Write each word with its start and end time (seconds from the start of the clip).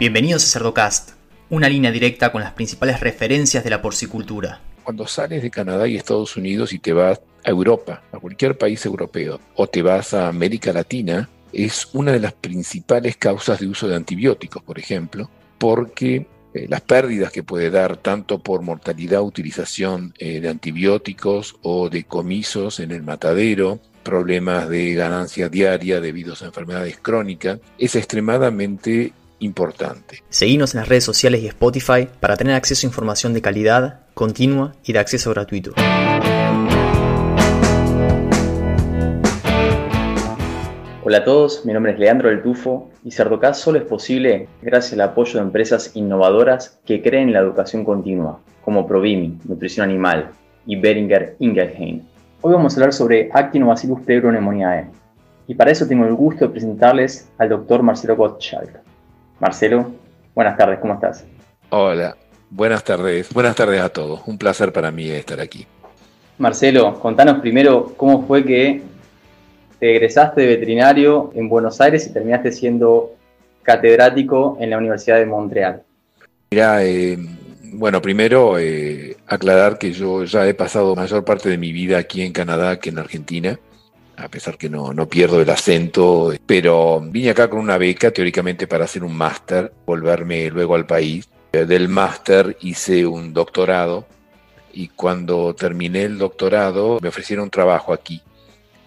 Bienvenidos 0.00 0.44
a 0.44 0.58
Cerdocast, 0.58 1.10
una 1.50 1.68
línea 1.68 1.90
directa 1.90 2.32
con 2.32 2.40
las 2.40 2.54
principales 2.54 3.00
referencias 3.00 3.62
de 3.62 3.68
la 3.68 3.82
porcicultura. 3.82 4.62
Cuando 4.82 5.06
sales 5.06 5.42
de 5.42 5.50
Canadá 5.50 5.86
y 5.86 5.96
Estados 5.96 6.38
Unidos 6.38 6.72
y 6.72 6.78
te 6.78 6.94
vas 6.94 7.20
a 7.44 7.50
Europa, 7.50 8.02
a 8.10 8.18
cualquier 8.18 8.56
país 8.56 8.86
europeo, 8.86 9.38
o 9.56 9.66
te 9.66 9.82
vas 9.82 10.14
a 10.14 10.28
América 10.28 10.72
Latina, 10.72 11.28
es 11.52 11.90
una 11.92 12.12
de 12.12 12.20
las 12.20 12.32
principales 12.32 13.18
causas 13.18 13.60
de 13.60 13.66
uso 13.66 13.88
de 13.88 13.96
antibióticos, 13.96 14.62
por 14.62 14.78
ejemplo, 14.78 15.28
porque 15.58 16.26
eh, 16.54 16.66
las 16.66 16.80
pérdidas 16.80 17.30
que 17.30 17.42
puede 17.42 17.70
dar 17.70 17.98
tanto 17.98 18.38
por 18.38 18.62
mortalidad, 18.62 19.20
utilización 19.20 20.14
eh, 20.18 20.40
de 20.40 20.48
antibióticos 20.48 21.56
o 21.60 21.90
de 21.90 22.04
comisos 22.04 22.80
en 22.80 22.92
el 22.92 23.02
matadero, 23.02 23.80
problemas 24.02 24.66
de 24.70 24.94
ganancia 24.94 25.50
diaria 25.50 26.00
debido 26.00 26.32
a 26.32 26.46
enfermedades 26.46 26.96
crónicas, 27.02 27.60
es 27.76 27.96
extremadamente 27.96 29.12
importante. 29.40 30.22
Seguimos 30.28 30.74
en 30.74 30.80
las 30.80 30.88
redes 30.88 31.04
sociales 31.04 31.42
y 31.42 31.48
Spotify 31.48 32.08
para 32.20 32.36
tener 32.36 32.54
acceso 32.54 32.86
a 32.86 32.88
información 32.88 33.34
de 33.34 33.42
calidad, 33.42 34.00
continua 34.14 34.74
y 34.84 34.92
de 34.92 34.98
acceso 35.00 35.30
gratuito. 35.30 35.72
Hola 41.02 41.18
a 41.18 41.24
todos, 41.24 41.64
mi 41.64 41.72
nombre 41.72 41.92
es 41.92 41.98
Leandro 41.98 42.28
del 42.28 42.42
Tufo 42.42 42.90
y 43.04 43.10
Cerdocast 43.10 43.62
solo 43.62 43.78
es 43.78 43.84
posible 43.84 44.46
gracias 44.62 44.92
al 44.92 45.00
apoyo 45.00 45.34
de 45.34 45.46
empresas 45.46 45.90
innovadoras 45.94 46.78
que 46.86 47.02
creen 47.02 47.28
en 47.28 47.32
la 47.32 47.40
educación 47.40 47.84
continua, 47.84 48.38
como 48.64 48.86
Provimi, 48.86 49.38
Nutrición 49.44 49.88
Animal, 49.88 50.30
y 50.66 50.76
Beringer 50.76 51.36
Ingelheim. 51.38 52.02
Hoy 52.42 52.52
vamos 52.52 52.72
a 52.72 52.76
hablar 52.76 52.92
sobre 52.92 53.28
Actinobacillus 53.32 54.00
pleuropneumoniae 54.02 54.88
y 55.46 55.54
para 55.54 55.70
eso 55.70 55.86
tengo 55.86 56.04
el 56.04 56.14
gusto 56.14 56.46
de 56.46 56.52
presentarles 56.52 57.28
al 57.38 57.48
doctor 57.48 57.82
Marcelo 57.82 58.16
Gottschalk. 58.16 58.89
Marcelo, 59.40 59.90
buenas 60.34 60.56
tardes, 60.58 60.78
¿cómo 60.80 60.94
estás? 60.94 61.24
Hola, 61.70 62.14
buenas 62.50 62.84
tardes, 62.84 63.32
buenas 63.32 63.56
tardes 63.56 63.80
a 63.80 63.88
todos, 63.88 64.20
un 64.26 64.36
placer 64.36 64.70
para 64.70 64.90
mí 64.90 65.08
estar 65.08 65.40
aquí. 65.40 65.66
Marcelo, 66.36 67.00
contanos 67.00 67.40
primero 67.40 67.94
cómo 67.96 68.26
fue 68.26 68.44
que 68.44 68.82
te 69.78 69.96
egresaste 69.96 70.42
de 70.42 70.46
veterinario 70.46 71.32
en 71.34 71.48
Buenos 71.48 71.80
Aires 71.80 72.06
y 72.06 72.12
terminaste 72.12 72.52
siendo 72.52 73.14
catedrático 73.62 74.58
en 74.60 74.68
la 74.68 74.76
Universidad 74.76 75.16
de 75.16 75.24
Montreal. 75.24 75.82
Mira, 76.50 76.84
eh, 76.84 77.16
bueno, 77.72 78.02
primero 78.02 78.58
eh, 78.58 79.16
aclarar 79.26 79.78
que 79.78 79.92
yo 79.92 80.24
ya 80.24 80.46
he 80.46 80.52
pasado 80.52 80.94
mayor 80.94 81.24
parte 81.24 81.48
de 81.48 81.56
mi 81.56 81.72
vida 81.72 81.96
aquí 81.96 82.20
en 82.20 82.32
Canadá 82.32 82.78
que 82.78 82.90
en 82.90 82.98
Argentina, 82.98 83.58
a 84.20 84.28
pesar 84.28 84.56
que 84.56 84.68
no, 84.68 84.92
no 84.92 85.08
pierdo 85.08 85.40
el 85.40 85.50
acento, 85.50 86.32
pero 86.46 87.00
vine 87.00 87.30
acá 87.30 87.48
con 87.48 87.58
una 87.58 87.78
beca 87.78 88.10
teóricamente 88.10 88.66
para 88.66 88.84
hacer 88.84 89.04
un 89.04 89.16
máster, 89.16 89.72
volverme 89.86 90.50
luego 90.50 90.74
al 90.74 90.86
país. 90.86 91.28
Eh, 91.52 91.64
del 91.64 91.88
máster 91.88 92.56
hice 92.60 93.06
un 93.06 93.32
doctorado 93.32 94.06
y 94.72 94.88
cuando 94.88 95.54
terminé 95.54 96.04
el 96.04 96.18
doctorado 96.18 96.98
me 97.02 97.08
ofrecieron 97.08 97.50
trabajo 97.50 97.92
aquí 97.92 98.22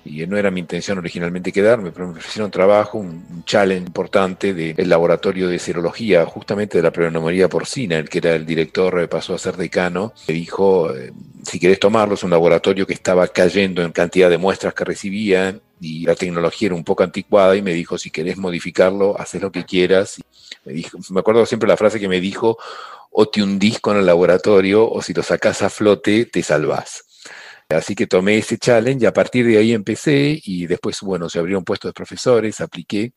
y 0.06 0.26
no 0.28 0.38
era 0.38 0.52
mi 0.52 0.59
intención 0.59 0.98
originalmente 0.98 1.52
quedarme, 1.52 1.92
pero 1.92 2.08
me 2.08 2.20
ofrecieron 2.20 2.52
trabajo, 2.52 2.98
un, 2.98 3.44
challenge 3.45 3.88
importante 3.88 4.54
del 4.54 4.89
laboratorio 4.89 5.48
de 5.48 5.59
serología, 5.59 6.26
justamente 6.26 6.78
de 6.78 6.84
la 6.84 6.92
pneumonía 6.92 7.50
porcina, 7.50 7.98
el 7.98 8.09
que 8.09 8.20
era 8.20 8.36
el 8.36 8.45
director 8.45 9.00
eh, 9.00 9.08
pasó 9.08 9.36
a 9.36 9.38
ser 9.38 9.58
decano, 9.58 10.14
me 10.28 10.34
dijo, 10.34 10.94
eh, 10.94 11.11
si 11.44 11.59
querés 11.59 11.80
tomarlo, 11.80 12.16
es 12.16 12.23
un 12.23 12.31
laboratorio 12.31 12.88
que 12.88 12.94
estaba 12.94 13.27
cayendo 13.27 13.81
en 13.81 13.91
cantidad 13.91 14.30
de 14.30 14.38
muestras 14.38 14.73
que 14.73 14.83
recibían 14.83 15.61
y 15.80 16.05
la 16.05 16.16
tecnología 16.16 16.67
era 16.67 16.75
un 16.75 16.83
poco 16.83 17.03
anticuada 17.03 17.55
y 17.55 17.61
me 17.61 17.73
dijo, 17.73 17.97
si 17.97 18.09
querés 18.09 18.38
modificarlo, 18.38 19.19
haces 19.19 19.41
lo 19.41 19.52
que 19.52 19.66
quieras. 19.66 20.21
Me, 20.66 21.19
acuerdo 21.19 21.45
siempre 21.45 21.67
la 21.67 21.77
frase 21.77 21.99
que 21.99 22.08
me 22.08 22.21
dijo, 22.21 22.58
o 23.11 23.27
te 23.27 23.44
hundís 23.44 23.80
con 23.80 23.98
el 23.98 24.05
laboratorio 24.05 24.89
o 24.89 25.02
si 25.02 25.14
lo 25.14 25.23
sacás 25.23 25.61
a 25.61 25.70
flote, 25.70 26.26
te 26.26 26.42
salvás. 26.42 27.03
Así 27.70 27.95
que 27.95 28.08
tomé 28.08 28.37
ese 28.37 28.58
challenge 28.58 29.03
y 29.03 29.08
a 29.08 29.14
partir 29.14 29.45
de 29.45 29.58
ahí 29.58 29.73
empecé 29.73 30.39
y 30.43 30.67
después, 30.67 30.99
bueno, 31.02 31.30
se 31.30 31.39
abrieron 31.39 31.64
puestos 31.64 31.89
de 31.89 31.93
profesores, 31.93 32.61
apliqué 32.61 33.14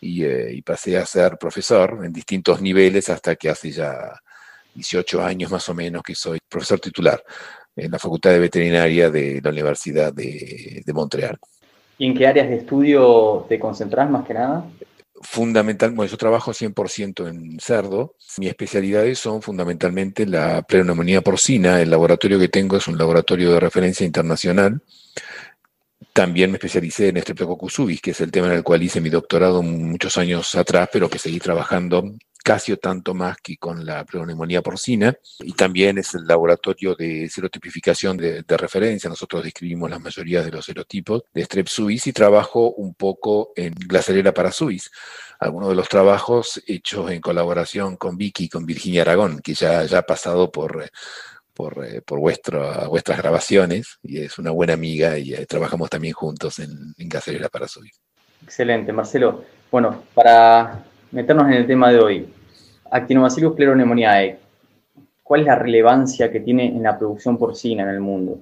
eh, 0.00 0.52
y, 0.52 0.62
pasé 0.62 0.96
a 0.96 1.06
ser 1.06 1.38
profesor 1.38 2.00
en 2.04 2.12
distintos 2.12 2.60
niveles 2.60 3.08
hasta 3.08 3.34
que 3.36 3.48
hace 3.48 3.72
ya 3.72 4.20
18 4.78 5.22
años 5.22 5.50
más 5.50 5.68
o 5.68 5.74
menos 5.74 6.02
que 6.02 6.14
soy 6.14 6.38
profesor 6.48 6.80
titular 6.80 7.22
en 7.76 7.90
la 7.90 7.98
Facultad 7.98 8.30
de 8.30 8.38
Veterinaria 8.38 9.10
de 9.10 9.40
la 9.42 9.50
Universidad 9.50 10.12
de, 10.12 10.82
de 10.84 10.92
Montreal. 10.92 11.38
¿Y 11.98 12.06
en 12.06 12.14
qué 12.14 12.26
áreas 12.26 12.48
de 12.48 12.56
estudio 12.56 13.44
te 13.48 13.58
concentras 13.58 14.08
más 14.08 14.26
que 14.26 14.34
nada? 14.34 14.64
fundamental, 15.20 15.90
bueno, 15.92 16.10
yo 16.10 16.16
trabajo 16.16 16.52
100% 16.52 17.28
en 17.28 17.58
cerdo. 17.60 18.14
Mis 18.38 18.50
especialidades 18.50 19.18
son 19.18 19.42
fundamentalmente 19.42 20.26
la 20.26 20.62
pneumonía 20.62 21.22
porcina. 21.22 21.80
El 21.80 21.90
laboratorio 21.90 22.38
que 22.38 22.48
tengo 22.48 22.76
es 22.76 22.88
un 22.88 22.98
laboratorio 22.98 23.52
de 23.52 23.60
referencia 23.60 24.06
internacional. 24.06 24.80
También 26.18 26.50
me 26.50 26.56
especialicé 26.56 27.10
en 27.10 27.22
Streptococcus 27.22 27.74
subis, 27.74 28.00
que 28.00 28.10
es 28.10 28.20
el 28.20 28.32
tema 28.32 28.48
en 28.48 28.54
el 28.54 28.64
cual 28.64 28.82
hice 28.82 29.00
mi 29.00 29.08
doctorado 29.08 29.62
muchos 29.62 30.18
años 30.18 30.52
atrás, 30.56 30.88
pero 30.92 31.08
que 31.08 31.16
seguí 31.16 31.38
trabajando 31.38 32.16
casi 32.42 32.72
o 32.72 32.76
tanto 32.76 33.14
más 33.14 33.36
que 33.36 33.56
con 33.56 33.86
la 33.86 34.04
pneumonía 34.04 34.60
porcina. 34.60 35.16
Y 35.38 35.52
también 35.52 35.96
es 35.96 36.16
el 36.16 36.26
laboratorio 36.26 36.96
de 36.96 37.28
serotipificación 37.28 38.16
de, 38.16 38.42
referencia. 38.48 39.08
Nosotros 39.08 39.44
describimos 39.44 39.90
la 39.90 40.00
mayoría 40.00 40.42
de 40.42 40.50
los 40.50 40.64
serotipos 40.64 41.22
de 41.32 41.44
Strep 41.44 41.68
suis 41.68 42.08
y 42.08 42.12
trabajo 42.12 42.72
un 42.72 42.94
poco 42.94 43.52
en 43.54 43.72
Glacerella 43.74 44.34
para 44.34 44.50
suis. 44.50 44.90
Algunos 45.38 45.68
de 45.68 45.76
los 45.76 45.88
trabajos 45.88 46.60
hechos 46.66 47.12
en 47.12 47.20
colaboración 47.20 47.96
con 47.96 48.16
Vicky 48.16 48.46
y 48.46 48.48
con 48.48 48.66
Virginia 48.66 49.02
Aragón, 49.02 49.38
que 49.38 49.54
ya, 49.54 49.84
ya 49.84 49.98
ha 49.98 50.02
pasado 50.02 50.50
por, 50.50 50.90
por, 51.58 51.84
por 52.04 52.20
vuestras 52.20 53.18
grabaciones 53.18 53.98
y 54.04 54.20
es 54.20 54.38
una 54.38 54.52
buena 54.52 54.74
amiga 54.74 55.18
y 55.18 55.34
eh, 55.34 55.44
trabajamos 55.44 55.90
también 55.90 56.14
juntos 56.14 56.60
en, 56.60 56.94
en 56.96 57.08
para 57.50 57.66
suis. 57.66 58.00
Excelente, 58.44 58.92
Marcelo. 58.92 59.42
Bueno, 59.68 60.04
para 60.14 60.84
meternos 61.10 61.48
en 61.48 61.54
el 61.54 61.66
tema 61.66 61.90
de 61.90 61.98
hoy, 61.98 62.32
Actinobacillus 62.88 63.56
pleuropneumoniae, 63.56 64.38
¿cuál 65.24 65.40
es 65.40 65.46
la 65.48 65.56
relevancia 65.56 66.30
que 66.30 66.38
tiene 66.38 66.68
en 66.68 66.84
la 66.84 66.96
producción 66.96 67.36
porcina 67.36 67.82
en 67.82 67.88
el 67.88 68.00
mundo? 68.00 68.40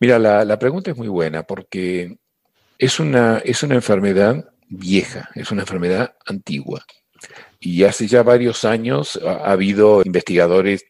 Mira, 0.00 0.18
la, 0.18 0.58
pregunta 0.58 0.90
es 0.90 0.96
muy 0.96 1.06
buena 1.06 1.44
porque 1.44 2.16
es 2.78 2.98
una, 2.98 3.38
es 3.44 3.62
una 3.62 3.76
enfermedad 3.76 4.44
vieja, 4.68 5.30
es 5.36 5.52
una 5.52 5.60
enfermedad 5.60 6.16
antigua. 6.26 6.84
Y 7.60 7.84
hace 7.84 8.08
ya 8.08 8.24
varios 8.24 8.64
años 8.64 9.20
ha, 9.24 9.52
habido 9.52 10.02
investigadores 10.04 10.84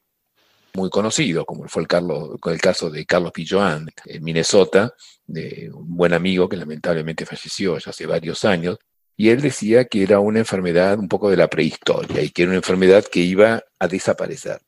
muy 0.75 0.91
conocidos, 0.91 1.45
como 1.45 1.69
fue 1.69 1.83
el, 1.83 2.61
caso 2.61 2.91
de 2.91 3.05
Carlos 3.05 3.33
Pilloan 3.33 3.89
en 4.07 4.25
Minnesota, 4.25 4.95
de 5.27 5.71
un 5.73 5.97
buen 5.97 6.13
amigo 6.13 6.49
que 6.49 6.57
lamentablemente 6.57 7.27
falleció 7.27 7.79
ya 7.79 7.91
hace 7.91 8.07
varios 8.07 8.45
años, 8.45 8.79
y 9.17 9.29
él 9.29 9.41
decía 9.41 9.85
que 9.85 10.03
era 10.03 10.19
una 10.21 10.39
enfermedad 10.39 10.99
un 10.99 11.09
poco 11.09 11.31
de 11.31 11.37
la 11.37 11.49
prehistoria 11.49 12.23
y 12.23 12.31
que 12.31 12.43
era 12.43 12.51
una 12.51 12.59
enfermedad 12.59 13.05
que 13.05 13.21
iba 13.21 13.63
a 13.79 13.89
desaparecer. 13.89 14.61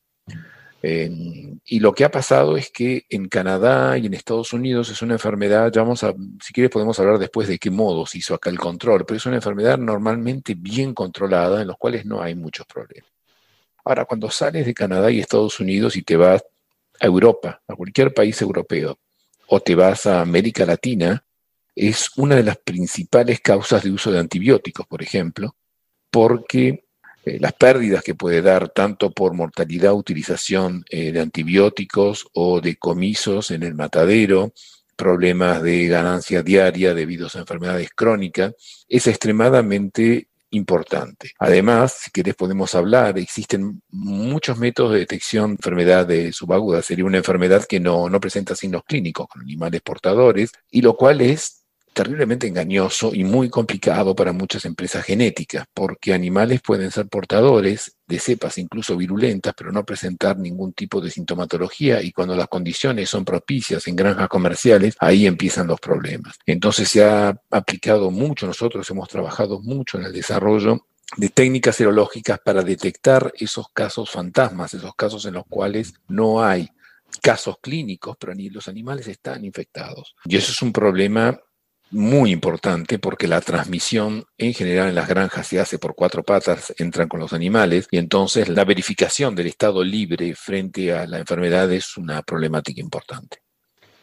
y 0.82 1.80
lo 1.80 1.94
que 1.94 2.04
ha 2.04 2.10
pasado 2.10 2.58
es 2.58 2.70
que 2.70 3.06
en 3.08 3.28
Canadá 3.28 3.96
y 3.96 4.04
en 4.04 4.12
Estados 4.12 4.52
Unidos 4.52 4.90
es 4.90 5.00
una 5.00 5.14
enfermedad, 5.14 5.72
ya 5.72 5.82
si 5.96 6.52
quieres 6.52 6.70
podemos 6.70 6.98
hablar 7.00 7.18
después 7.18 7.48
de 7.48 7.58
qué 7.58 7.70
modo 7.70 8.04
se 8.04 8.18
hizo 8.18 8.34
acá 8.34 8.50
el 8.50 8.58
control, 8.58 9.06
pero 9.06 9.16
es 9.16 9.24
una 9.24 9.36
enfermedad 9.36 9.78
normalmente 9.78 10.54
bien 10.54 10.92
controlada 10.92 11.62
en 11.62 11.68
los 11.68 11.78
cuales 11.78 12.04
no 12.04 12.20
hay 12.20 12.34
muchos 12.34 12.66
problemas. 12.66 13.13
Ahora, 13.84 14.04
cuando 14.06 14.30
sales 14.30 14.64
de 14.66 14.74
Canadá 14.74 15.10
y 15.10 15.20
Estados 15.20 15.60
Unidos 15.60 15.96
y 15.96 16.02
te 16.02 16.16
vas 16.16 16.42
a 17.00 17.06
Europa, 17.06 17.62
a 17.68 17.74
cualquier 17.74 18.14
país 18.14 18.40
europeo, 18.40 18.98
o 19.46 19.60
te 19.60 19.74
vas 19.74 20.06
a 20.06 20.20
América 20.20 20.64
Latina, 20.64 21.24
es 21.76 22.10
una 22.16 22.36
de 22.36 22.44
las 22.44 22.56
principales 22.56 23.40
causas 23.40 23.82
de 23.82 23.90
uso 23.90 24.10
de 24.10 24.20
antibióticos, 24.20 24.86
por 24.86 25.02
ejemplo, 25.02 25.54
porque 26.10 26.84
eh, 27.24 27.38
las 27.40 27.52
pérdidas 27.54 28.02
que 28.02 28.14
puede 28.14 28.42
dar 28.42 28.68
tanto 28.68 29.10
por 29.10 29.34
mortalidad, 29.34 29.94
utilización 29.94 30.84
eh, 30.88 31.12
de 31.12 31.20
antibióticos 31.20 32.26
o 32.32 32.60
de 32.60 32.76
comisos 32.76 33.50
en 33.50 33.64
el 33.64 33.74
matadero, 33.74 34.52
problemas 34.96 35.62
de 35.62 35.88
ganancia 35.88 36.42
diaria 36.42 36.94
debido 36.94 37.26
a 37.26 37.38
enfermedades 37.38 37.90
crónicas, 37.94 38.54
es 38.88 39.06
extremadamente 39.06 40.28
importante. 40.54 41.32
Además, 41.38 41.96
si 42.00 42.10
querés 42.10 42.34
podemos 42.34 42.74
hablar, 42.74 43.18
existen 43.18 43.82
muchos 43.90 44.58
métodos 44.58 44.92
de 44.92 45.00
detección 45.00 45.50
de 45.50 45.54
enfermedad 45.54 46.08
subaguda. 46.32 46.82
Sería 46.82 47.04
una 47.04 47.18
enfermedad 47.18 47.64
que 47.64 47.80
no, 47.80 48.08
no 48.08 48.20
presenta 48.20 48.54
signos 48.54 48.82
clínicos 48.84 49.26
con 49.28 49.42
animales 49.42 49.80
portadores, 49.82 50.52
y 50.70 50.82
lo 50.82 50.96
cual 50.96 51.20
es 51.20 51.63
terriblemente 51.94 52.46
engañoso 52.46 53.14
y 53.14 53.24
muy 53.24 53.48
complicado 53.48 54.14
para 54.14 54.32
muchas 54.32 54.64
empresas 54.64 55.04
genéticas, 55.04 55.66
porque 55.72 56.12
animales 56.12 56.60
pueden 56.60 56.90
ser 56.90 57.08
portadores 57.08 57.96
de 58.06 58.18
cepas 58.18 58.58
incluso 58.58 58.96
virulentas, 58.96 59.54
pero 59.56 59.72
no 59.72 59.84
presentar 59.84 60.36
ningún 60.36 60.72
tipo 60.74 61.00
de 61.00 61.10
sintomatología 61.10 62.02
y 62.02 62.12
cuando 62.12 62.36
las 62.36 62.48
condiciones 62.48 63.08
son 63.08 63.24
propicias 63.24 63.86
en 63.86 63.96
granjas 63.96 64.28
comerciales, 64.28 64.96
ahí 64.98 65.26
empiezan 65.26 65.68
los 65.68 65.80
problemas. 65.80 66.36
Entonces 66.44 66.88
se 66.88 67.04
ha 67.04 67.34
aplicado 67.50 68.10
mucho, 68.10 68.46
nosotros 68.46 68.90
hemos 68.90 69.08
trabajado 69.08 69.60
mucho 69.60 69.96
en 69.98 70.04
el 70.04 70.12
desarrollo 70.12 70.86
de 71.16 71.28
técnicas 71.28 71.76
serológicas 71.76 72.40
para 72.44 72.62
detectar 72.62 73.32
esos 73.38 73.68
casos 73.72 74.10
fantasmas, 74.10 74.74
esos 74.74 74.94
casos 74.96 75.24
en 75.26 75.34
los 75.34 75.44
cuales 75.48 75.94
no 76.08 76.44
hay 76.44 76.68
casos 77.22 77.56
clínicos, 77.60 78.16
pero 78.18 78.34
ni 78.34 78.50
los 78.50 78.66
animales 78.66 79.06
están 79.06 79.44
infectados. 79.44 80.16
Y 80.24 80.36
eso 80.36 80.50
es 80.50 80.60
un 80.60 80.72
problema 80.72 81.38
muy 81.90 82.32
importante 82.32 82.98
porque 82.98 83.28
la 83.28 83.40
transmisión 83.40 84.24
en 84.38 84.52
general 84.52 84.88
en 84.88 84.94
las 84.94 85.08
granjas 85.08 85.46
se 85.46 85.60
hace 85.60 85.78
por 85.78 85.94
cuatro 85.94 86.22
patas, 86.22 86.74
entran 86.78 87.08
con 87.08 87.20
los 87.20 87.32
animales 87.32 87.86
y 87.90 87.98
entonces 87.98 88.48
la 88.48 88.64
verificación 88.64 89.34
del 89.34 89.46
estado 89.46 89.84
libre 89.84 90.34
frente 90.34 90.92
a 90.92 91.06
la 91.06 91.18
enfermedad 91.18 91.70
es 91.72 91.96
una 91.96 92.22
problemática 92.22 92.80
importante. 92.80 93.38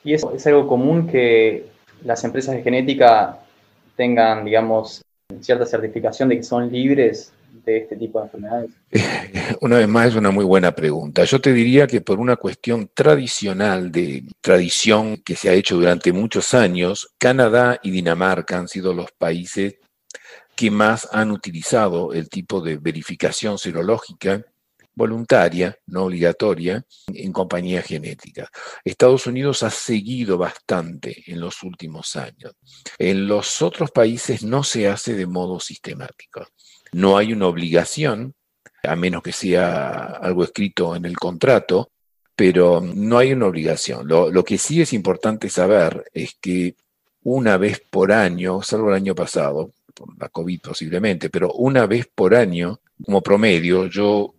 Y 0.03 0.13
eso 0.13 0.33
es 0.33 0.47
algo 0.47 0.67
común 0.67 1.07
que 1.07 1.65
las 2.03 2.23
empresas 2.23 2.55
de 2.55 2.63
genética 2.63 3.39
tengan, 3.95 4.45
digamos, 4.45 5.03
cierta 5.41 5.65
certificación 5.65 6.29
de 6.29 6.37
que 6.37 6.43
son 6.43 6.71
libres 6.71 7.33
de 7.51 7.77
este 7.77 7.95
tipo 7.95 8.19
de 8.19 8.25
enfermedades? 8.25 8.71
Una 9.61 9.77
vez 9.77 9.87
más 9.87 10.07
es 10.07 10.15
una 10.15 10.31
muy 10.31 10.45
buena 10.45 10.73
pregunta. 10.73 11.23
Yo 11.23 11.39
te 11.39 11.53
diría 11.53 11.87
que 11.87 12.01
por 12.01 12.19
una 12.19 12.35
cuestión 12.35 12.89
tradicional, 12.93 13.91
de 13.91 14.23
tradición 14.41 15.17
que 15.17 15.35
se 15.35 15.49
ha 15.49 15.53
hecho 15.53 15.75
durante 15.75 16.13
muchos 16.13 16.53
años, 16.53 17.13
Canadá 17.17 17.79
y 17.83 17.91
Dinamarca 17.91 18.57
han 18.57 18.67
sido 18.67 18.93
los 18.93 19.11
países 19.11 19.75
que 20.55 20.71
más 20.71 21.07
han 21.11 21.31
utilizado 21.31 22.13
el 22.13 22.29
tipo 22.29 22.61
de 22.61 22.77
verificación 22.77 23.57
serológica 23.57 24.45
voluntaria, 24.93 25.77
no 25.87 26.03
obligatoria, 26.03 26.85
en 27.07 27.31
compañía 27.31 27.81
genética. 27.81 28.49
Estados 28.83 29.25
Unidos 29.25 29.63
ha 29.63 29.69
seguido 29.69 30.37
bastante 30.37 31.23
en 31.27 31.39
los 31.39 31.63
últimos 31.63 32.15
años. 32.15 32.53
En 32.97 33.27
los 33.27 33.61
otros 33.61 33.91
países 33.91 34.43
no 34.43 34.63
se 34.63 34.87
hace 34.87 35.15
de 35.15 35.25
modo 35.25 35.59
sistemático. 35.59 36.45
No 36.91 37.17
hay 37.17 37.33
una 37.33 37.47
obligación, 37.47 38.33
a 38.83 38.95
menos 38.95 39.23
que 39.23 39.31
sea 39.31 40.05
algo 40.05 40.43
escrito 40.43 40.95
en 40.95 41.05
el 41.05 41.17
contrato, 41.17 41.91
pero 42.35 42.81
no 42.81 43.17
hay 43.17 43.33
una 43.33 43.45
obligación. 43.45 44.07
Lo, 44.07 44.43
que 44.43 44.57
sí 44.57 44.81
es 44.81 44.93
importante 44.93 45.49
saber 45.49 46.05
es 46.13 46.35
que 46.41 46.75
una 47.23 47.57
vez 47.57 47.81
por 47.89 48.11
año, 48.11 48.61
salvo 48.63 48.89
el 48.89 48.95
año 48.95 49.13
pasado, 49.13 49.73
por 49.93 50.17
la 50.19 50.29
COVID 50.29 50.61
posiblemente, 50.61 51.29
pero 51.29 51.53
una 51.53 51.85
vez 51.85 52.07
por 52.13 52.33
año, 52.33 52.79
como 53.05 53.21
promedio, 53.21 53.85
yo 53.85 54.33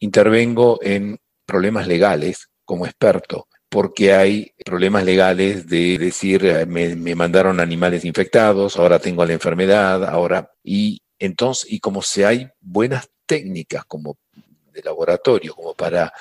intervengo 0.00 0.80
en 0.82 1.18
problemas 1.46 1.86
legales 1.86 2.48
como 2.64 2.86
experto, 2.86 3.46
porque 3.68 4.14
hay 4.14 4.52
problemas 4.64 5.04
legales 5.04 5.68
de 5.68 5.98
decir, 5.98 6.44
eh, 6.44 6.66
me, 6.66 7.14
mandaron 7.14 7.60
animales 7.60 8.04
infectados, 8.04 8.76
ahora 8.78 8.98
tengo 8.98 9.24
la 9.24 9.32
enfermedad, 9.32 10.04
ahora, 10.04 10.50
y 10.62 11.00
entonces, 11.18 11.70
y 11.70 11.80
como 11.80 12.02
si 12.02 12.22
hay 12.22 12.48
buenas 12.60 13.08
técnicas 13.26 13.84
como 13.84 14.16
de 14.72 14.82
laboratorio, 14.82 15.54
como 15.54 15.74
para 15.74 16.12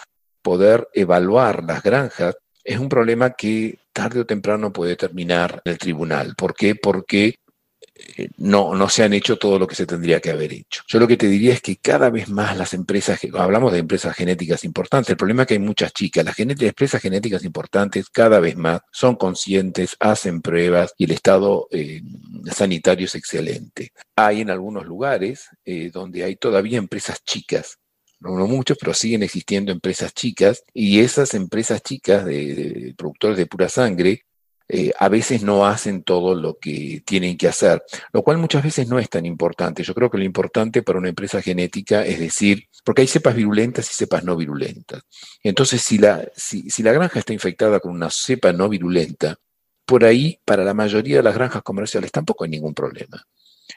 poder 0.42 0.88
evaluar 0.94 1.64
las 1.64 1.82
granjas, 1.82 2.36
es 2.64 2.80
un 2.80 2.90
problema 2.90 3.32
que 3.32 3.80
tarde 3.92 4.22
o 4.22 4.26
temprano 4.26 4.72
puede 4.72 4.96
terminar 4.96 5.62
en 5.66 5.74
el 5.74 5.78
tribunal. 5.78 6.36
¿Por 6.36 6.56
qué? 6.56 6.76
Porque 6.76 7.36
no, 8.38 8.76
no 8.76 8.90
se 8.90 9.04
han 9.04 9.14
hecho 9.14 9.38
todo 9.38 9.60
lo 9.60 9.68
que 9.68 9.76
se 9.76 9.86
tendría 9.86 10.20
que 10.20 10.32
haber 10.32 10.54
hecho. 10.54 10.84
Yo 10.88 11.00
lo 11.00 11.08
que 11.08 11.18
te 11.18 11.28
diría 11.28 11.54
es 11.54 11.62
que 11.62 11.78
cada 11.78 12.10
vez 12.10 12.30
más 12.30 12.58
las 12.58 12.74
empresas, 12.74 13.20
hablamos 13.34 13.72
de 13.72 13.80
empresas 13.80 14.16
genéticas 14.16 14.64
importantes, 14.64 15.12
el 15.12 15.18
problema 15.18 15.44
es 15.44 15.48
que 15.48 15.54
hay 15.56 15.60
muchas 15.60 15.94
chicas, 15.94 16.26
las 16.26 16.40
empresas 16.40 17.02
genéticas 17.02 17.44
importantes 17.44 18.10
cada 18.10 18.40
vez 18.40 18.56
más 18.56 18.82
son 18.92 19.16
conscientes, 19.16 19.96
hacen 20.00 20.42
pruebas 20.42 20.94
y 20.98 21.06
el 21.06 21.12
estado 21.12 21.68
eh, 21.72 22.02
sanitario 22.52 23.06
es 23.06 23.16
excelente. 23.16 23.92
Hay 24.16 24.42
en 24.42 24.50
algunos 24.50 24.86
lugares 24.86 25.50
eh, 25.66 25.90
donde 25.92 26.24
hay 26.24 26.36
todavía 26.36 26.78
empresas 26.78 27.24
chicas 27.24 27.80
no 28.32 28.48
muchos, 28.48 28.78
pero 28.80 28.94
siguen 28.94 29.24
existiendo 29.24 29.72
empresas 29.72 30.14
chicas 30.14 30.64
y 30.74 31.02
esas 31.02 31.34
empresas 31.34 31.82
chicas 31.84 32.26
de, 32.26 32.94
productores 32.98 33.38
de 33.38 33.46
pura 33.46 33.70
sangre 33.70 34.24
eh, 34.76 34.92
a 34.98 35.08
veces 35.08 35.44
no 35.44 35.68
hacen 35.68 36.02
todo 36.02 36.34
lo 36.34 36.58
que 36.58 37.04
tienen 37.06 37.38
que 37.38 37.48
hacer, 37.48 37.84
lo 38.12 38.24
cual 38.24 38.40
muchas 38.40 38.64
veces 38.64 38.88
no 38.88 38.98
es 38.98 39.08
tan 39.08 39.24
importante. 39.24 39.84
Yo 39.84 39.94
creo 39.94 40.10
que 40.10 40.18
lo 40.18 40.24
importante 40.24 40.82
para 40.82 40.98
una 40.98 41.10
empresa 41.10 41.44
genética 41.44 42.04
es 42.04 42.20
decir, 42.20 42.70
porque 42.84 43.04
hay 43.04 43.08
cepas 43.08 43.36
virulentas 43.36 43.92
y 43.92 43.94
cepas 43.94 44.24
no 44.24 44.36
virulentas. 44.36 45.04
Entonces, 45.44 45.80
si 45.80 46.00
la, 46.00 46.28
si, 46.36 46.72
si 46.72 46.82
la 46.82 46.92
granja 46.92 47.20
está 47.20 47.34
infectada 47.34 47.80
con 47.80 47.92
una 47.92 48.10
cepa 48.10 48.52
no 48.52 48.68
virulenta, 48.68 49.38
por 49.86 50.06
ahí, 50.06 50.40
para 50.44 50.64
la 50.64 50.74
mayoría 50.74 51.18
de 51.18 51.24
las 51.24 51.36
granjas 51.36 51.62
comerciales 51.62 52.12
tampoco 52.12 52.44
hay 52.44 52.50
ningún 52.50 52.74
problema. 52.74 53.24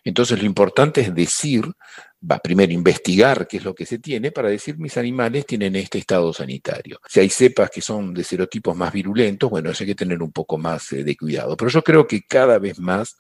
Entonces, 0.07 0.39
lo 0.39 0.47
importante 0.47 1.01
es 1.01 1.13
decir 1.13 1.65
va 2.31 2.39
primero 2.39 2.73
investigar 2.73 3.49
qué 3.49 3.57
es 3.57 3.65
lo 3.65 3.75
que 3.75 3.85
se 3.85 3.99
tiene 3.99 4.31
para 4.31 4.49
decir 4.49 4.79
mis 4.79 4.97
animales 4.97 5.47
tienen 5.47 5.75
este 5.75 5.99
estado 5.99 6.33
sanitario. 6.33 7.01
Si 7.09 7.19
hay 7.19 7.29
cepas 7.29 7.71
que 7.71 7.81
son 7.81 8.15
de 8.15 8.23
serotipos 8.23 8.77
más 8.77 8.93
virulentos, 8.93 9.51
bueno, 9.51 9.71
eso 9.71 9.83
hay 9.83 9.89
que 9.89 9.95
tener 9.97 10.23
un 10.23 10.31
poco 10.31 10.59
más 10.59 10.93
eh, 10.93 11.03
de 11.03 11.17
cuidado. 11.17 11.57
Pero 11.57 11.71
yo 11.71 11.83
creo 11.83 12.07
que 12.07 12.23
cada 12.23 12.61
vez 12.61 12.79
más 12.79 13.17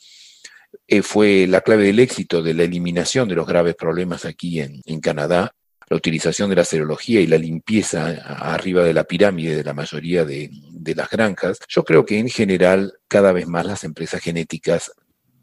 eh, 0.86 1.02
fue 1.02 1.48
la 1.48 1.60
clave 1.60 1.86
del 1.86 1.98
éxito 1.98 2.40
de 2.40 2.54
la 2.54 2.62
eliminación 2.62 3.28
de 3.28 3.34
los 3.34 3.48
graves 3.48 3.74
problemas 3.74 4.24
aquí 4.24 4.60
en, 4.60 5.00
Canadá, 5.00 5.52
la 5.88 5.96
utilización 5.96 6.50
de 6.50 6.56
la 6.56 6.64
serología 6.64 7.20
y 7.20 7.26
la 7.26 7.38
limpieza 7.38 8.10
arriba 8.54 8.84
de 8.84 8.94
la 8.94 9.04
pirámide 9.04 9.56
de 9.56 9.64
la 9.64 9.74
mayoría 9.74 10.24
de, 10.24 10.50
de 10.70 10.94
las 10.94 11.10
granjas. 11.10 11.58
Yo 11.68 11.84
creo 11.84 12.04
que 12.04 12.18
en 12.18 12.28
general 12.28 12.94
cada 13.08 13.32
vez 13.32 13.48
más 13.48 13.66
las 13.66 13.82
empresas 13.82 14.22
genéticas 14.22 14.92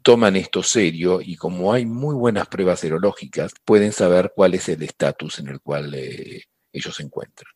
toman 0.04 0.36
esto 0.36 0.62
serio 0.62 1.20
y 1.22 1.34
como 1.34 1.72
hay 1.72 1.86
muy 1.86 2.14
buenas 2.14 2.46
pruebas 2.46 2.80
serológicas, 2.80 3.52
pueden 3.64 3.90
saber 3.90 4.32
cuál 4.36 4.52
es 4.52 4.68
el 4.68 4.82
estatus 4.82 5.38
en 5.38 5.48
el 5.48 5.60
cual 5.60 5.94
eh, 5.94 6.42
ellos 6.72 6.94
se 6.94 7.02
encuentran. 7.02 7.50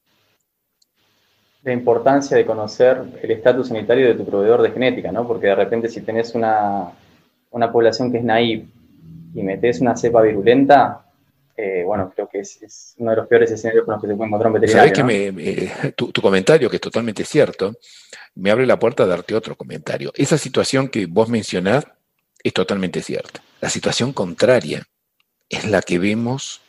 La 1.63 1.75
importancia 1.75 2.37
de 2.39 2.47
conocer 2.47 3.03
el 3.23 3.31
estatus 3.31 3.69
sanitario 3.69 4.09
de 4.09 4.15
tu 4.15 4.25
proveedor 4.25 4.63
de 4.63 4.71
genética, 4.71 5.13
¿no? 5.13 5.29
Porque 5.29 5.49
de 5.49 5.57
repente 5.57 5.91
si 5.91 6.01
tenés 6.01 6.35
una, 6.35 6.91
población 7.71 8.11
que 8.11 8.19
es 8.19 8.25
naive 8.25 8.67
y 9.35 9.43
metes 9.43 9.83
una 9.83 9.95
cepa 9.95 10.23
virulenta, 10.23 11.05
eh, 11.55 11.83
bueno, 11.85 12.11
creo 12.15 12.31
que 12.31 12.39
es, 12.39 12.95
uno 12.97 13.11
de 13.11 13.17
los 13.19 13.27
peores 13.27 13.51
escenarios 13.51 13.85
con 13.85 13.93
los 13.93 14.01
que 14.01 14.09
se 14.09 14.15
puede 14.15 14.29
encontrar 14.29 14.53
un 14.53 14.61
veterinario. 14.61 14.95
Sabes 14.95 15.35
que 15.35 15.93
tu, 15.95 16.13
tu, 16.13 16.23
comentario, 16.23 16.71
que 16.71 16.77
es 16.77 16.81
totalmente 16.81 17.25
cierto, 17.25 17.75
me 18.37 18.51
abre 18.51 18.65
la 18.65 18.79
puerta 18.79 19.03
a 19.03 19.07
darte 19.07 19.35
otro 19.35 19.55
comentario. 19.55 20.13
Esa 20.15 20.39
situación 20.39 20.89
que 20.89 21.05
vos 21.05 21.29
mencionás 21.29 21.85
es 22.43 22.53
totalmente 22.53 23.03
cierto. 23.03 23.41
La 23.61 23.71
situación 23.71 24.13
contraria 24.13 24.87
es 25.49 25.65
la 25.65 25.83
que 25.83 25.99
vemos 25.99 26.61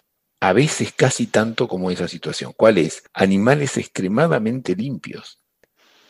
a 0.42 0.54
veces 0.54 0.94
casi 0.94 1.28
tanto 1.28 1.68
como 1.68 1.92
esa 1.92 2.08
situación. 2.08 2.54
¿Cuál 2.56 2.78
es? 2.78 3.04
Animales 3.14 3.78
extremadamente 3.78 4.76
limpios, 4.76 5.40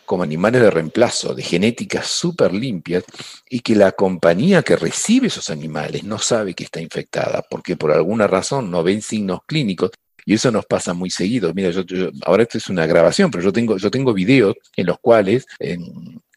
como 0.05 0.23
animales 0.23 0.61
de 0.61 0.71
reemplazo, 0.71 1.33
de 1.33 1.43
genética 1.43 2.03
súper 2.03 2.53
limpias, 2.53 3.03
y 3.49 3.61
que 3.61 3.75
la 3.75 3.91
compañía 3.91 4.61
que 4.61 4.75
recibe 4.75 5.27
esos 5.27 5.49
animales 5.49 6.03
no 6.03 6.19
sabe 6.19 6.53
que 6.53 6.63
está 6.63 6.79
infectada, 6.79 7.43
porque 7.49 7.75
por 7.75 7.91
alguna 7.91 8.27
razón 8.27 8.69
no 8.69 8.83
ven 8.83 9.01
signos 9.01 9.41
clínicos, 9.47 9.91
y 10.29 10.35
eso 10.35 10.51
nos 10.51 10.67
pasa 10.67 10.93
muy 10.93 11.09
seguido. 11.09 11.55
Mira, 11.55 11.71
yo, 11.71 11.81
ahora 12.23 12.43
esto 12.43 12.59
es 12.59 12.69
una 12.69 12.85
grabación, 12.85 13.31
pero 13.31 13.43
yo 13.43 13.51
tengo, 13.51 13.77
yo 13.77 13.89
tengo 13.89 14.13
videos 14.13 14.55
en 14.75 14.85
los 14.85 14.99
cuales 14.99 15.47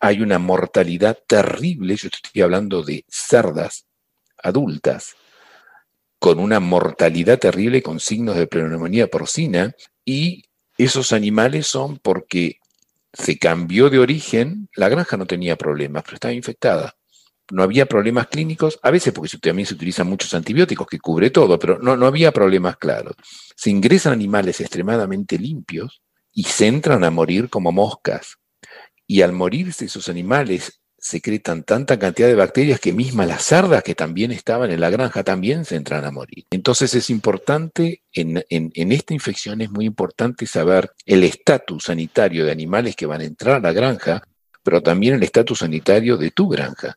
hay 0.00 0.22
una 0.22 0.38
mortalidad 0.38 1.18
terrible, 1.26 1.94
yo 1.96 2.08
estoy 2.08 2.40
hablando 2.40 2.82
de 2.82 3.04
cerdas 3.06 3.84
adultas, 4.42 5.14
con 6.18 6.38
una 6.38 6.58
mortalidad 6.58 7.38
terrible 7.38 7.82
con 7.82 8.00
signos 8.00 8.36
de 8.36 8.46
pneumonía 8.46 9.08
porcina, 9.08 9.74
y 10.06 10.46
esos 10.78 11.12
animales 11.12 11.66
son 11.66 11.98
porque 11.98 12.60
se 13.12 13.38
cambió 13.38 13.90
de 13.90 13.98
origen, 13.98 14.70
la 14.74 14.88
granja 14.88 15.18
no 15.18 15.26
tenía 15.26 15.56
problemas, 15.56 16.02
pero 16.04 16.14
estaba 16.14 16.32
infectada. 16.32 16.96
No 17.52 17.62
había 17.62 17.86
problemas 17.86 18.26
clínicos, 18.28 18.78
a 18.82 18.90
veces 18.90 19.12
porque 19.12 19.36
también 19.38 19.66
se 19.66 19.74
utilizan 19.74 20.06
muchos 20.06 20.32
antibióticos 20.34 20.86
que 20.86 20.98
cubre 20.98 21.30
todo, 21.30 21.58
pero 21.58 21.78
no, 21.78 21.96
no 21.96 22.06
había 22.06 22.32
problemas 22.32 22.76
claros. 22.76 23.14
Se 23.54 23.70
ingresan 23.70 24.12
animales 24.12 24.60
extremadamente 24.60 25.38
limpios 25.38 26.02
y 26.32 26.44
se 26.44 26.66
entran 26.66 27.04
a 27.04 27.10
morir 27.10 27.48
como 27.50 27.72
moscas 27.72 28.38
y 29.06 29.22
al 29.22 29.32
morirse 29.32 29.84
esos 29.84 30.08
animales 30.08 30.80
secretan 31.02 31.64
tanta 31.64 31.98
cantidad 31.98 32.28
de 32.28 32.36
bacterias 32.36 32.78
que 32.78 32.92
mismas 32.92 33.26
las 33.26 33.42
cerdas 33.42 33.82
que 33.82 33.96
también 33.96 34.30
estaban 34.30 34.70
en 34.70 34.80
la 34.80 34.88
granja 34.88 35.24
también 35.24 35.64
se 35.64 35.74
entran 35.74 36.04
a 36.04 36.12
morir. 36.12 36.46
Entonces 36.50 36.94
es 36.94 37.10
importante, 37.10 38.02
en, 38.12 38.44
esta 38.48 39.12
infección 39.12 39.60
es 39.60 39.70
muy 39.70 39.84
importante 39.84 40.46
saber 40.46 40.92
el 41.04 41.24
estatus 41.24 41.84
sanitario 41.84 42.46
de 42.46 42.52
animales 42.52 42.94
que 42.94 43.06
van 43.06 43.20
a 43.20 43.24
entrar 43.24 43.56
a 43.56 43.60
la 43.60 43.72
granja, 43.72 44.22
pero 44.62 44.80
también 44.80 45.14
el 45.14 45.22
estatus 45.24 45.58
sanitario 45.58 46.16
de 46.16 46.30
tu 46.30 46.48
granja. 46.48 46.96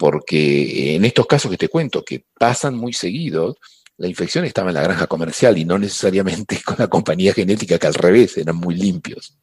Porque 0.00 0.96
en 0.96 1.04
estos 1.04 1.26
casos 1.26 1.50
que 1.50 1.58
te 1.58 1.68
cuento, 1.68 2.02
que 2.02 2.24
pasan 2.38 2.74
muy 2.74 2.94
seguidos, 2.94 3.56
la 3.98 4.08
infección 4.08 4.46
estaba 4.46 4.70
en 4.70 4.76
la 4.76 4.82
granja 4.82 5.06
comercial 5.06 5.58
y 5.58 5.66
no 5.66 5.78
necesariamente 5.78 6.58
con 6.64 6.76
la 6.78 6.88
compañía 6.88 7.34
genética 7.34 7.78
que 7.78 7.86
al 7.86 7.92
revés, 7.92 8.38
eran 8.38 8.56
muy 8.56 8.74
limpios. 8.74 9.36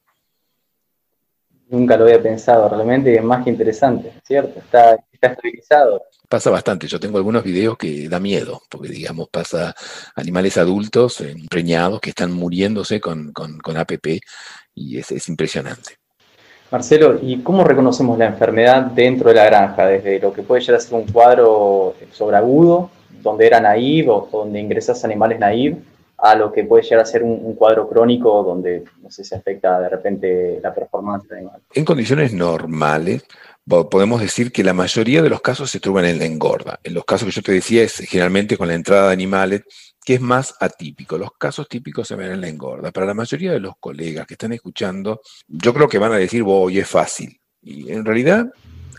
Nunca 1.70 1.96
lo 1.96 2.06
había 2.06 2.24
pensado 2.24 2.68
realmente 2.70 3.16
es 3.16 3.24
más 3.24 3.44
que 3.44 3.52
interesante, 3.52 4.14
¿cierto? 4.26 4.58
Está, 4.58 4.98
está 5.12 5.28
estabilizado. 5.28 6.02
Pasa 6.28 6.50
bastante, 6.50 6.88
yo 6.88 7.00
tengo 7.00 7.20
algunos 7.20 7.44
videos 7.44 7.78
que 7.78 8.10
da 8.10 8.20
miedo, 8.20 8.64
porque 8.68 8.88
digamos 8.88 9.30
pasa 9.30 9.76
animales 10.16 10.58
adultos, 10.58 11.22
empreñados, 11.22 12.02
que 12.02 12.10
están 12.10 12.32
muriéndose 12.32 13.00
con, 13.00 13.32
APP 13.78 14.22
y 14.74 14.98
es, 14.98 15.30
impresionante. 15.30 15.98
Marcelo, 16.72 17.18
¿y 17.22 17.40
cómo 17.40 17.64
reconocemos 17.64 18.18
la 18.18 18.26
enfermedad 18.26 18.84
dentro 18.84 19.30
de 19.30 19.36
la 19.36 19.46
granja? 19.46 19.86
Desde 19.86 20.20
lo 20.20 20.34
que 20.34 20.44
puede 20.44 20.62
llegar 20.62 20.78
a 20.78 20.80
ser 20.82 20.94
un 20.96 21.06
cuadro 21.06 21.96
sobreagudo, 22.12 22.90
donde 23.22 23.48
era 23.48 23.60
naive 23.60 24.10
o 24.10 24.28
donde 24.32 24.60
ingresas 24.60 25.04
animales 25.06 25.40
naive, 25.40 25.78
a 26.18 26.36
lo 26.36 26.52
que 26.52 26.64
puede 26.64 26.84
llegar 26.84 27.02
a 27.02 27.06
ser 27.06 27.24
un, 27.24 27.54
cuadro 27.56 27.88
crónico 27.88 28.44
donde 28.44 28.84
no 29.02 29.12
sé, 29.12 29.24
se 29.24 29.36
afecta 29.36 29.80
de 29.80 29.90
repente 29.90 30.60
la 30.62 30.74
performance 30.74 31.28
del 31.28 31.40
animal. 31.40 31.62
En 31.74 31.86
condiciones 31.86 32.34
normales, 32.34 33.24
podemos 33.66 34.22
decir 34.22 34.52
que 34.52 34.64
la 34.64 34.74
mayoría 34.74 35.22
de 35.22 35.30
los 35.30 35.42
casos 35.42 35.70
se 35.70 35.80
truban 35.80 36.06
en 36.06 36.20
la 36.20 36.26
engorda. 36.26 36.80
En 36.84 36.94
los 36.94 37.06
casos 37.06 37.28
que 37.28 37.34
yo 37.34 37.42
te 37.42 37.52
decía 37.52 37.84
es 37.84 37.98
generalmente 37.98 38.58
con 38.58 38.68
la 38.68 38.74
entrada 38.74 39.08
de 39.08 39.14
animales, 39.14 39.64
que 40.08 40.14
es 40.14 40.22
más 40.22 40.56
atípico. 40.62 41.18
Los 41.18 41.32
casos 41.38 41.68
típicos 41.68 42.08
se 42.08 42.16
ven 42.16 42.32
en 42.32 42.40
la 42.40 42.48
engorda. 42.48 42.94
Para 42.94 43.08
la 43.08 43.14
mayoría 43.14 43.52
de 43.52 43.60
los 43.60 43.74
colegas 43.78 44.26
que 44.26 44.36
están 44.36 44.54
escuchando, 44.54 45.20
yo 45.50 45.74
creo 45.74 45.90
que 45.90 45.98
van 45.98 46.14
a 46.14 46.16
decir, 46.16 46.44
voy, 46.44 46.80
es 46.80 46.88
fácil. 46.88 47.38
Y 47.62 47.92
en 47.92 48.06
realidad, 48.06 48.46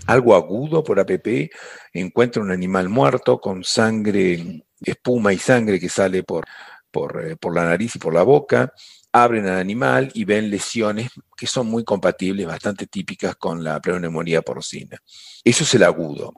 algo 0.06 0.34
agudo 0.34 0.84
por 0.84 1.00
APP, 1.00 1.50
encuentra 1.94 2.42
un 2.42 2.50
animal 2.50 2.90
muerto 2.90 3.40
con 3.40 3.64
sangre, 3.64 4.66
espuma 4.82 5.32
y 5.32 5.38
sangre 5.38 5.80
que 5.80 5.88
sale 5.88 6.24
por, 6.24 6.44
eh, 6.44 7.36
por, 7.40 7.54
la 7.54 7.64
nariz 7.64 7.96
y 7.96 7.98
por 7.98 8.12
la 8.12 8.22
boca, 8.22 8.74
abren 9.10 9.46
al 9.46 9.56
animal 9.56 10.10
y 10.12 10.26
ven 10.26 10.50
lesiones 10.50 11.08
que 11.34 11.46
son 11.46 11.68
muy 11.68 11.84
compatibles, 11.84 12.46
bastante 12.46 12.86
típicas 12.86 13.34
con 13.36 13.64
la 13.64 13.80
pneumonía 13.80 14.42
porcina. 14.42 14.98
Eso 15.42 15.64
es 15.64 15.74
el 15.74 15.84
agudo. 15.84 16.34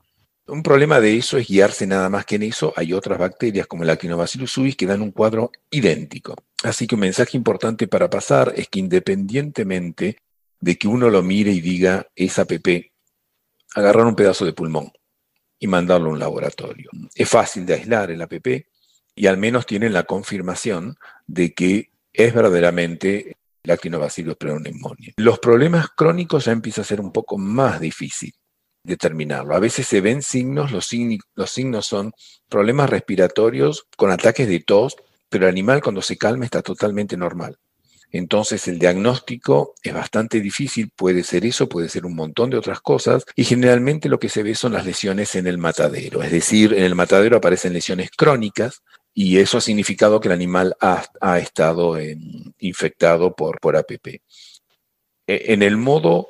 Un 0.51 0.65
problema 0.65 1.01
de 1.01 1.17
eso 1.17 1.39
es 1.39 1.47
guiarse 1.47 1.87
nada 1.87 2.09
más 2.09 2.27
que 2.27 2.35
en 2.35 2.43
eso. 2.43 2.73
Hay 2.77 2.93
otras 2.93 3.19
bacterias 3.19 3.69
como 3.69 3.85
el 3.85 3.91
Actinobacillus 3.91 4.51
subis 4.51 4.75
que 4.75 4.87
dan 4.87 5.01
un 5.01 5.13
cuadro 5.13 5.53
idéntico. 5.71 6.35
Así 6.65 6.89
que 6.89 6.97
un 6.97 7.03
mensaje 7.03 7.37
importante 7.37 7.87
para 7.87 8.11
pasar 8.11 8.53
es 8.57 8.69
que 8.69 8.81
independientemente 8.81 10.19
de 10.61 10.77
que 10.77 10.89
uno 10.89 11.09
lo 11.09 11.23
mire 11.23 11.53
y 11.53 11.61
diga 11.61 12.09
es 12.17 12.39
APP, 12.39 12.93
agarrar 13.77 14.07
un 14.07 14.17
pedazo 14.17 14.45
de 14.45 14.53
pulmón 14.53 14.91
y 15.59 15.69
mandarlo 15.69 16.11
a 16.11 16.13
un 16.13 16.19
laboratorio. 16.19 16.91
Es 17.15 17.29
fácil 17.29 17.65
de 17.65 17.75
aislar 17.75 18.11
el 18.11 18.21
APP, 18.21 18.67
y 19.15 19.27
al 19.27 19.37
menos 19.37 19.67
tienen 19.67 19.93
la 19.93 20.05
confirmación 20.05 20.97
de 21.27 21.55
que 21.55 21.91
es 22.13 22.35
verdaderamente 22.35 23.37
lactinobacillus 23.63 24.37
pneumoniae. 24.37 25.15
Los 25.17 25.39
problemas 25.39 25.91
crónicos 25.91 26.47
ya 26.47 26.53
empieza 26.53 26.81
a 26.81 26.85
ser 26.85 27.01
un 27.01 27.13
poco 27.13 27.39
más 27.39 27.81
difícil 27.81 28.35
determinarlo. 28.83 29.55
A 29.55 29.61
veces 29.61 29.87
se 29.87 30.01
ven 30.01 30.23
signos, 30.23 30.73
los, 30.73 30.87
signos 30.87 31.87
son 31.87 32.13
problemas 32.49 32.91
respiratorios 32.91 33.87
con 33.97 34.11
ataques 34.11 34.49
de 34.49 34.61
tos, 34.61 34.97
pero 35.29 35.45
el 35.45 35.51
animal 35.51 35.83
cuando 35.83 36.03
se 36.03 36.17
calma 36.17 36.45
está 36.45 36.63
totalmente 36.63 37.17
normal. 37.17 37.59
Entonces 38.13 38.67
el 38.67 38.79
diagnóstico 38.79 39.75
es 39.83 39.95
bastante 39.95 40.41
difícil, 40.41 40.91
puede 40.97 41.23
ser 41.23 41.45
eso, 41.45 41.69
puede 41.69 41.89
ser 41.89 42.05
un 42.07 42.17
montón 42.17 42.51
de 42.51 42.57
otras 42.57 42.81
cosas, 42.81 43.25
y 43.37 43.45
generalmente 43.45 44.09
lo 44.09 44.19
que 44.19 44.29
se 44.29 44.43
ve 44.43 44.57
son 44.57 44.73
las 44.73 44.85
lesiones 44.85 45.37
en 45.37 45.47
el 45.47 45.59
matadero, 45.59 46.23
es 46.23 46.33
decir, 46.33 46.73
en 46.73 46.83
el 46.83 46.97
matadero 46.97 47.37
aparecen 47.37 47.73
lesiones 47.73 48.11
crónicas, 48.11 48.83
y 49.15 49.39
eso 49.39 49.59
ha 49.59 49.61
significado 49.61 50.21
que 50.21 50.29
el 50.29 50.35
animal 50.35 50.77
ha, 50.81 51.39
estado 51.39 51.97
infectado 52.59 53.35
por, 53.35 53.61
por 53.61 53.77
APP. 53.77 54.07
E, 55.27 55.53
en 55.53 55.63
el 55.63 55.77
modo, 55.77 56.29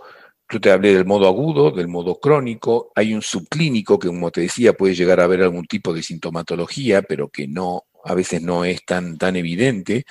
yo 0.51 0.61
te 0.61 0.71
hablé 0.71 0.95
del 0.95 1.07
modo 1.07 1.27
agudo, 1.29 1.71
del 1.71 1.89
modo 1.89 2.19
crónico, 2.19 2.91
hay 2.95 3.15
un 3.15 3.23
subclínico 3.23 3.99
que, 3.99 4.09
como 4.09 4.31
te 4.31 4.43
decía, 4.43 4.73
puede 4.73 4.95
llegar 4.95 5.21
a 5.21 5.25
haber 5.25 5.43
algún 5.43 5.67
tipo 5.67 5.95
de 5.95 6.03
sintomatología, 6.03 7.03
pero 7.03 7.29
que 7.29 7.47
no, 7.47 7.85
a 8.05 8.15
veces 8.15 8.43
no 8.43 8.65
es 8.65 8.85
tan, 8.85 9.17
tan 9.17 9.37
evidente. 9.37 10.05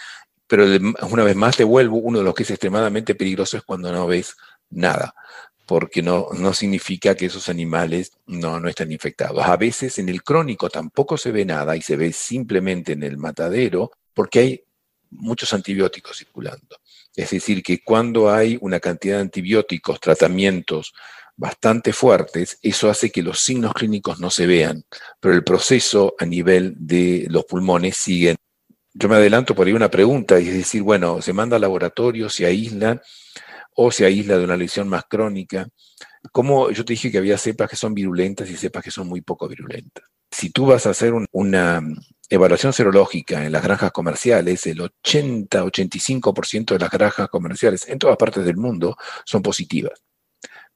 Pero 0.48 0.66
una 1.10 1.24
vez 1.24 1.36
más 1.36 1.58
te 1.58 1.64
vuelvo, 1.64 1.98
uno 1.98 2.20
de 2.20 2.24
los 2.24 2.34
que 2.34 2.44
es 2.44 2.52
extremadamente 2.52 3.16
peligroso 3.16 3.58
es 3.58 3.64
cuando 3.64 3.92
no 3.92 4.08
ves 4.08 4.36
nada 4.70 5.14
porque 5.70 6.02
no, 6.02 6.30
no 6.36 6.52
significa 6.52 7.14
que 7.14 7.28
esos 7.28 7.48
animales 7.48 8.14
no, 8.26 8.60
no 8.60 8.70
están 8.70 8.92
infectados. 8.92 9.46
A 9.46 9.56
veces 9.56 10.00
en 10.00 10.10
el 10.10 10.24
crónico 10.24 10.68
tampoco 10.68 11.16
se 11.16 11.32
ve 11.32 11.46
nada 11.46 11.76
y 11.76 11.82
se 11.84 11.96
ve 11.96 12.12
simplemente 12.12 12.94
en 12.94 13.04
el 13.04 13.18
matadero 13.18 13.92
porque 14.16 14.40
hay 14.40 14.64
muchos 15.12 15.54
antibióticos 15.54 16.18
circulando. 16.18 16.78
Es 17.20 17.32
decir, 17.32 17.62
que 17.62 17.84
cuando 17.84 18.32
hay 18.32 18.58
una 18.62 18.80
cantidad 18.80 19.18
de 19.18 19.24
antibióticos, 19.24 20.00
tratamientos 20.00 20.94
bastante 21.36 21.92
fuertes, 21.92 22.58
eso 22.62 22.90
hace 22.90 23.12
que 23.12 23.22
los 23.22 23.40
signos 23.40 23.74
clínicos 23.74 24.22
no 24.22 24.30
se 24.30 24.48
vean, 24.48 24.86
pero 25.20 25.34
el 25.34 25.44
proceso 25.44 26.16
a 26.18 26.26
nivel 26.26 26.76
de 26.78 27.28
los 27.30 27.44
pulmones 27.44 27.98
sigue. 27.98 28.38
Yo 28.94 29.10
me 29.10 29.18
adelanto 29.18 29.54
por 29.54 29.68
ahí 29.68 29.74
una 29.74 29.92
pregunta, 29.92 30.40
y 30.40 30.48
es 30.48 30.54
decir, 30.54 30.82
bueno, 30.82 31.22
se 31.22 31.34
manda 31.34 31.58
al 31.58 31.62
laboratorio, 31.62 32.30
se 32.30 32.46
aísla, 32.46 33.02
o 33.76 33.92
se 33.92 34.06
aísla 34.06 34.38
de 34.38 34.46
una 34.46 34.56
lesión 34.56 34.88
más 34.88 35.04
crónica. 35.10 35.68
Como 36.32 36.72
yo 36.72 36.86
te 36.86 36.94
dije 36.94 37.12
que 37.12 37.18
había 37.18 37.38
cepas 37.38 37.70
que 37.70 37.76
son 37.76 37.94
virulentas 37.94 38.50
y 38.50 38.56
cepas 38.56 38.82
que 38.82 38.92
son 38.92 39.10
muy 39.10 39.20
poco 39.20 39.46
virulentas. 39.50 40.06
Si 40.32 40.52
tú 40.52 40.68
vas 40.68 40.86
a 40.86 40.92
hacer 40.92 41.14
una 41.32 41.82
evaluación 42.30 42.74
serológica 42.74 43.44
en 43.44 43.52
las 43.52 43.64
granjas 43.64 43.92
comerciales, 43.92 44.66
el 44.68 44.80
80-85% 44.80 46.74
de 46.74 46.80
las 46.80 46.92
granjas 46.92 47.28
comerciales 47.30 47.88
en 47.88 48.00
todas 48.00 48.18
partes 48.18 48.46
del 48.46 48.58
mundo 48.58 48.96
son 49.26 49.42
positivas, 49.42 50.02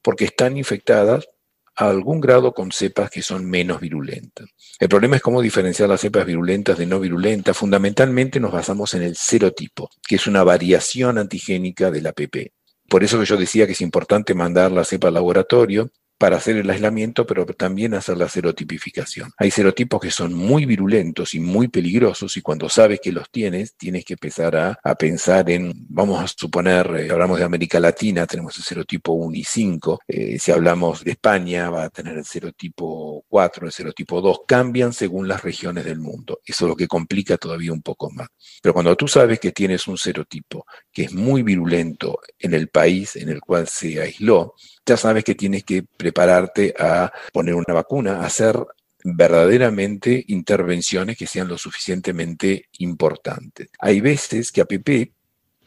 porque 0.02 0.26
están 0.26 0.58
infectadas 0.58 1.28
a 1.76 1.90
algún 1.90 2.22
grado 2.22 2.54
con 2.54 2.72
cepas 2.72 3.10
que 3.10 3.22
son 3.22 3.46
menos 3.46 3.80
virulentas. 3.80 4.48
El 4.80 4.90
problema 4.90 5.16
es 5.16 5.22
cómo 5.22 5.42
diferenciar 5.42 5.90
las 5.90 6.02
cepas 6.02 6.26
virulentas 6.26 6.78
de 6.78 6.86
no 6.86 7.00
virulentas. 7.00 7.58
Fundamentalmente 7.58 8.40
nos 8.40 8.52
basamos 8.52 8.94
en 8.94 9.04
el 9.04 9.16
serotipo, 9.16 9.90
que 10.08 10.16
es 10.16 10.28
una 10.28 10.44
variación 10.44 11.18
antigénica 11.18 11.90
del 11.90 12.08
APP. 12.08 12.52
Por 12.90 13.04
eso 13.04 13.20
que 13.20 13.26
yo 13.26 13.38
decía 13.38 13.66
que 13.66 13.72
es 13.72 13.82
importante 13.82 14.36
mandar 14.36 14.72
la 14.72 14.84
cepa 14.84 15.08
al 15.08 15.16
laboratorio 15.16 15.90
para 16.24 16.38
hacer 16.38 16.56
el 16.56 16.70
aislamiento, 16.70 17.28
pero 17.28 17.46
también 17.46 17.94
hacer 17.96 18.16
la 18.16 18.30
serotipificación. 18.30 19.34
Hay 19.36 19.52
serotipos 19.52 20.00
que 20.00 20.10
son 20.10 20.34
muy 20.34 20.66
virulentos 20.66 21.34
y 21.34 21.42
muy 21.42 21.68
peligrosos 21.68 22.38
y 22.38 22.42
cuando 22.42 22.70
sabes 22.70 23.02
que 23.04 23.12
los 23.12 23.30
tienes, 23.30 23.76
tienes 23.76 24.06
que 24.06 24.14
empezar 24.14 24.56
a, 24.56 24.96
pensar 24.96 25.50
en, 25.50 25.74
vamos 25.90 26.24
a 26.24 26.28
suponer, 26.30 26.88
eh, 26.96 27.12
hablamos 27.12 27.40
de 27.40 27.44
América 27.44 27.78
Latina, 27.78 28.26
tenemos 28.26 28.56
el 28.56 28.64
serotipo 28.64 29.12
1 29.12 29.36
y 29.36 29.44
5, 29.44 30.00
eh, 30.08 30.40
si 30.40 30.54
hablamos 30.54 31.04
de 31.04 31.12
España 31.12 31.70
va 31.70 31.84
a 31.84 31.90
tener 31.90 32.18
el 32.18 32.24
serotipo 32.24 33.26
4, 33.28 33.66
el 33.66 33.74
serotipo 33.74 34.22
2, 34.22 34.44
cambian 34.48 34.94
según 34.94 35.28
las 35.28 35.44
regiones 35.44 35.84
del 35.84 36.00
mundo. 36.00 36.40
Eso 36.46 36.64
es 36.64 36.70
lo 36.70 36.76
que 36.78 36.88
complica 36.88 37.36
todavía 37.36 37.74
un 37.74 37.82
poco 37.82 38.10
más. 38.12 38.30
Pero 38.62 38.72
cuando 38.72 38.96
tú 38.96 39.10
sabes 39.10 39.42
que 39.42 39.52
tienes 39.52 39.90
un 39.90 39.98
serotipo 39.98 40.66
que 40.90 41.04
es 41.04 41.14
muy 41.14 41.44
virulento 41.44 42.18
en 42.40 42.54
el 42.54 42.70
país 42.70 43.18
en 43.18 43.28
el 43.28 43.42
cual 43.42 43.68
se 43.68 44.02
aisló, 44.02 44.56
ya 44.86 44.98
sabes 44.98 45.24
que 45.24 45.36
tienes 45.36 45.64
que 45.64 45.84
prepararte 45.84 46.74
a 46.78 47.12
poner 47.32 47.56
una 47.56 47.74
vacuna, 47.74 48.18
a 48.18 48.26
hacer 48.26 48.58
verdaderamente 49.04 50.24
intervenciones 50.28 51.18
que 51.18 51.28
sean 51.28 51.48
lo 51.48 51.58
suficientemente 51.58 52.70
importantes. 52.80 53.70
Hay 53.80 54.02
veces 54.02 54.52
que 54.52 54.62
APP 54.62 55.12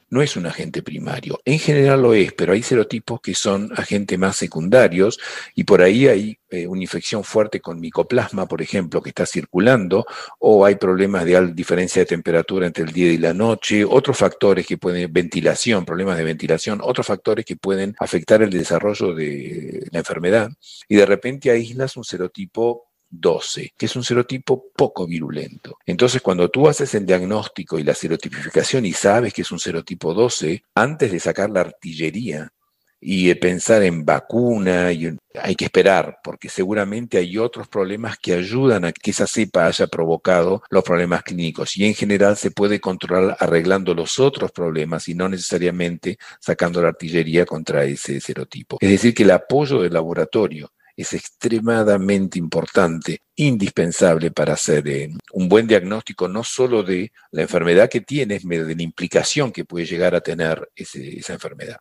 no 0.08 0.22
es 0.22 0.36
un 0.36 0.46
agente 0.46 0.82
primario. 0.82 1.40
En 1.44 1.58
general 1.58 2.02
lo 2.02 2.14
es, 2.14 2.32
pero 2.32 2.52
hay 2.52 2.62
serotipos 2.62 3.20
que 3.20 3.34
son 3.34 3.72
agentes 3.76 4.18
más 4.18 4.36
secundarios 4.36 5.18
y 5.54 5.64
por 5.64 5.82
ahí 5.82 6.06
hay 6.06 6.38
eh, 6.48 6.66
una 6.66 6.82
infección 6.82 7.24
fuerte 7.24 7.60
con 7.60 7.80
micoplasma, 7.80 8.46
por 8.46 8.62
ejemplo, 8.62 9.02
que 9.02 9.08
está 9.08 9.26
circulando, 9.26 10.06
o 10.38 10.64
hay 10.64 10.76
problemas 10.76 11.24
de 11.24 11.52
diferencia 11.52 12.02
de 12.02 12.06
temperatura 12.06 12.66
entre 12.66 12.84
el 12.84 12.92
día 12.92 13.12
y 13.12 13.18
la 13.18 13.34
noche, 13.34 13.84
otros 13.84 14.16
factores 14.16 14.64
que 14.64 14.78
pueden, 14.78 15.12
ventilación, 15.12 15.84
problemas 15.84 16.16
de 16.16 16.24
ventilación, 16.24 16.80
otros 16.82 17.06
factores 17.06 17.44
que 17.44 17.56
pueden 17.56 17.96
afectar 17.98 18.42
el 18.42 18.50
desarrollo 18.50 19.12
de 19.12 19.88
la 19.90 19.98
enfermedad. 19.98 20.50
Y 20.88 20.96
de 20.96 21.06
repente 21.06 21.50
aíslas 21.50 21.96
un 21.96 22.04
serotipo 22.04 22.85
12, 23.08 23.72
que 23.76 23.86
es 23.86 23.96
un 23.96 24.04
serotipo 24.04 24.70
poco 24.74 25.06
virulento. 25.06 25.78
Entonces, 25.86 26.22
cuando 26.22 26.48
tú 26.48 26.68
haces 26.68 26.94
el 26.94 27.06
diagnóstico 27.06 27.78
y 27.78 27.84
la 27.84 27.94
serotipificación 27.94 28.86
y 28.86 28.92
sabes 28.92 29.32
que 29.32 29.42
es 29.42 29.52
un 29.52 29.58
serotipo 29.58 30.14
12, 30.14 30.62
antes 30.74 31.12
de 31.12 31.20
sacar 31.20 31.50
la 31.50 31.60
artillería 31.60 32.52
y 33.00 33.32
pensar 33.34 33.82
en 33.82 34.04
vacuna, 34.04 34.86
hay 34.86 35.54
que 35.54 35.66
esperar, 35.66 36.18
porque 36.24 36.48
seguramente 36.48 37.18
hay 37.18 37.36
otros 37.38 37.68
problemas 37.68 38.18
que 38.18 38.32
ayudan 38.32 38.86
a 38.86 38.92
que 38.92 39.10
esa 39.10 39.26
cepa 39.26 39.66
haya 39.66 39.86
provocado 39.86 40.62
los 40.70 40.82
problemas 40.82 41.22
clínicos. 41.22 41.76
Y 41.76 41.84
en 41.84 41.94
general 41.94 42.36
se 42.36 42.50
puede 42.50 42.80
controlar 42.80 43.36
arreglando 43.38 43.94
los 43.94 44.18
otros 44.18 44.50
problemas 44.50 45.08
y 45.08 45.14
no 45.14 45.28
necesariamente 45.28 46.18
sacando 46.40 46.80
la 46.80 46.88
artillería 46.88 47.44
contra 47.44 47.84
ese 47.84 48.20
serotipo. 48.20 48.78
Es 48.80 48.90
decir, 48.90 49.14
que 49.14 49.24
el 49.24 49.30
apoyo 49.30 49.82
del 49.82 49.92
laboratorio 49.92 50.72
es 50.96 51.12
extremadamente 51.12 52.38
importante, 52.38 53.20
indispensable 53.36 54.30
para 54.30 54.54
hacer 54.54 54.88
eh, 54.88 55.10
un 55.32 55.48
buen 55.48 55.66
diagnóstico 55.66 56.26
no 56.26 56.42
solo 56.42 56.82
de 56.82 57.12
la 57.32 57.42
enfermedad 57.42 57.88
que 57.88 58.00
tienes, 58.00 58.42
sino 58.42 58.64
de 58.64 58.74
la 58.74 58.82
implicación 58.82 59.52
que 59.52 59.64
puede 59.64 59.84
llegar 59.84 60.14
a 60.14 60.20
tener 60.20 60.68
esa 60.74 61.34
enfermedad. 61.34 61.76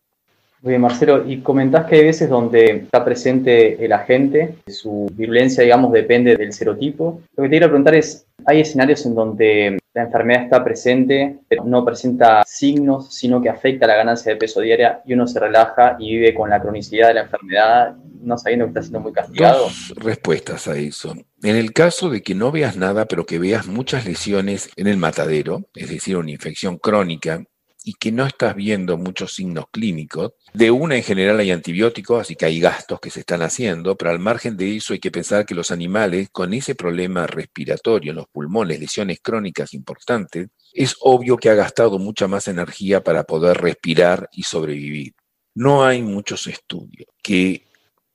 Bien, 0.62 0.82
Marcelo, 0.82 1.24
y 1.30 1.42
comentás 1.42 1.86
que 1.86 1.98
hay 1.98 2.06
veces 2.06 2.28
donde 2.28 2.66
está 2.66 3.06
presente 3.06 3.86
el 3.86 3.94
agente, 3.94 4.56
su 4.66 5.08
virulencia, 5.14 5.64
digamos, 5.64 5.94
depende 5.94 6.36
del 6.36 6.54
serotipo. 6.54 7.22
Lo 7.38 7.44
que 7.44 7.50
te 7.50 7.54
quiero 7.54 7.68
preguntar 7.68 7.94
es, 7.94 8.26
¿hay 8.48 8.62
escenarios 8.62 9.06
en 9.06 9.14
donde 9.14 9.78
la 9.96 10.04
enfermedad 10.04 10.44
está 10.44 10.62
presente, 10.62 11.40
pero 11.48 11.64
no 11.64 11.86
presenta 11.86 12.44
signos, 12.46 13.16
sino 13.16 13.42
que 13.42 13.48
afecta 13.48 13.88
la 13.88 13.96
ganancia 13.96 14.34
de 14.34 14.38
peso 14.38 14.60
diaria 14.60 15.02
y 15.06 15.14
uno 15.14 15.26
se 15.26 15.40
relaja 15.40 15.96
y 15.98 16.18
vive 16.18 16.34
con 16.34 16.50
la 16.50 16.62
cronicidad 16.62 17.08
de 17.08 17.14
la 17.14 17.22
enfermedad, 17.22 17.96
no 18.22 18.38
sabiendo 18.38 18.66
que 18.66 18.72
está 18.72 18.82
siendo 18.82 19.00
muy 19.00 19.14
castigado? 19.14 19.64
Dos 19.64 19.94
respuestas 19.96 20.68
a 20.68 20.76
eso. 20.76 21.16
En 21.42 21.56
el 21.56 21.72
caso 21.72 22.10
de 22.10 22.22
que 22.22 22.36
no 22.36 22.52
veas 22.52 22.76
nada, 22.76 23.06
pero 23.06 23.26
que 23.26 23.40
veas 23.40 23.68
muchas 23.68 24.06
lesiones 24.06 24.70
en 24.76 24.88
el 24.88 24.98
matadero, 24.98 25.70
es 25.74 25.90
decir, 25.90 26.18
una 26.18 26.32
infección 26.32 26.78
crónica, 26.78 27.46
y 27.88 27.94
que 27.94 28.12
no 28.12 28.26
estás 28.26 28.56
viendo 28.56 28.98
muchos 28.98 29.36
signos 29.36 29.66
clínicos. 29.72 30.34
De 30.54 30.72
una 30.72 30.96
en 30.96 31.04
general 31.04 31.40
hay 31.40 31.52
antibióticos, 31.52 32.20
así 32.20 32.36
que 32.36 32.48
hay 32.48 32.60
gastos 32.60 33.00
que 33.00 33.12
se 33.12 33.20
están 33.20 33.44
haciendo, 33.44 33.96
pero 33.96 34.10
al 34.10 34.18
margen 34.18 34.58
de 34.58 34.76
eso 34.76 34.94
hay 34.94 35.00
que 35.00 35.12
pensar 35.12 35.46
que 35.46 35.54
los 35.54 35.70
animales 35.70 36.30
con 36.32 36.56
ese 36.56 36.74
problema 36.74 37.28
respiratorio 37.28 38.10
en 38.10 38.16
los 38.16 38.28
pulmones, 38.28 38.80
lesiones 38.80 39.20
crónicas 39.22 39.76
importantes, 39.76 40.48
es 40.74 40.96
obvio 41.00 41.38
que 41.38 41.50
ha 41.50 41.54
gastado 41.54 42.00
mucha 42.00 42.28
más 42.28 42.48
energía 42.48 43.04
para 43.04 43.24
poder 43.24 43.58
respirar 43.58 44.30
y 44.32 44.44
sobrevivir. 44.44 45.14
No 45.54 45.86
hay 45.86 46.02
muchos 46.02 46.48
estudios 46.48 47.08
que 47.22 47.68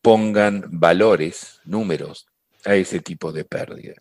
pongan 0.03 0.65
valores, 0.69 1.61
números 1.65 2.27
a 2.65 2.75
ese 2.75 2.99
tipo 2.99 3.31
de 3.31 3.45
pérdida. 3.45 3.95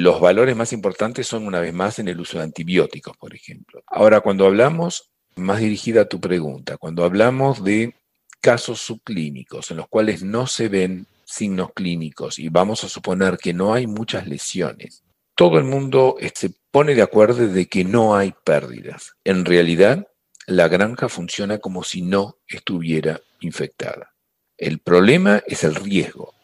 Los 0.00 0.18
valores 0.18 0.56
más 0.56 0.72
importantes 0.72 1.26
son 1.26 1.46
una 1.46 1.60
vez 1.60 1.74
más 1.74 1.98
en 1.98 2.08
el 2.08 2.18
uso 2.18 2.38
de 2.38 2.44
antibióticos, 2.44 3.18
por 3.18 3.34
ejemplo. 3.34 3.82
Ahora, 3.86 4.22
cuando 4.22 4.46
hablamos, 4.46 5.10
más 5.36 5.60
dirigida 5.60 6.02
a 6.02 6.08
tu 6.08 6.20
pregunta, 6.20 6.78
cuando 6.78 7.04
hablamos 7.04 7.62
de 7.62 7.94
casos 8.40 8.80
subclínicos 8.80 9.70
en 9.70 9.76
los 9.76 9.88
cuales 9.88 10.22
no 10.22 10.46
se 10.46 10.68
ven 10.68 11.06
signos 11.26 11.74
clínicos 11.74 12.38
y 12.38 12.48
vamos 12.48 12.82
a 12.82 12.88
suponer 12.88 13.36
que 13.36 13.52
no 13.52 13.74
hay 13.74 13.86
muchas 13.86 14.26
lesiones, 14.26 15.02
todo 15.34 15.58
el 15.58 15.64
mundo 15.64 16.16
se 16.34 16.50
pone 16.70 16.94
de 16.94 17.02
acuerdo 17.02 17.46
de 17.46 17.66
que 17.66 17.84
no 17.84 18.16
hay 18.16 18.32
pérdidas. 18.42 19.12
En 19.24 19.44
realidad, 19.44 20.08
la 20.46 20.68
granja 20.68 21.10
funciona 21.10 21.58
como 21.58 21.84
si 21.84 22.00
no 22.00 22.38
estuviera 22.48 23.20
infectada. 23.40 24.14
El 24.56 24.78
problema 24.78 25.42
es 25.46 25.62
el 25.62 25.74
riesgo. 25.74 26.39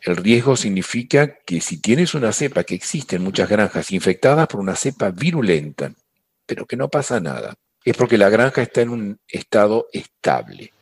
El 0.00 0.16
riesgo 0.16 0.56
significa 0.56 1.38
que 1.38 1.60
si 1.60 1.80
tienes 1.80 2.14
una 2.14 2.32
cepa 2.32 2.64
que 2.64 2.74
existe 2.74 3.16
en 3.16 3.22
muchas 3.22 3.48
granjas 3.48 3.90
infectadas 3.92 4.46
por 4.46 4.60
una 4.60 4.76
cepa 4.76 5.10
virulenta, 5.10 5.92
pero 6.46 6.66
que 6.66 6.76
no 6.76 6.88
pasa 6.88 7.20
nada, 7.20 7.54
es 7.84 7.96
porque 7.96 8.18
la 8.18 8.28
granja 8.28 8.62
está 8.62 8.82
en 8.82 8.90
un 8.90 9.20
estado 9.28 9.88
estable. 9.92 10.72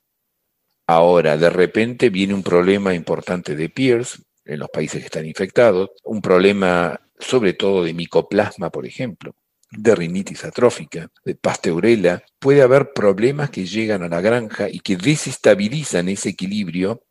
Ahora, 0.86 1.36
de 1.36 1.48
repente 1.48 2.10
viene 2.10 2.34
un 2.34 2.42
problema 2.42 2.94
importante 2.94 3.56
de 3.56 3.70
Pierce 3.70 4.22
en 4.44 4.58
los 4.58 4.68
países 4.68 5.00
que 5.00 5.06
están 5.06 5.26
infectados, 5.26 5.90
un 6.02 6.20
problema 6.20 7.00
sobre 7.18 7.54
todo 7.54 7.84
de 7.84 7.94
micoplasma, 7.94 8.70
por 8.70 8.86
ejemplo, 8.86 9.34
de 9.70 9.94
rinitis 9.94 10.44
atrófica, 10.44 11.08
de 11.24 11.34
pasteurela. 11.34 12.22
Puede 12.38 12.62
haber 12.62 12.92
problemas 12.92 13.50
que 13.50 13.64
llegan 13.64 14.02
a 14.02 14.08
la 14.08 14.20
granja 14.20 14.68
y 14.68 14.80
que 14.80 14.96
desestabilizan 14.96 16.08
ese 16.08 16.30
equilibrio 16.30 17.02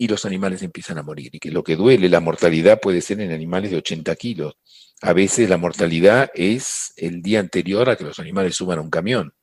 y 0.00 0.08
los 0.08 0.24
animales 0.24 0.62
empiezan 0.62 0.96
a 0.96 1.02
morir. 1.02 1.34
Y 1.34 1.38
que 1.38 1.50
lo 1.50 1.62
que 1.62 1.76
duele, 1.76 2.08
la 2.08 2.20
mortalidad 2.20 2.80
puede 2.80 3.02
ser 3.02 3.20
en 3.20 3.32
animales 3.32 3.70
de 3.70 3.76
80 3.76 4.16
kilos. 4.16 4.54
A 5.02 5.12
veces 5.12 5.50
la 5.50 5.58
mortalidad 5.58 6.30
es 6.34 6.94
el 6.96 7.20
día 7.20 7.38
anterior 7.38 7.90
a 7.90 7.96
que 7.96 8.04
los 8.04 8.18
animales 8.18 8.56
suban 8.56 8.78
a 8.78 8.80
un 8.80 8.88
camión, 8.88 9.34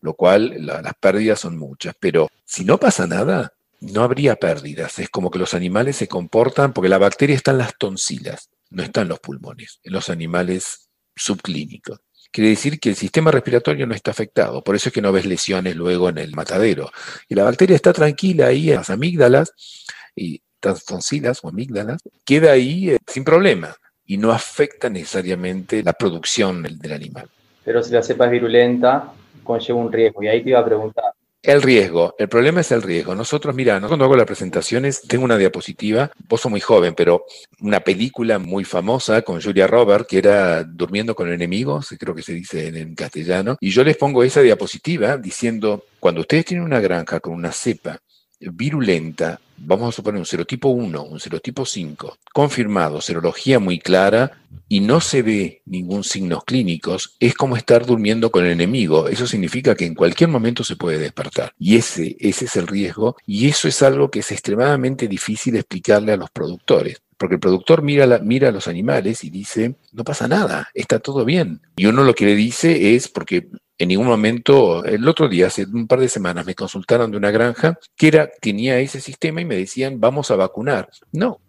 lo 0.00 0.14
cual 0.14 0.66
las 0.66 0.94
pérdidas 0.98 1.38
son 1.38 1.56
muchas. 1.56 1.94
Pero 2.00 2.28
si 2.44 2.64
no 2.64 2.78
pasa 2.80 3.06
nada, 3.06 3.52
no 3.78 4.02
habría 4.02 4.34
pérdidas. 4.34 4.98
Es 4.98 5.08
como 5.08 5.30
que 5.30 5.38
los 5.38 5.54
animales 5.54 5.94
se 5.94 6.08
comportan, 6.08 6.72
porque 6.72 6.88
la 6.88 6.98
bacteria 6.98 7.36
está 7.36 7.52
en 7.52 7.58
las 7.58 7.78
tonsilas, 7.78 8.50
no 8.70 8.82
está 8.82 9.02
en 9.02 9.08
los 9.08 9.20
pulmones, 9.20 9.78
en 9.84 9.92
los 9.92 10.10
animales 10.10 10.88
subclínicos. 11.14 12.00
Quiere 12.36 12.50
decir 12.50 12.78
que 12.78 12.90
el 12.90 12.96
sistema 12.96 13.30
respiratorio 13.30 13.86
no 13.86 13.94
está 13.94 14.10
afectado, 14.10 14.62
por 14.62 14.76
eso 14.76 14.90
es 14.90 14.92
que 14.92 15.00
no 15.00 15.10
ves 15.10 15.24
lesiones 15.24 15.74
luego 15.74 16.10
en 16.10 16.18
el 16.18 16.36
matadero. 16.36 16.90
Y 17.30 17.34
la 17.34 17.44
bacteria 17.44 17.74
está 17.74 17.94
tranquila 17.94 18.48
ahí 18.48 18.68
en 18.68 18.76
las 18.76 18.90
amígdalas 18.90 19.54
y 20.14 20.42
las 20.60 20.84
tonsilas 20.84 21.42
o 21.42 21.48
amígdalas, 21.48 22.02
queda 22.26 22.52
ahí 22.52 22.90
eh, 22.90 22.98
sin 23.06 23.24
problema 23.24 23.74
y 24.04 24.18
no 24.18 24.32
afecta 24.32 24.90
necesariamente 24.90 25.82
la 25.82 25.94
producción 25.94 26.62
del, 26.62 26.92
animal. 26.92 27.26
Pero 27.64 27.82
si 27.82 27.90
la 27.90 28.02
cepa 28.02 28.26
es 28.26 28.32
virulenta, 28.32 29.14
conlleva 29.42 29.78
un 29.78 29.90
riesgo. 29.90 30.22
Y 30.22 30.28
ahí 30.28 30.42
te 30.42 30.50
iba 30.50 30.58
a 30.58 30.64
preguntar, 30.66 31.05
el 31.46 31.62
riesgo, 31.62 32.16
el 32.18 32.28
problema 32.28 32.60
es 32.60 32.72
el 32.72 32.82
riesgo. 32.82 33.14
Nosotros, 33.14 33.54
mira, 33.54 33.80
cuando 33.80 34.04
hago 34.04 34.16
las 34.16 34.26
presentaciones, 34.26 35.02
tengo 35.02 35.24
una 35.24 35.38
diapositiva, 35.38 36.10
vos 36.28 36.40
sos 36.40 36.50
muy 36.50 36.60
joven, 36.60 36.94
pero 36.96 37.24
una 37.60 37.80
película 37.80 38.40
muy 38.40 38.64
famosa 38.64 39.22
con 39.22 39.40
Julia 39.40 39.68
Roberts, 39.68 40.08
que 40.08 40.18
era 40.18 40.64
Durmiendo 40.64 41.14
con 41.14 41.32
enemigos, 41.32 41.94
creo 41.98 42.16
que 42.16 42.22
se 42.22 42.32
dice 42.32 42.66
en, 42.66 42.96
castellano, 42.96 43.56
y 43.60 43.70
yo 43.70 43.84
les 43.84 43.96
pongo 43.96 44.24
esa 44.24 44.40
diapositiva 44.40 45.16
diciendo, 45.16 45.84
cuando 46.00 46.22
ustedes 46.22 46.46
tienen 46.46 46.66
una 46.66 46.80
granja 46.80 47.20
con 47.20 47.32
una 47.32 47.52
cepa 47.52 48.00
virulenta, 48.40 49.40
vamos 49.56 49.88
a 49.88 49.96
suponer 49.96 50.18
un 50.18 50.26
serotipo 50.26 50.68
1, 50.68 51.02
un 51.02 51.20
serotipo 51.20 51.64
5, 51.64 52.18
confirmado, 52.32 53.00
serología 53.00 53.58
muy 53.58 53.78
clara 53.78 54.38
y 54.68 54.80
no 54.80 55.00
se 55.00 55.22
ve 55.22 55.62
ningún 55.64 56.04
signos 56.04 56.44
clínicos, 56.44 57.16
es 57.20 57.34
como 57.34 57.56
estar 57.56 57.86
durmiendo 57.86 58.30
con 58.30 58.44
el 58.44 58.52
enemigo. 58.52 59.08
Eso 59.08 59.26
significa 59.26 59.74
que 59.74 59.86
en 59.86 59.94
cualquier 59.94 60.28
momento 60.28 60.64
se 60.64 60.76
puede 60.76 60.98
despertar. 60.98 61.52
Y 61.58 61.76
ese, 61.76 62.16
ese 62.18 62.46
es 62.46 62.56
el 62.56 62.66
riesgo 62.66 63.16
y 63.26 63.48
eso 63.48 63.68
es 63.68 63.82
algo 63.82 64.10
que 64.10 64.20
es 64.20 64.32
extremadamente 64.32 65.08
difícil 65.08 65.56
explicarle 65.56 66.12
a 66.12 66.16
los 66.16 66.30
productores. 66.30 67.00
Porque 67.16 67.36
el 67.36 67.40
productor 67.40 67.82
mira, 67.82 68.18
mira 68.22 68.48
a 68.48 68.52
los 68.52 68.68
animales 68.68 69.24
y 69.24 69.30
dice, 69.30 69.76
no 69.92 70.04
pasa 70.04 70.28
nada, 70.28 70.68
está 70.74 70.98
todo 70.98 71.24
bien. 71.24 71.62
Y 71.76 71.86
uno 71.86 72.04
lo 72.04 72.14
que 72.14 72.26
le 72.26 72.34
dice 72.34 72.94
es, 72.94 73.08
porque 73.08 73.48
en 73.78 73.88
ningún 73.88 74.06
momento, 74.06 74.84
el 74.84 75.06
otro 75.06 75.28
día, 75.28 75.48
hace 75.48 75.64
un 75.64 75.86
par 75.86 76.00
de 76.00 76.08
semanas, 76.08 76.46
me 76.46 76.54
consultaron 76.54 77.10
de 77.10 77.18
una 77.18 77.30
granja 77.30 77.78
que 77.94 78.08
era, 78.08 78.30
tenía 78.40 78.78
ese 78.78 79.00
sistema 79.00 79.40
y 79.40 79.44
me 79.44 79.56
decían, 79.56 80.00
vamos 80.00 80.30
a 80.30 80.36
vacunar. 80.36 80.88
No, 81.12 81.40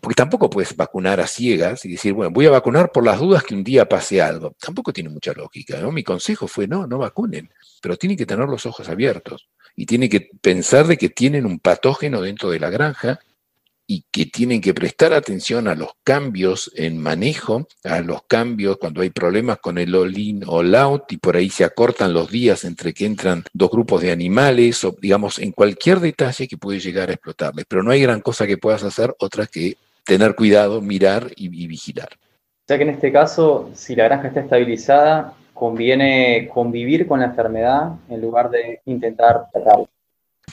porque 0.00 0.14
tampoco 0.14 0.48
puedes 0.48 0.76
vacunar 0.76 1.20
a 1.20 1.26
ciegas 1.26 1.84
y 1.84 1.90
decir, 1.90 2.12
bueno, 2.12 2.30
voy 2.30 2.46
a 2.46 2.50
vacunar 2.50 2.92
por 2.92 3.04
las 3.04 3.18
dudas 3.18 3.42
que 3.42 3.54
un 3.54 3.64
día 3.64 3.88
pase 3.88 4.22
algo. 4.22 4.54
Tampoco 4.58 4.92
tiene 4.92 5.10
mucha 5.10 5.32
lógica. 5.32 5.80
¿no? 5.80 5.90
Mi 5.90 6.04
consejo 6.04 6.46
fue, 6.46 6.68
no, 6.68 6.86
no 6.86 6.98
vacunen, 6.98 7.50
pero 7.82 7.96
tienen 7.96 8.16
que 8.16 8.24
tener 8.24 8.48
los 8.48 8.66
ojos 8.66 8.88
abiertos 8.88 9.48
y 9.74 9.84
tienen 9.84 10.08
que 10.08 10.30
pensar 10.40 10.86
de 10.86 10.96
que 10.96 11.08
tienen 11.08 11.44
un 11.44 11.58
patógeno 11.58 12.20
dentro 12.20 12.50
de 12.50 12.60
la 12.60 12.70
granja 12.70 13.18
y 13.86 14.04
que 14.10 14.26
tienen 14.26 14.60
que 14.60 14.74
prestar 14.74 15.12
atención 15.12 15.68
a 15.68 15.74
los 15.74 15.90
cambios 16.02 16.72
en 16.74 16.98
manejo, 16.98 17.68
a 17.84 18.00
los 18.00 18.22
cambios 18.24 18.78
cuando 18.78 19.02
hay 19.02 19.10
problemas 19.10 19.58
con 19.58 19.78
el 19.78 19.94
all-in, 19.94 20.42
all-out, 20.46 21.04
y 21.10 21.18
por 21.18 21.36
ahí 21.36 21.48
se 21.48 21.64
acortan 21.64 22.12
los 22.12 22.30
días 22.30 22.64
entre 22.64 22.92
que 22.92 23.06
entran 23.06 23.44
dos 23.52 23.70
grupos 23.70 24.02
de 24.02 24.10
animales, 24.10 24.82
o 24.84 24.94
digamos, 25.00 25.38
en 25.38 25.52
cualquier 25.52 26.00
detalle 26.00 26.48
que 26.48 26.56
puede 26.56 26.80
llegar 26.80 27.10
a 27.10 27.12
explotarles. 27.12 27.64
Pero 27.68 27.82
no 27.82 27.92
hay 27.92 28.02
gran 28.02 28.20
cosa 28.20 28.46
que 28.46 28.58
puedas 28.58 28.82
hacer 28.82 29.14
otra 29.20 29.46
que 29.46 29.76
tener 30.04 30.34
cuidado, 30.34 30.80
mirar 30.80 31.30
y, 31.36 31.48
vigilar. 31.66 32.08
O 32.12 32.66
sea 32.66 32.78
que 32.78 32.84
en 32.84 32.90
este 32.90 33.12
caso, 33.12 33.70
si 33.74 33.94
la 33.94 34.04
granja 34.04 34.28
está 34.28 34.40
estabilizada, 34.40 35.34
conviene 35.54 36.48
convivir 36.52 37.06
con 37.06 37.20
la 37.20 37.26
enfermedad 37.26 37.92
en 38.08 38.20
lugar 38.20 38.50
de 38.50 38.80
intentar 38.84 39.46
tratarla 39.52 39.86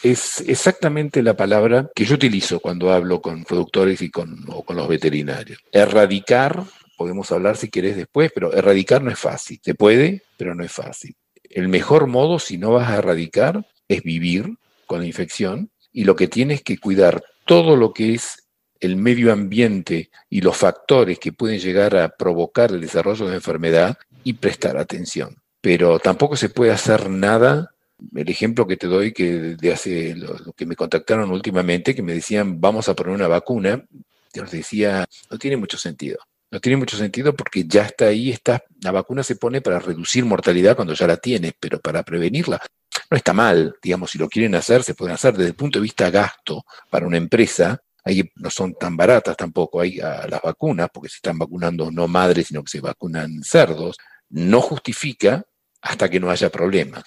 es 0.02 0.44
exactamente 0.48 1.22
la 1.22 1.36
palabra 1.36 1.90
que 1.94 2.06
yo 2.06 2.16
utilizo 2.16 2.60
cuando 2.60 2.92
hablo 2.92 3.22
con 3.22 3.44
productores 3.44 4.02
y 4.02 4.10
con, 4.10 4.44
o 4.48 4.64
con 4.64 4.76
los 4.76 4.88
veterinarios. 4.88 5.60
Erradicar, 5.72 6.64
podemos 6.98 7.32
hablar 7.32 7.58
si 7.58 7.70
querés 7.70 7.96
después, 7.96 8.32
pero 8.34 8.54
erradicar 8.54 9.02
no 9.04 9.12
es 9.12 9.20
fácil. 9.20 9.60
Se 9.64 9.76
puede, 9.76 10.24
pero 10.38 10.56
no 10.56 10.64
es 10.64 10.72
fácil. 10.72 11.16
El 11.44 11.68
mejor 11.68 12.08
modo, 12.08 12.40
si 12.40 12.58
no 12.58 12.72
vas 12.72 12.90
a 12.90 12.98
erradicar, 12.98 13.66
es 13.88 14.04
vivir 14.04 14.58
con 14.88 15.00
la 15.00 15.06
infección 15.06 15.70
y 15.92 16.06
lo 16.06 16.16
que 16.16 16.28
tienes 16.28 16.64
que 16.64 16.78
cuidar 16.78 17.24
todo 17.46 17.76
lo 17.76 17.94
que 17.94 18.14
es 18.16 18.44
el 18.80 18.98
medio 18.98 19.32
ambiente 19.32 20.10
y 20.30 20.42
los 20.42 20.58
factores 20.58 21.20
que 21.20 21.32
pueden 21.32 21.60
llegar 21.60 21.96
a 21.96 22.10
provocar 22.10 22.72
el 22.72 22.82
desarrollo 22.82 23.26
de 23.26 23.32
la 23.32 23.38
enfermedad 23.38 23.98
y 24.24 24.34
prestar 24.34 24.78
atención. 24.78 25.38
Pero 25.62 26.00
tampoco 26.00 26.36
se 26.36 26.50
puede 26.50 26.72
hacer 26.72 27.10
nada 27.10 27.73
el 28.16 28.30
ejemplo 28.30 28.68
que 28.68 28.78
te 28.78 28.88
doy 28.88 29.14
que 29.14 29.56
de 29.56 29.74
hace 29.74 30.16
lo, 30.16 30.54
que 30.54 30.66
me 30.66 30.76
contactaron 30.76 31.32
últimamente, 31.32 31.96
que 31.96 32.02
me 32.02 32.14
decían 32.14 32.60
vamos 32.60 32.90
a 32.90 32.96
poner 32.96 33.16
una 33.16 33.28
vacuna, 33.28 33.84
yo 34.34 34.44
les 34.44 34.52
decía, 34.52 35.06
no 35.30 35.38
tiene 35.38 35.58
mucho 35.58 35.78
sentido. 35.78 36.18
No 36.52 36.60
tiene 36.60 36.78
mucho 36.78 36.98
sentido 36.98 37.36
porque 37.36 37.66
ya 37.66 37.84
está 37.84 38.06
ahí, 38.06 38.30
está, 38.30 38.64
la 38.82 38.92
vacuna 38.92 39.24
se 39.24 39.38
pone 39.38 39.62
para 39.62 39.80
reducir 39.80 40.24
mortalidad 40.24 40.76
cuando 40.76 40.94
ya 40.94 41.08
la 41.08 41.18
tienes, 41.18 41.54
pero 41.60 41.80
para 41.80 42.04
prevenirla 42.04 42.62
no 43.10 43.18
está 43.18 43.34
mal, 43.34 43.76
digamos, 43.82 44.12
si 44.12 44.18
lo 44.18 44.30
quieren 44.30 44.54
hacer, 44.56 44.84
se 44.84 44.94
pueden 44.94 45.16
hacer 45.16 45.34
desde 45.34 45.50
el 45.50 45.56
punto 45.56 45.80
de 45.80 45.84
vista 45.84 46.10
gasto 46.10 46.64
para 46.90 47.08
una 47.08 47.18
empresa, 47.18 47.82
ahí 48.04 48.30
no 48.36 48.50
son 48.50 48.76
tan 48.76 48.96
baratas 48.96 49.36
tampoco 49.38 49.82
hay 49.82 49.96
las 49.96 50.42
vacunas, 50.44 50.90
porque 50.94 51.10
se 51.10 51.16
están 51.16 51.38
vacunando 51.38 51.90
no 51.90 52.08
madres, 52.08 52.48
sino 52.48 52.64
que 52.64 52.70
se 52.70 52.82
vacunan 52.82 53.44
cerdos, 53.44 53.98
no 54.30 54.62
justifica 54.62 55.44
hasta 55.82 56.10
que 56.10 56.20
no 56.20 56.30
haya 56.30 56.50
problemas 56.50 57.04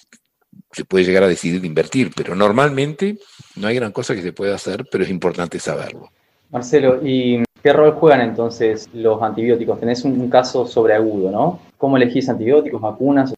se 0.77 0.85
puede 0.85 1.05
llegar 1.05 1.23
a 1.23 1.27
decidir 1.27 1.59
de 1.59 1.65
invertir, 1.65 2.11
pero 2.15 2.35
normalmente 2.35 3.17
no 3.55 3.67
hay 3.67 3.75
gran 3.75 3.91
cosa 3.91 4.13
que 4.13 4.21
se 4.21 4.31
pueda 4.31 4.53
hacer, 4.53 4.85
pero 4.91 5.03
es 5.03 5.09
importante 5.09 5.57
saberlo. 5.57 6.11
Marcelo, 6.51 6.99
¿y 7.03 7.43
qué 7.63 7.73
rol 7.73 7.93
juegan 7.93 8.21
entonces 8.21 8.87
los 8.93 9.19
antibióticos? 9.23 9.79
Tenés 9.79 10.03
un, 10.03 10.29
caso 10.29 10.67
sobreagudo, 10.67 11.31
¿no? 11.31 11.59
¿Cómo 11.79 11.97
elegís 11.97 12.29
antibióticos, 12.29 12.79
vacunas? 12.79 13.33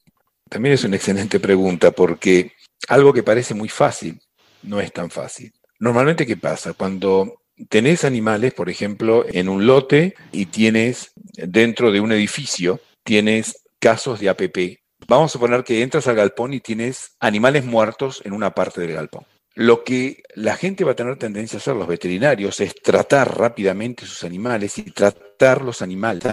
También 0.49 0.73
es 0.73 0.83
una 0.83 0.97
excelente 0.97 1.39
pregunta 1.39 1.91
porque 1.91 2.51
algo 2.89 3.13
que 3.13 3.23
parece 3.23 3.53
muy 3.53 3.69
fácil 3.69 4.19
no 4.63 4.81
es 4.81 4.91
tan 4.91 5.09
fácil. 5.09 5.53
Normalmente, 5.79 6.25
¿qué 6.25 6.35
pasa? 6.35 6.73
Cuando 6.73 7.35
tenés 7.69 8.03
animales, 8.03 8.53
por 8.53 8.69
ejemplo, 8.69 9.25
en 9.31 9.47
un 9.47 9.65
lote 9.65 10.13
y 10.33 10.47
tienes 10.47 11.11
dentro 11.15 11.93
de 11.93 12.01
un 12.01 12.11
edificio, 12.11 12.81
tienes 13.05 13.63
casos 13.79 14.19
de 14.19 14.27
APP. 14.27 14.78
Vamos 15.09 15.31
a 15.31 15.33
suponer 15.33 15.63
que 15.63 15.81
entras 15.81 16.05
al 16.05 16.15
galpón 16.15 16.53
y 16.53 16.59
tienes 16.59 17.13
animales 17.19 17.65
muertos 17.65 18.21
en 18.25 18.31
una 18.31 18.51
parte 18.51 18.81
del 18.81 18.93
galpón. 18.93 19.25
Lo 19.55 19.83
que 19.83 20.21
la 20.35 20.55
gente 20.55 20.83
va 20.83 20.91
a 20.91 20.95
tener 20.95 21.17
tendencia 21.17 21.57
a 21.57 21.61
hacer, 21.61 21.75
los 21.75 21.87
veterinarios, 21.87 22.59
es 22.59 22.75
tratar 22.75 23.35
rápidamente 23.35 24.05
sus 24.05 24.23
animales 24.23 24.77
y 24.77 24.83
tratar 24.91 25.63
los 25.63 25.81
animales 25.81 26.23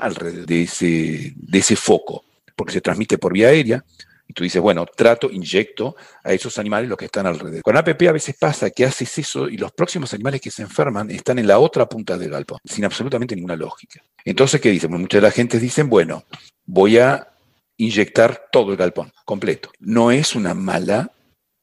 alrededor 0.00 0.46
de 0.46 0.62
ese, 0.62 1.32
de 1.36 1.58
ese 1.60 1.76
foco, 1.76 2.24
porque 2.56 2.72
se 2.72 2.80
transmite 2.80 3.18
por 3.18 3.32
vía 3.32 3.48
aérea, 3.48 3.84
y 4.26 4.32
tú 4.32 4.42
dices, 4.42 4.60
bueno, 4.60 4.84
trato, 4.84 5.30
inyecto 5.30 5.94
a 6.24 6.32
esos 6.32 6.58
animales 6.58 6.88
los 6.88 6.98
que 6.98 7.04
están 7.04 7.26
alrededor. 7.26 7.62
Con 7.62 7.76
APP 7.76 8.02
a 8.08 8.12
veces 8.12 8.34
pasa 8.36 8.70
que 8.70 8.84
haces 8.84 9.16
eso 9.16 9.48
y 9.48 9.58
los 9.58 9.70
próximos 9.70 10.12
animales 10.12 10.40
que 10.40 10.50
se 10.50 10.62
enferman 10.62 11.08
están 11.12 11.38
en 11.38 11.46
la 11.46 11.60
otra 11.60 11.88
punta 11.88 12.18
del 12.18 12.30
galpón, 12.30 12.58
sin 12.64 12.84
absolutamente 12.84 13.36
ninguna 13.36 13.54
lógica. 13.54 14.02
Entonces, 14.24 14.60
¿qué 14.60 14.70
dicen? 14.70 14.90
muchas 14.90 15.22
de 15.22 15.28
la 15.28 15.30
gente 15.30 15.60
dicen, 15.60 15.88
bueno, 15.88 16.24
voy 16.66 16.98
a 16.98 17.28
inyectar 17.76 18.48
todo 18.52 18.72
el 18.72 18.76
galpón, 18.76 19.12
completo. 19.24 19.70
No 19.78 20.10
es 20.10 20.34
una 20.34 20.54
mala, 20.54 21.12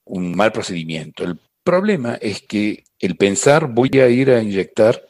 un 0.06 0.36
mal 0.36 0.52
procedimiento. 0.52 1.24
El 1.24 1.40
problema 1.64 2.16
es 2.16 2.42
que 2.42 2.84
el 3.00 3.16
pensar 3.16 3.68
voy 3.68 3.90
a 4.00 4.10
ir 4.10 4.30
a 4.32 4.42
inyectar 4.42 5.02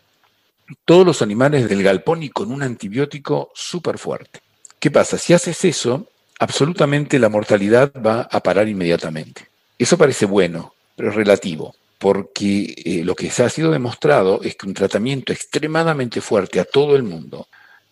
todos 0.86 1.06
los 1.06 1.22
animales 1.22 1.68
del 1.68 1.84
galpón 1.84 2.24
y 2.24 2.30
con 2.30 2.52
un 2.52 2.64
antibiótico 2.64 3.52
súper 3.54 3.98
fuerte. 3.98 4.40
¿Qué 4.80 4.90
pasa? 4.90 5.18
Si 5.18 5.34
haces 5.34 5.64
eso, 5.66 6.08
absolutamente 6.40 7.20
la 7.20 7.30
mortalidad 7.30 7.92
va 7.94 8.22
a 8.22 8.40
parar 8.42 8.68
inmediatamente. 8.68 9.48
Eso 9.78 9.98
parece 9.98 10.26
bueno, 10.26 10.74
pero 10.96 11.10
es 11.10 11.16
relativo, 11.16 11.76
porque 11.98 12.74
eh, 12.84 13.04
lo 13.04 13.16
que 13.16 13.30
se 13.30 13.44
ha 13.44 13.50
sido 13.50 13.72
demostrado 13.72 14.42
es 14.44 14.56
que 14.56 14.68
un 14.68 14.74
tratamiento 14.74 15.34
extremadamente 15.34 16.22
fuerte 16.22 16.60
a 16.60 16.66
todo 16.66 16.96
el 16.96 17.04
mundo 17.04 17.48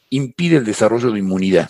impide 0.10 0.58
el 0.58 0.65
desarrollo 0.65 1.12
de 1.12 1.19
inmunidad. 1.19 1.69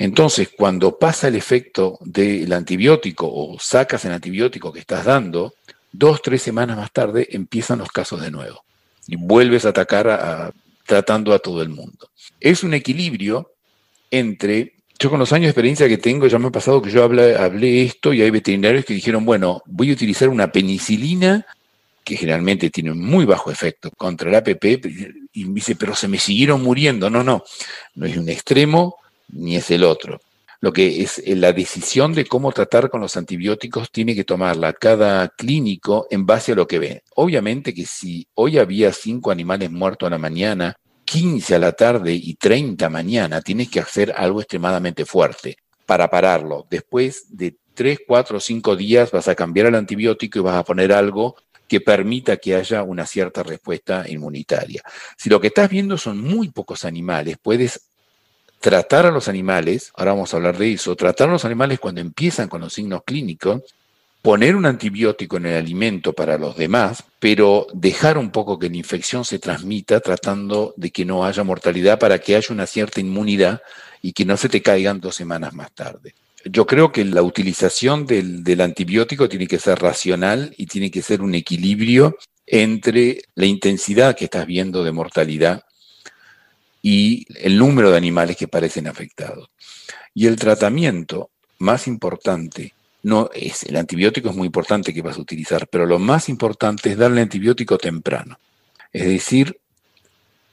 Entonces, 0.00 0.48
cuando 0.56 0.98
pasa 0.98 1.28
el 1.28 1.36
efecto 1.36 1.98
del 2.00 2.50
antibiótico 2.54 3.30
o 3.30 3.58
sacas 3.58 4.02
el 4.06 4.12
antibiótico 4.12 4.72
que 4.72 4.80
estás 4.80 5.04
dando, 5.04 5.52
dos, 5.92 6.22
tres 6.22 6.40
semanas 6.40 6.78
más 6.78 6.90
tarde 6.90 7.28
empiezan 7.32 7.80
los 7.80 7.90
casos 7.90 8.22
de 8.22 8.30
nuevo 8.30 8.64
y 9.06 9.16
vuelves 9.16 9.66
a 9.66 9.68
atacar 9.68 10.54
tratando 10.86 11.34
a 11.34 11.38
todo 11.38 11.60
el 11.60 11.68
mundo. 11.68 12.08
Es 12.40 12.64
un 12.64 12.72
equilibrio 12.72 13.52
entre 14.10 14.72
yo 14.98 15.10
con 15.10 15.18
los 15.18 15.34
años 15.34 15.44
de 15.44 15.50
experiencia 15.50 15.86
que 15.86 15.98
tengo, 15.98 16.26
ya 16.28 16.38
me 16.38 16.48
ha 16.48 16.50
pasado 16.50 16.80
que 16.80 16.90
yo 16.90 17.04
hablé, 17.04 17.36
hablé 17.36 17.82
esto 17.82 18.14
y 18.14 18.22
hay 18.22 18.30
veterinarios 18.30 18.86
que 18.86 18.94
dijeron, 18.94 19.26
bueno, 19.26 19.62
voy 19.66 19.90
a 19.90 19.92
utilizar 19.92 20.30
una 20.30 20.50
penicilina 20.50 21.44
que 22.02 22.16
generalmente 22.16 22.70
tiene 22.70 22.94
muy 22.94 23.26
bajo 23.26 23.50
efecto 23.50 23.90
contra 23.90 24.30
el 24.30 24.36
APP, 24.36 24.64
y 25.34 25.44
me 25.44 25.56
dice, 25.56 25.76
pero 25.76 25.94
se 25.94 26.08
me 26.08 26.18
siguieron 26.18 26.62
muriendo. 26.62 27.10
No, 27.10 27.22
no, 27.22 27.44
no 27.94 28.06
es 28.06 28.16
un 28.16 28.30
extremo 28.30 28.99
ni 29.32 29.56
es 29.56 29.70
el 29.70 29.84
otro. 29.84 30.20
Lo 30.62 30.72
que 30.72 31.02
es 31.02 31.18
eh, 31.18 31.36
la 31.36 31.52
decisión 31.52 32.12
de 32.12 32.26
cómo 32.26 32.52
tratar 32.52 32.90
con 32.90 33.00
los 33.00 33.16
antibióticos 33.16 33.90
tiene 33.90 34.14
que 34.14 34.24
tomarla 34.24 34.74
cada 34.74 35.28
clínico 35.28 36.06
en 36.10 36.26
base 36.26 36.52
a 36.52 36.54
lo 36.54 36.66
que 36.66 36.78
ve. 36.78 37.02
Obviamente 37.14 37.72
que 37.72 37.86
si 37.86 38.26
hoy 38.34 38.58
había 38.58 38.92
cinco 38.92 39.30
animales 39.30 39.70
muertos 39.70 40.06
a 40.06 40.10
la 40.10 40.18
mañana 40.18 40.76
15 41.10 41.56
a 41.56 41.58
la 41.58 41.72
tarde 41.72 42.12
y 42.12 42.34
30 42.34 42.88
mañana, 42.88 43.40
tienes 43.40 43.68
que 43.68 43.80
hacer 43.80 44.14
algo 44.16 44.40
extremadamente 44.40 45.04
fuerte 45.04 45.56
para 45.84 46.08
pararlo. 46.08 46.68
Después 46.70 47.36
de 47.36 47.56
3, 47.74 48.00
4 48.06 48.36
o 48.36 48.40
5 48.40 48.76
días 48.76 49.10
vas 49.10 49.26
a 49.26 49.34
cambiar 49.34 49.66
el 49.66 49.74
antibiótico 49.74 50.38
y 50.38 50.42
vas 50.42 50.54
a 50.54 50.62
poner 50.62 50.92
algo 50.92 51.34
que 51.66 51.80
permita 51.80 52.36
que 52.36 52.54
haya 52.54 52.84
una 52.84 53.06
cierta 53.06 53.42
respuesta 53.42 54.04
inmunitaria. 54.08 54.82
Si 55.16 55.28
lo 55.28 55.40
que 55.40 55.48
estás 55.48 55.68
viendo 55.68 55.98
son 55.98 56.20
muy 56.20 56.50
pocos 56.50 56.84
animales, 56.84 57.38
puedes 57.42 57.89
tratar 58.60 59.06
a 59.06 59.10
los 59.10 59.28
animales, 59.28 59.90
ahora 59.96 60.12
vamos 60.12 60.32
a 60.32 60.36
hablar 60.36 60.58
de 60.58 60.72
eso, 60.72 60.94
tratar 60.94 61.28
a 61.28 61.32
los 61.32 61.44
animales 61.44 61.80
cuando 61.80 62.00
empiezan 62.00 62.48
con 62.48 62.60
los 62.60 62.74
signos 62.74 63.02
clínicos 63.04 63.62
poner 64.22 64.54
un 64.54 64.66
antibiótico 64.66 65.38
en 65.38 65.46
el 65.46 65.56
alimento 65.56 66.12
para 66.12 66.36
los 66.36 66.56
demás, 66.56 67.04
pero 67.18 67.66
dejar 67.72 68.18
un 68.18 68.30
poco 68.30 68.58
que 68.58 68.68
la 68.68 68.76
infección 68.76 69.24
se 69.24 69.38
transmita 69.38 70.00
tratando 70.00 70.74
de 70.76 70.90
que 70.90 71.04
no 71.04 71.24
haya 71.24 71.42
mortalidad 71.42 71.98
para 71.98 72.18
que 72.18 72.36
haya 72.36 72.52
una 72.52 72.66
cierta 72.66 73.00
inmunidad 73.00 73.62
y 74.02 74.12
que 74.12 74.24
no 74.24 74.36
se 74.36 74.48
te 74.48 74.62
caigan 74.62 75.00
dos 75.00 75.16
semanas 75.16 75.54
más 75.54 75.72
tarde. 75.72 76.14
Yo 76.44 76.66
creo 76.66 76.90
que 76.92 77.04
la 77.04 77.22
utilización 77.22 78.06
del, 78.06 78.44
del 78.44 78.60
antibiótico 78.60 79.28
tiene 79.28 79.46
que 79.46 79.58
ser 79.58 79.78
racional 79.78 80.54
y 80.56 80.66
tiene 80.66 80.90
que 80.90 81.02
ser 81.02 81.22
un 81.22 81.34
equilibrio 81.34 82.16
entre 82.46 83.22
la 83.34 83.46
intensidad 83.46 84.16
que 84.16 84.24
estás 84.24 84.46
viendo 84.46 84.82
de 84.82 84.92
mortalidad 84.92 85.64
y 86.82 87.26
el 87.38 87.58
número 87.58 87.90
de 87.90 87.96
animales 87.96 88.36
que 88.36 88.48
parecen 88.48 88.86
afectados. 88.86 89.50
Y 90.14 90.26
el 90.26 90.36
tratamiento 90.36 91.30
más 91.58 91.86
importante 91.86 92.74
no 93.02 93.30
es, 93.34 93.62
el 93.64 93.76
antibiótico 93.76 94.30
es 94.30 94.36
muy 94.36 94.46
importante 94.46 94.92
que 94.92 95.02
vas 95.02 95.16
a 95.16 95.20
utilizar, 95.20 95.68
pero 95.68 95.86
lo 95.86 95.98
más 95.98 96.28
importante 96.28 96.90
es 96.90 96.98
darle 96.98 97.22
antibiótico 97.22 97.78
temprano. 97.78 98.38
Es 98.92 99.06
decir, 99.06 99.58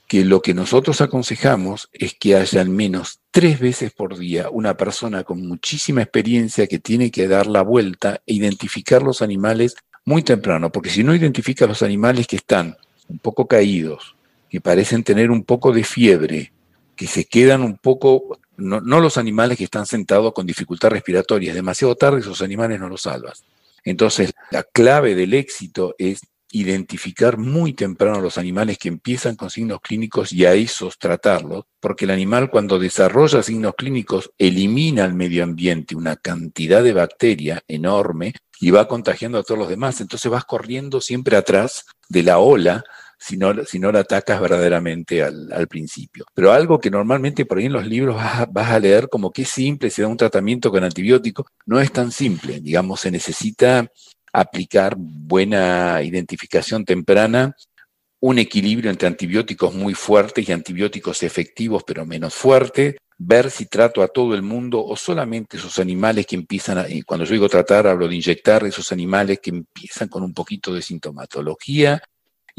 que 0.06 0.24
lo 0.24 0.40
que 0.40 0.54
nosotros 0.54 1.02
aconsejamos 1.02 1.90
es 1.92 2.14
que 2.14 2.34
haya 2.34 2.62
al 2.62 2.70
menos 2.70 3.20
tres 3.30 3.60
veces 3.60 3.92
por 3.92 4.16
día 4.16 4.48
una 4.48 4.74
persona 4.76 5.22
con 5.22 5.46
muchísima 5.46 6.02
experiencia 6.02 6.66
que 6.66 6.78
tiene 6.78 7.10
que 7.10 7.28
dar 7.28 7.46
la 7.46 7.60
vuelta 7.60 8.22
e 8.26 8.34
identificar 8.34 9.02
los 9.02 9.20
animales 9.20 9.76
muy 10.06 10.22
temprano, 10.22 10.72
porque 10.72 10.88
si 10.88 11.04
no 11.04 11.14
identifica 11.14 11.66
los 11.66 11.82
animales 11.82 12.26
que 12.26 12.36
están 12.36 12.78
un 13.08 13.18
poco 13.18 13.46
caídos, 13.46 14.14
que 14.48 14.60
parecen 14.60 15.04
tener 15.04 15.30
un 15.30 15.44
poco 15.44 15.72
de 15.72 15.84
fiebre, 15.84 16.52
que 16.96 17.06
se 17.06 17.24
quedan 17.24 17.62
un 17.62 17.76
poco 17.76 18.38
no, 18.58 18.80
los 18.80 19.16
animales 19.16 19.56
que 19.56 19.64
están 19.64 19.86
sentados 19.86 20.32
con 20.32 20.46
dificultad 20.46 20.90
respiratoria. 20.90 21.50
Es 21.50 21.54
demasiado 21.54 21.94
tarde, 21.94 22.20
esos 22.20 22.42
animales 22.42 22.80
no 22.80 22.88
los 22.88 23.02
salvas. 23.02 23.44
Entonces, 23.84 24.32
la 24.50 24.64
clave 24.64 25.14
del 25.14 25.32
éxito 25.34 25.94
es 25.96 26.20
identificar 26.50 27.36
muy 27.36 27.74
temprano 27.74 28.20
los 28.20 28.38
animales 28.38 28.78
que 28.78 28.88
empiezan 28.88 29.36
con 29.36 29.50
signos 29.50 29.80
clínicos 29.80 30.32
y 30.32 30.46
a 30.46 30.54
esos 30.54 30.98
tratarlos, 30.98 31.66
porque 31.78 32.06
el 32.06 32.10
animal 32.10 32.50
cuando 32.50 32.78
desarrolla 32.78 33.42
signos 33.42 33.74
clínicos 33.76 34.30
elimina 34.38 35.04
al 35.04 35.14
medio 35.14 35.44
ambiente 35.44 35.94
una 35.94 36.16
cantidad 36.16 36.82
de 36.82 36.94
bacteria 36.94 37.62
enorme 37.68 38.34
y 38.60 38.70
va 38.70 38.88
contagiando 38.88 39.38
a 39.38 39.42
todos 39.42 39.58
los 39.58 39.68
demás. 39.68 40.00
Entonces 40.00 40.30
vas 40.32 40.44
corriendo 40.44 41.00
siempre 41.00 41.36
atrás 41.36 41.84
de 42.08 42.22
la 42.22 42.38
ola 42.38 42.82
si 43.18 43.36
no, 43.36 43.64
si 43.64 43.78
no 43.78 43.90
la 43.90 44.00
atacas 44.00 44.40
verdaderamente 44.40 45.22
al, 45.22 45.66
principio. 45.68 46.24
Pero 46.34 46.52
algo 46.52 46.78
que 46.78 46.90
normalmente 46.90 47.44
por 47.44 47.58
ahí 47.58 47.66
en 47.66 47.72
los 47.72 47.86
libros 47.86 48.16
vas 48.16 48.70
a, 48.70 48.78
leer 48.78 49.08
como 49.08 49.32
que 49.32 49.42
es 49.42 49.48
simple, 49.48 49.90
se 49.90 50.02
da 50.02 50.08
un 50.08 50.16
tratamiento 50.16 50.70
con 50.70 50.84
antibiótico, 50.84 51.46
no 51.66 51.80
es 51.80 51.92
tan 51.92 52.12
simple. 52.12 52.60
Digamos, 52.60 53.00
se 53.00 53.10
necesita 53.10 53.90
aplicar 54.32 54.94
buena 54.96 56.00
identificación 56.02 56.84
temprana, 56.84 57.56
un 58.20 58.38
equilibrio 58.38 58.90
entre 58.90 59.08
antibióticos 59.08 59.74
muy 59.74 59.94
fuertes 59.94 60.48
y 60.48 60.52
antibióticos 60.52 61.22
efectivos 61.22 61.82
pero 61.84 62.06
menos 62.06 62.34
fuertes, 62.34 62.96
ver 63.16 63.50
si 63.50 63.66
trato 63.66 64.02
a 64.02 64.08
todo 64.08 64.34
el 64.34 64.42
mundo 64.42 64.84
o 64.84 64.96
solamente 64.96 65.56
esos 65.56 65.78
animales 65.80 66.24
que 66.26 66.36
empiezan, 66.36 66.78
a, 66.78 66.86
cuando 67.04 67.24
yo 67.24 67.32
digo 67.32 67.48
tratar, 67.48 67.88
hablo 67.88 68.06
de 68.06 68.14
inyectar 68.14 68.64
esos 68.64 68.92
animales 68.92 69.40
que 69.42 69.50
empiezan 69.50 70.08
con 70.08 70.22
un 70.22 70.32
poquito 70.32 70.72
de 70.72 70.82
sintomatología 70.82 72.00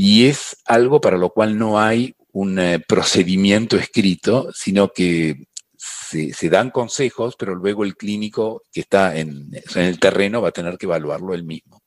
y 0.01 0.27
es 0.27 0.55
algo 0.63 1.01
para 1.01 1.17
lo 1.17 1.31
cual 1.31 1.57
no 1.57 1.77
hay 1.77 2.15
un 2.31 2.57
eh, 2.57 2.79
procedimiento 2.79 3.75
escrito, 3.75 4.49
sino 4.53 4.93
que 4.93 5.47
se, 5.75 6.49
dan 6.49 6.69
consejos, 6.69 7.35
pero 7.37 7.53
luego 7.53 7.83
el 7.83 7.97
clínico 7.97 8.61
que 8.71 8.79
está 8.79 9.17
en, 9.17 9.49
en 9.75 9.81
el 9.81 9.99
terreno 9.99 10.41
va 10.41 10.49
a 10.49 10.53
tener 10.53 10.77
que 10.77 10.85
evaluarlo 10.85 11.33
él 11.33 11.43
mismo. 11.43 11.81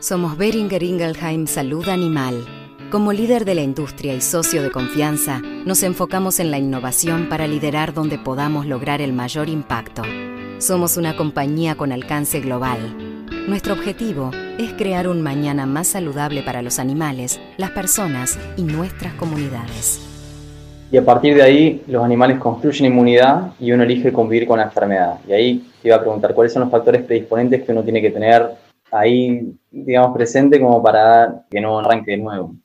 Somos 0.00 0.36
Beringer 0.36 0.82
Ingelheim 0.82 1.46
Salud 1.46 1.88
Animal. 1.88 2.44
Como 2.90 3.12
líder 3.12 3.44
de 3.44 3.54
la 3.54 3.62
industria 3.62 4.14
y 4.14 4.20
socio 4.20 4.60
de 4.64 4.72
confianza, 4.72 5.38
nos 5.38 5.84
enfocamos 5.84 6.40
en 6.40 6.50
la 6.50 6.58
innovación 6.58 7.28
para 7.28 7.46
liderar 7.46 7.94
donde 7.94 8.18
podamos 8.18 8.66
lograr 8.66 9.00
el 9.00 9.12
mayor 9.12 9.48
impacto. 9.48 10.02
Somos 10.58 10.96
una 10.96 11.16
compañía 11.16 11.76
con 11.76 11.92
alcance 11.92 12.40
global 12.40 13.16
nuestro 13.48 13.74
objetivo 13.74 14.32
es 14.58 14.72
crear 14.72 15.06
un 15.06 15.22
mañana 15.22 15.66
más 15.66 15.86
saludable 15.86 16.42
para 16.42 16.62
los 16.62 16.80
animales, 16.80 17.40
las 17.58 17.70
personas 17.70 18.36
y 18.56 18.62
nuestras 18.62 19.14
comunidades. 19.14 20.02
y 20.90 20.96
a 20.96 21.04
partir 21.04 21.36
de 21.36 21.42
ahí 21.42 21.82
los 21.86 22.04
animales 22.04 22.38
construyen 22.38 22.86
inmunidad 22.86 23.52
y 23.60 23.70
uno 23.70 23.84
elige 23.84 24.12
convivir 24.12 24.48
con 24.48 24.58
la 24.58 24.64
enfermedad. 24.64 25.20
Y 25.28 25.32
ahí 25.32 25.70
te 25.80 25.88
iba 25.88 25.96
a 25.96 26.00
preguntar 26.00 26.34
cuáles 26.34 26.52
son 26.52 26.62
los 26.62 26.70
factores 26.70 27.02
predisponentes 27.02 27.62
que 27.62 27.70
uno 27.72 27.84
tiene 27.84 28.02
que 28.02 28.10
tener 28.10 28.50
ahí, 28.90 29.52
digamos, 29.70 30.16
presente 30.16 30.60
como 30.60 30.82
para 30.82 31.44
que 31.48 31.60
no 31.60 31.78
arranque 31.78 32.12
de 32.12 32.16
nuevo. 32.16 32.56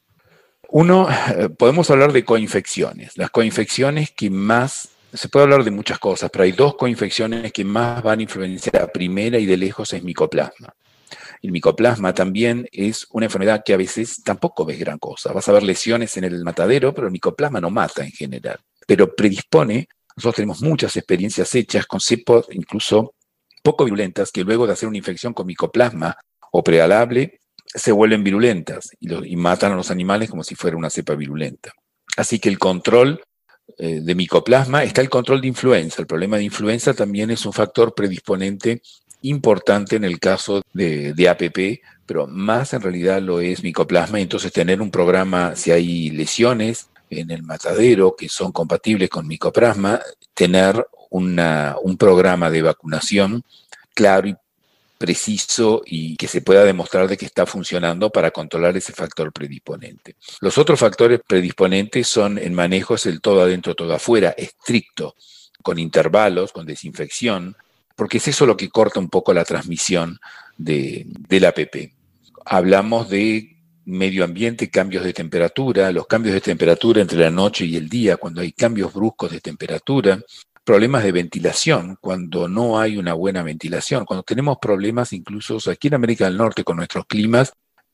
Uno, 0.69 1.07
eh, 1.35 1.49
podemos 1.49 1.91
hablar 1.91 2.11
de 2.11 2.25
coinfecciones. 2.25 3.17
Las 3.17 3.29
coinfecciones 3.29 4.09
que 4.11 4.31
más, 4.31 4.89
se 5.13 5.29
puede 5.29 5.43
hablar 5.43 5.63
de 5.63 5.71
muchas 5.71 5.99
cosas, 5.99 6.29
pero 6.31 6.43
hay 6.43 6.51
dos 6.51 6.75
coinfecciones 6.75 7.51
que 7.51 7.65
más 7.65 8.01
van 8.01 8.19
a 8.19 8.23
influenciar 8.23 8.81
a 8.81 8.87
primera 8.87 9.37
y 9.37 9.45
de 9.45 9.57
lejos 9.57 9.93
es 9.93 10.03
micoplasma. 10.03 10.73
El 11.41 11.51
micoplasma 11.51 12.13
también 12.13 12.67
es 12.71 13.07
una 13.11 13.25
enfermedad 13.25 13.63
que 13.65 13.73
a 13.73 13.77
veces 13.77 14.21
tampoco 14.23 14.63
ves 14.63 14.79
gran 14.79 14.99
cosa. 14.99 15.33
Vas 15.33 15.49
a 15.49 15.51
ver 15.51 15.63
lesiones 15.63 16.15
en 16.17 16.23
el 16.23 16.43
matadero, 16.43 16.93
pero 16.93 17.07
el 17.07 17.13
micoplasma 17.13 17.59
no 17.59 17.69
mata 17.69 18.03
en 18.03 18.11
general. 18.11 18.59
Pero 18.85 19.15
predispone, 19.15 19.87
nosotros 20.15 20.35
tenemos 20.35 20.61
muchas 20.61 20.95
experiencias 20.95 21.53
hechas 21.55 21.85
con 21.87 21.99
cepos 21.99 22.47
incluso 22.51 23.15
poco 23.63 23.85
virulentas 23.85 24.31
que 24.31 24.43
luego 24.43 24.67
de 24.67 24.73
hacer 24.73 24.87
una 24.89 24.97
infección 24.97 25.33
con 25.33 25.47
micoplasma 25.47 26.17
o 26.51 26.63
prealable 26.63 27.39
se 27.65 27.91
vuelven 27.91 28.23
virulentas 28.23 28.89
y, 28.99 29.35
matan 29.35 29.71
a 29.71 29.75
los 29.75 29.91
animales 29.91 30.29
como 30.29 30.43
si 30.43 30.55
fuera 30.55 30.77
una 30.77 30.89
cepa 30.89 31.15
virulenta. 31.15 31.71
Así 32.17 32.39
que 32.39 32.49
el 32.49 32.59
control 32.59 33.21
de 33.77 34.15
micoplasma 34.15 34.83
está 34.83 35.01
el 35.01 35.09
control 35.09 35.41
de 35.41 35.47
influenza. 35.47 36.01
El 36.01 36.07
problema 36.07 36.37
de 36.37 36.43
influenza 36.43 36.93
también 36.93 37.31
es 37.31 37.45
un 37.45 37.53
factor 37.53 37.93
predisponente 37.93 38.81
importante 39.21 39.95
en 39.95 40.03
el 40.03 40.19
caso 40.19 40.61
de, 40.73 41.29
APP, 41.29 41.81
pero 42.05 42.27
más 42.27 42.73
en 42.73 42.81
realidad 42.81 43.21
lo 43.21 43.39
es 43.39 43.63
micoplasma. 43.63 44.19
Entonces 44.19 44.51
tener 44.51 44.81
un 44.81 44.91
programa, 44.91 45.55
si 45.55 45.71
hay 45.71 46.09
lesiones 46.09 46.89
en 47.09 47.31
el 47.31 47.43
matadero 47.43 48.15
que 48.15 48.29
son 48.29 48.51
compatibles 48.51 49.09
con 49.09 49.27
micoplasma, 49.27 49.99
tener 50.33 50.87
un 51.09 51.97
programa 51.99 52.49
de 52.49 52.61
vacunación 52.61 53.43
claro 53.93 54.29
y 54.29 54.35
preciso 55.01 55.81
y 55.85 56.15
que 56.15 56.27
se 56.27 56.41
pueda 56.41 56.63
demostrar 56.63 57.07
de 57.07 57.17
que 57.17 57.25
está 57.25 57.45
funcionando 57.47 58.11
para 58.11 58.29
controlar 58.29 58.77
ese 58.77 58.93
factor 58.93 59.33
predisponente. 59.33 60.15
Los 60.39 60.59
otros 60.59 60.79
factores 60.79 61.19
predisponentes 61.27 62.07
son 62.07 62.37
en 62.37 62.53
manejos 62.53 63.07
el 63.07 63.19
todo 63.19 63.41
adentro, 63.41 63.73
todo 63.73 63.93
afuera, 63.93 64.29
estricto, 64.37 65.15
con 65.63 65.79
intervalos, 65.79 66.51
con 66.51 66.67
desinfección, 66.67 67.57
porque 67.95 68.17
es 68.19 68.27
eso 68.27 68.45
lo 68.45 68.55
que 68.55 68.69
corta 68.69 68.99
un 68.99 69.09
poco 69.09 69.33
la 69.33 69.43
transmisión 69.43 70.19
de, 70.57 71.05
del 71.07 71.45
APP. 71.45 71.93
Hablamos 72.45 73.09
de 73.09 73.57
medio 73.85 74.23
ambiente, 74.23 74.69
cambios 74.69 75.03
de 75.03 75.13
temperatura, 75.13 75.91
los 75.91 76.05
cambios 76.05 76.35
de 76.35 76.41
temperatura 76.41 77.01
entre 77.01 77.19
la 77.19 77.31
noche 77.31 77.65
y 77.65 77.75
el 77.75 77.89
día, 77.89 78.17
cuando 78.17 78.41
hay 78.41 78.51
cambios 78.51 78.93
bruscos 78.93 79.31
de 79.31 79.41
temperatura, 79.41 80.21
problemas 80.63 81.03
de 81.03 81.11
ventilación, 81.11 81.97
cuando 81.99 82.47
no 82.47 82.79
hay 82.79 82.97
una 82.97 83.13
buena 83.13 83.43
ventilación, 83.43 84.05
cuando 84.05 84.23
tenemos 84.23 84.57
problemas 84.61 85.13
incluso 85.13 85.57
aquí 85.69 85.87
en 85.87 85.95
América 85.95 86.25
del 86.25 86.37
Norte 86.37 86.63
con 86.63 86.77
nuestros 86.77 87.05
climas, 87.05 87.53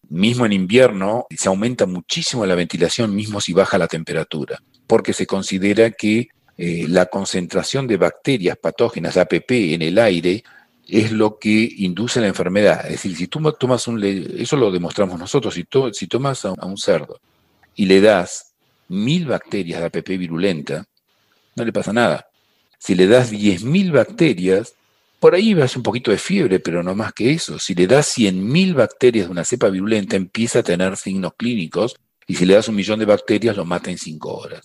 mismo 0.09 0.45
en 0.45 0.53
invierno, 0.53 1.25
se 1.29 1.49
aumenta 1.49 1.85
muchísimo 1.85 2.45
la 2.45 2.55
ventilación, 2.55 3.15
mismo 3.15 3.41
si 3.41 3.53
baja 3.53 3.77
la 3.77 3.87
temperatura, 3.87 4.61
porque 4.85 5.13
se 5.13 5.25
considera 5.25 5.91
que 5.91 6.29
eh, 6.57 6.85
la 6.87 7.05
concentración 7.07 7.87
de 7.87 7.97
bacterias 7.97 8.57
patógenas 8.57 9.17
APP 9.17 9.51
en 9.51 9.81
el 9.81 9.99
aire 9.99 10.43
es 10.87 11.11
lo 11.11 11.37
que 11.37 11.69
induce 11.77 12.21
la 12.21 12.27
enfermedad. 12.27 12.85
Es 12.85 12.91
decir, 12.93 13.15
si 13.15 13.27
tú 13.27 13.39
tomas 13.53 13.87
un, 13.87 14.03
eso 14.03 14.55
lo 14.55 14.71
demostramos 14.71 15.19
nosotros, 15.19 15.53
si, 15.53 15.65
si 15.93 16.07
tomas 16.07 16.45
a 16.45 16.65
un 16.65 16.77
cerdo 16.77 17.19
y 17.75 17.85
le 17.85 18.01
das 18.01 18.53
mil 18.87 19.27
bacterias 19.27 19.81
de 19.81 19.85
APP 19.85 20.09
virulenta, 20.17 20.85
no 21.55 21.65
le 21.65 21.73
pasa 21.73 21.91
nada. 21.91 22.26
Si 22.77 22.95
le 22.95 23.07
das 23.07 23.31
10.000 23.31 23.91
bacterias, 23.91 24.75
por 25.19 25.33
ahí 25.33 25.53
vas 25.53 25.75
un 25.75 25.83
poquito 25.83 26.11
de 26.11 26.17
fiebre, 26.17 26.59
pero 26.59 26.83
no 26.83 26.95
más 26.95 27.13
que 27.13 27.31
eso. 27.31 27.59
Si 27.59 27.73
le 27.73 27.87
das 27.87 28.17
100.000 28.17 28.73
bacterias 28.73 29.27
de 29.27 29.31
una 29.31 29.45
cepa 29.45 29.69
virulenta, 29.69 30.15
empieza 30.15 30.59
a 30.59 30.63
tener 30.63 30.95
signos 30.97 31.33
clínicos 31.35 31.95
y 32.27 32.35
si 32.35 32.45
le 32.45 32.53
das 32.53 32.67
un 32.67 32.75
millón 32.75 32.99
de 32.99 33.05
bacterias, 33.05 33.55
lo 33.55 33.65
mata 33.65 33.89
en 33.89 33.97
5 33.97 34.31
horas. 34.31 34.61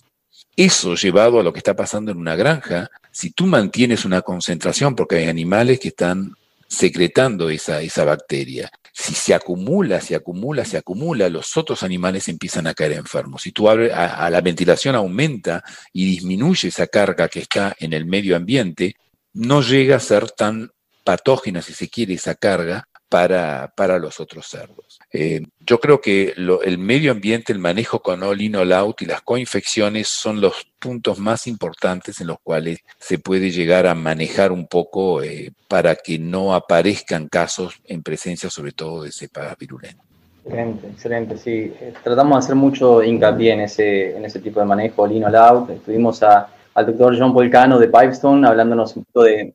Eso 0.55 0.95
llevado 0.95 1.39
a 1.39 1.43
lo 1.43 1.51
que 1.51 1.59
está 1.59 1.75
pasando 1.75 2.11
en 2.11 2.17
una 2.17 2.35
granja, 2.35 2.91
si 3.11 3.31
tú 3.31 3.47
mantienes 3.47 4.05
una 4.05 4.21
concentración, 4.21 4.95
porque 4.95 5.15
hay 5.15 5.27
animales 5.27 5.79
que 5.79 5.87
están 5.87 6.35
secretando 6.73 7.49
esa, 7.49 7.81
esa 7.81 8.03
bacteria, 8.03 8.69
si 8.91 9.13
se 9.13 9.33
acumula, 9.33 10.01
se 10.01 10.15
acumula, 10.15 10.65
se 10.65 10.77
acumula, 10.77 11.29
los 11.29 11.55
otros 11.57 11.83
animales 11.83 12.27
empiezan 12.27 12.67
a 12.67 12.73
caer 12.73 12.93
enfermos. 12.93 13.43
Si 13.43 13.51
tú 13.51 13.69
abres, 13.69 13.91
a, 13.93 14.29
la 14.29 14.41
ventilación 14.41 14.95
aumenta 14.95 15.63
y 15.91 16.05
disminuye 16.05 16.69
esa 16.69 16.87
carga 16.87 17.27
que 17.27 17.39
está 17.39 17.75
en 17.79 17.93
el 17.93 18.05
medio 18.05 18.35
ambiente, 18.35 18.95
no 19.33 19.61
llega 19.61 19.97
a 19.97 19.99
ser 19.99 20.31
tan 20.31 20.71
patógena, 21.03 21.61
si 21.61 21.73
se 21.73 21.89
quiere, 21.89 22.13
esa 22.13 22.35
carga 22.35 22.87
para, 23.13 23.71
para 23.77 23.99
los 23.99 24.19
otros 24.19 24.47
cerdos. 24.47 24.97
Eh, 25.11 25.43
yo 25.59 25.79
creo 25.79 26.01
que 26.01 26.33
el 26.35 26.79
medio 26.79 27.11
ambiente, 27.11 27.53
el 27.53 27.59
manejo 27.59 28.01
con 28.01 28.23
all 28.23 28.41
in, 28.41 28.55
all 28.55 28.73
out 28.73 29.03
y 29.03 29.05
las 29.05 29.21
coinfecciones 29.21 30.07
son 30.07 30.41
los 30.41 30.65
puntos 30.79 31.19
más 31.19 31.45
importantes 31.45 32.19
en 32.21 32.25
los 32.25 32.37
cuales 32.41 32.79
se 32.97 33.19
puede 33.19 33.51
llegar 33.51 33.85
a 33.85 33.93
manejar 33.93 34.51
un 34.51 34.65
poco 34.65 35.21
eh, 35.21 35.51
para 35.67 35.93
que 35.93 36.17
no 36.17 36.55
aparezcan 36.55 37.27
casos 37.27 37.75
en 37.85 38.01
presencia 38.01 38.49
sobre 38.49 38.71
todo 38.71 39.03
de 39.03 39.11
cepas 39.11 39.55
virulentas. 39.59 40.07
Excelente, 40.43 40.87
excelente, 40.87 41.37
sí. 41.37 41.71
Eh, 41.79 41.93
tratamos 42.03 42.39
de 42.39 42.39
hacer 42.39 42.55
mucho 42.55 43.03
hincapié 43.03 43.53
en 43.53 43.59
ese, 43.59 44.17
en 44.17 44.25
ese 44.25 44.39
tipo 44.39 44.59
de 44.59 44.65
manejo, 44.65 45.03
all 45.03 45.11
in, 45.11 45.23
all 45.23 45.35
out. 45.35 45.69
Estuvimos 45.69 46.23
a, 46.23 46.49
al 46.73 46.85
doctor 46.87 47.15
John 47.15 47.31
Polcano 47.31 47.77
de 47.77 47.89
Pipestone 47.89 48.47
hablándonos 48.47 48.95
un 48.95 49.05
poco 49.05 49.25
de... 49.25 49.53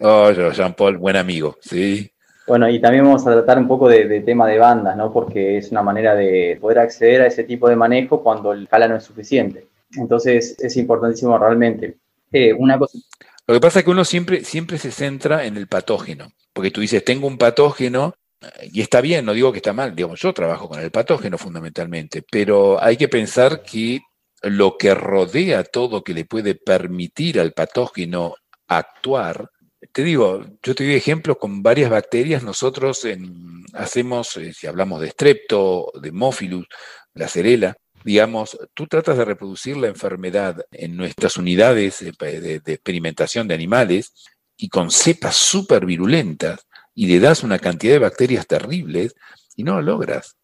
Oh, 0.00 0.30
Jean 0.32 0.74
Paul, 0.74 0.98
buen 0.98 1.16
amigo, 1.16 1.56
sí. 1.62 2.10
Bueno, 2.50 2.68
y 2.68 2.80
también 2.80 3.04
vamos 3.04 3.24
a 3.28 3.30
tratar 3.30 3.60
un 3.60 3.68
poco 3.68 3.88
de, 3.88 4.22
tema 4.22 4.44
de 4.48 4.58
bandas, 4.58 4.96
¿no? 4.96 5.12
Porque 5.12 5.58
es 5.58 5.70
una 5.70 5.84
manera 5.84 6.16
de 6.16 6.58
poder 6.60 6.80
acceder 6.80 7.22
a 7.22 7.28
ese 7.28 7.44
tipo 7.44 7.68
de 7.68 7.76
manejo 7.76 8.24
cuando 8.24 8.52
el 8.52 8.66
cala 8.66 8.88
no 8.88 8.96
es 8.96 9.04
suficiente. 9.04 9.68
Entonces, 9.96 10.56
es 10.58 10.76
importantísimo 10.76 11.38
realmente. 11.38 11.98
Eh, 12.32 12.52
una 12.52 12.76
cosa. 12.76 12.98
Lo 13.46 13.54
que 13.54 13.60
pasa 13.60 13.78
es 13.78 13.84
que 13.84 13.92
uno 13.92 14.04
siempre, 14.04 14.42
siempre 14.42 14.78
se 14.78 14.90
centra 14.90 15.44
en 15.44 15.56
el 15.56 15.68
patógeno, 15.68 16.32
porque 16.52 16.72
tú 16.72 16.80
dices, 16.80 17.04
tengo 17.04 17.28
un 17.28 17.38
patógeno, 17.38 18.14
y 18.72 18.80
está 18.80 19.00
bien, 19.00 19.26
no 19.26 19.32
digo 19.32 19.52
que 19.52 19.58
está 19.58 19.72
mal, 19.72 19.94
digamos, 19.94 20.18
yo 20.18 20.34
trabajo 20.34 20.68
con 20.68 20.80
el 20.80 20.90
patógeno 20.90 21.38
fundamentalmente, 21.38 22.24
pero 22.28 22.82
hay 22.82 22.96
que 22.96 23.06
pensar 23.06 23.62
que 23.62 24.00
lo 24.42 24.76
que 24.76 24.92
rodea 24.96 25.62
todo 25.62 26.02
que 26.02 26.14
le 26.14 26.24
puede 26.24 26.56
permitir 26.56 27.38
al 27.38 27.52
patógeno 27.52 28.34
actuar 28.66 29.50
te 29.92 30.04
digo, 30.04 30.44
yo 30.62 30.74
te 30.74 30.84
doy 30.84 30.94
ejemplos 30.94 31.38
con 31.38 31.62
varias 31.62 31.90
bacterias. 31.90 32.42
Nosotros 32.42 33.06
hacemos, 33.74 34.36
eh, 34.36 34.52
si 34.52 34.66
hablamos 34.66 35.00
de 35.00 35.10
strepto, 35.10 35.92
de 36.00 36.12
mófilus, 36.12 36.66
la 37.14 37.28
cerela, 37.28 37.76
digamos, 38.04 38.58
tú 38.74 38.86
tratas 38.86 39.18
de 39.18 39.24
reproducir 39.24 39.76
la 39.76 39.88
enfermedad 39.88 40.64
en 40.70 40.96
nuestras 40.96 41.36
unidades 41.36 42.00
de, 42.00 42.62
experimentación 42.66 43.48
de 43.48 43.54
animales 43.54 44.12
y 44.56 44.68
con 44.68 44.90
cepas 44.90 45.36
súper 45.36 45.86
virulentas 45.86 46.66
y 46.94 47.06
le 47.06 47.20
das 47.20 47.42
una 47.42 47.58
cantidad 47.58 47.94
de 47.94 47.98
bacterias 47.98 48.46
terribles 48.46 49.14
y 49.56 49.64
no 49.64 49.76
lo 49.76 49.82
logras. 49.82 50.36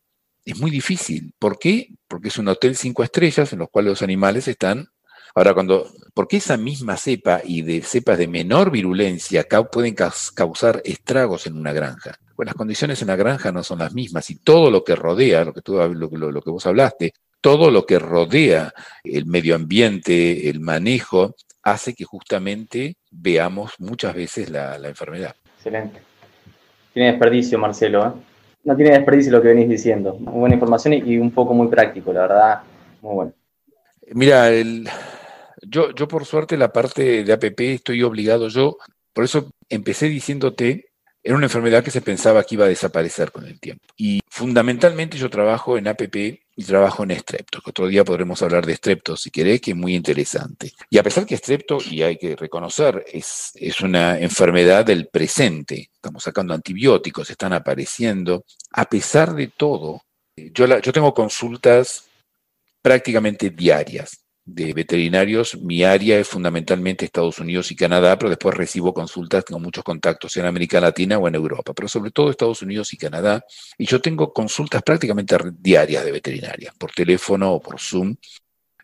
Es 0.44 0.58
muy 0.58 0.70
difícil. 0.70 1.32
¿Por 1.38 1.58
qué? 1.58 1.94
Porque 2.08 2.28
es 2.28 2.38
un 2.38 2.48
hotel 2.48 2.76
cinco 2.76 3.02
estrellas 3.02 3.52
en 3.52 3.60
los 3.60 3.68
cuales 3.70 3.90
los 3.90 4.02
animales 4.02 4.48
están 4.48 4.88
Ahora, 5.36 5.52
cuando, 5.52 5.86
porque 6.14 6.38
esa 6.38 6.56
misma 6.56 6.96
cepa 6.96 7.42
y 7.44 7.60
de 7.60 7.82
cepas 7.82 8.16
de 8.16 8.26
menor 8.26 8.70
virulencia 8.70 9.46
pueden 9.70 9.94
causar 9.94 10.80
estragos 10.82 11.46
en 11.46 11.58
una 11.58 11.74
granja. 11.74 12.14
Pues 12.34 12.46
las 12.46 12.54
condiciones 12.54 13.02
en 13.02 13.08
la 13.08 13.16
granja 13.16 13.52
no 13.52 13.62
son 13.62 13.80
las 13.80 13.92
mismas 13.92 14.30
y 14.30 14.36
todo 14.36 14.70
lo 14.70 14.82
que 14.82 14.96
rodea, 14.96 15.44
lo 15.44 15.52
que, 15.52 15.60
tú, 15.60 15.74
lo, 15.76 16.42
que 16.42 16.50
vos 16.50 16.66
hablaste, 16.66 17.12
todo 17.42 17.70
lo 17.70 17.84
que 17.84 17.98
rodea 17.98 18.72
el 19.04 19.26
medio 19.26 19.56
ambiente, 19.56 20.48
el 20.48 20.60
manejo, 20.60 21.34
hace 21.62 21.92
que 21.92 22.04
justamente 22.04 22.96
veamos 23.10 23.74
muchas 23.78 24.14
veces 24.14 24.48
la, 24.48 24.76
enfermedad. 24.88 25.36
Excelente. 25.58 26.00
Tiene 26.94 27.10
desperdicio, 27.10 27.58
Marcelo. 27.58 28.06
¿eh? 28.06 28.12
No 28.64 28.74
tiene 28.74 28.92
desperdicio 28.92 29.32
lo 29.32 29.42
que 29.42 29.48
venís 29.48 29.68
diciendo. 29.68 30.14
Muy 30.14 30.40
buena 30.40 30.54
información 30.54 30.94
y 30.94 31.18
un 31.18 31.30
poco 31.30 31.52
muy 31.52 31.68
práctico, 31.68 32.10
la 32.10 32.20
verdad. 32.22 32.60
Muy 33.02 33.14
bueno. 33.14 33.32
Mira, 34.14 34.48
el, 34.50 34.88
yo, 35.62 35.94
yo 35.94 36.08
por 36.08 36.24
suerte 36.24 36.56
la 36.56 36.72
parte 36.72 37.24
de 37.24 37.32
APP 37.32 37.60
estoy 37.60 38.02
obligado. 38.02 38.48
Yo, 38.48 38.78
por 39.12 39.24
eso 39.24 39.50
empecé 39.68 40.08
diciéndote, 40.08 40.90
era 41.22 41.34
una 41.34 41.46
enfermedad 41.46 41.82
que 41.82 41.90
se 41.90 42.02
pensaba 42.02 42.44
que 42.44 42.54
iba 42.54 42.66
a 42.66 42.68
desaparecer 42.68 43.32
con 43.32 43.46
el 43.46 43.58
tiempo. 43.58 43.84
Y 43.96 44.20
fundamentalmente 44.28 45.18
yo 45.18 45.28
trabajo 45.28 45.76
en 45.76 45.88
APP 45.88 46.14
y 46.58 46.64
trabajo 46.64 47.02
en 47.02 47.18
Strepto, 47.18 47.60
otro 47.66 47.86
día 47.88 48.04
podremos 48.04 48.40
hablar 48.42 48.64
de 48.64 48.76
Strepto 48.76 49.16
si 49.16 49.30
querés, 49.30 49.60
que 49.60 49.72
es 49.72 49.76
muy 49.76 49.94
interesante. 49.94 50.72
Y 50.88 50.98
a 50.98 51.02
pesar 51.02 51.26
que 51.26 51.36
Strepto, 51.36 51.78
y 51.84 52.02
hay 52.02 52.16
que 52.16 52.36
reconocer, 52.36 53.04
es, 53.12 53.50
es 53.56 53.80
una 53.80 54.18
enfermedad 54.18 54.84
del 54.84 55.08
presente, 55.08 55.90
estamos 55.92 56.22
sacando 56.22 56.54
antibióticos, 56.54 57.28
están 57.28 57.52
apareciendo, 57.52 58.44
a 58.70 58.84
pesar 58.84 59.34
de 59.34 59.48
todo, 59.48 60.02
yo, 60.36 60.66
la, 60.66 60.78
yo 60.78 60.92
tengo 60.92 61.12
consultas 61.12 62.08
prácticamente 62.80 63.50
diarias 63.50 64.25
de 64.46 64.72
veterinarios, 64.72 65.60
mi 65.60 65.82
área 65.82 66.20
es 66.20 66.28
fundamentalmente 66.28 67.04
Estados 67.04 67.40
Unidos 67.40 67.72
y 67.72 67.76
Canadá, 67.76 68.16
pero 68.16 68.30
después 68.30 68.54
recibo 68.54 68.94
consultas, 68.94 69.44
tengo 69.44 69.58
muchos 69.58 69.82
contactos 69.82 70.36
en 70.36 70.46
América 70.46 70.80
Latina 70.80 71.18
o 71.18 71.26
en 71.26 71.34
Europa, 71.34 71.74
pero 71.74 71.88
sobre 71.88 72.12
todo 72.12 72.30
Estados 72.30 72.62
Unidos 72.62 72.92
y 72.94 72.96
Canadá. 72.96 73.44
Y 73.76 73.86
yo 73.86 74.00
tengo 74.00 74.32
consultas 74.32 74.84
prácticamente 74.84 75.36
diarias 75.58 76.04
de 76.04 76.12
veterinaria, 76.12 76.72
por 76.78 76.92
teléfono 76.92 77.54
o 77.54 77.60
por 77.60 77.80
Zoom. 77.80 78.14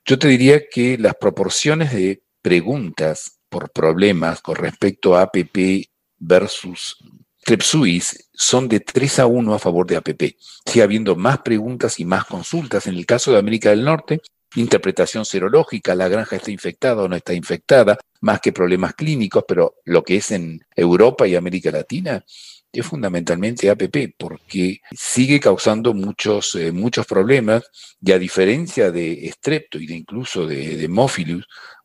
Yo 0.05 0.19
te 0.19 0.27
diría 0.27 0.69
que 0.69 0.99
las 0.99 1.15
proporciones 1.15 1.93
de 1.93 2.25
preguntas 2.43 3.39
por 3.49 3.71
problemas 3.71 4.43
con 4.43 4.57
respecto 4.57 5.17
a 5.17 5.23
APP 5.23 5.87
versus 6.19 6.97
Trepsuis 7.45 8.31
son 8.33 8.69
de 8.69 8.81
3 8.81 9.21
a 9.21 9.27
1 9.27 9.55
a 9.55 9.59
favor 9.61 9.87
de 9.87 9.97
APP. 9.97 10.37
Sigue 10.67 10.83
habiendo 10.83 11.15
más 11.15 11.39
preguntas 11.39 12.01
y 12.01 12.05
más 12.05 12.25
consultas. 12.25 12.89
En 12.89 12.95
el 12.95 13.07
caso 13.07 13.31
de 13.31 13.39
América 13.39 13.71
del 13.71 13.85
Norte, 13.85 14.21
interpretación 14.57 15.25
serológica, 15.25 15.95
la 15.95 16.09
granja 16.09 16.37
está 16.37 16.51
infectada 16.51 17.03
o 17.03 17.09
no 17.09 17.17
está 17.17 17.33
infectada, 17.33 17.99
más 18.21 18.41
que 18.41 18.53
problemas 18.53 18.95
clínicos, 18.95 19.45
pero 19.47 19.77
lo 19.85 20.03
que 20.03 20.17
es 20.17 20.31
en 20.31 20.65
Europa 20.75 21.27
y 21.27 21.35
América 21.35 21.71
Latina 21.71 22.25
es 22.73 22.87
fundamentalmente 22.87 23.69
APP, 23.69 24.15
porque 24.17 24.81
sigue 24.93 25.41
causando 25.41 25.93
muchos, 25.93 26.55
eh, 26.55 26.73
muchos 26.73 27.07
problemas, 27.07 27.65
y 28.01 28.13
a 28.13 28.19
diferencia 28.19 28.91
de 28.91 29.31
Strepto 29.35 29.79
y 29.79 29.87
de 29.87 29.95
incluso 29.95 30.47
de, 30.47 30.77
de 30.77 31.43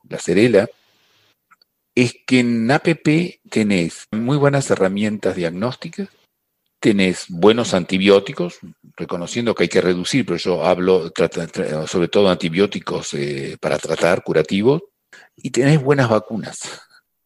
la 0.09 0.19
cerela, 0.19 0.69
es 1.93 2.15
que 2.25 2.39
en 2.39 2.69
APP 2.69 3.41
tenés 3.49 4.05
muy 4.11 4.37
buenas 4.37 4.69
herramientas 4.69 5.35
diagnósticas, 5.35 6.09
tenés 6.79 7.25
buenos 7.29 7.73
antibióticos, 7.73 8.59
reconociendo 8.95 9.55
que 9.55 9.63
hay 9.63 9.69
que 9.69 9.81
reducir, 9.81 10.25
pero 10.25 10.37
yo 10.37 10.63
hablo 10.63 11.11
sobre 11.87 12.07
todo 12.07 12.29
antibióticos 12.29 13.13
eh, 13.13 13.57
para 13.59 13.77
tratar, 13.77 14.23
curativos, 14.23 14.83
y 15.35 15.51
tenés 15.51 15.81
buenas 15.81 16.09
vacunas. 16.09 16.59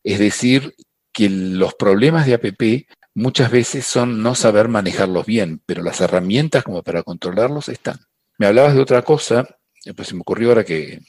Es 0.03 0.19
decir, 0.19 0.73
que 1.13 1.29
los 1.29 1.73
problemas 1.75 2.25
de 2.25 2.35
APP 2.35 2.87
muchas 3.13 3.51
veces 3.51 3.85
son 3.85 4.23
no 4.23 4.35
saber 4.35 4.69
manejarlos 4.69 5.25
bien, 5.25 5.61
pero 5.65 5.83
las 5.83 5.99
herramientas 6.01 6.63
como 6.63 6.81
para 6.83 7.03
controlarlos 7.03 7.69
están. 7.69 7.99
Me 8.37 8.47
hablabas 8.47 8.73
de 8.73 8.81
otra 8.81 9.01
cosa, 9.01 9.47
pues 9.95 10.07
se 10.07 10.15
me 10.15 10.21
ocurrió 10.21 10.49
ahora 10.49 10.63
que, 10.63 11.01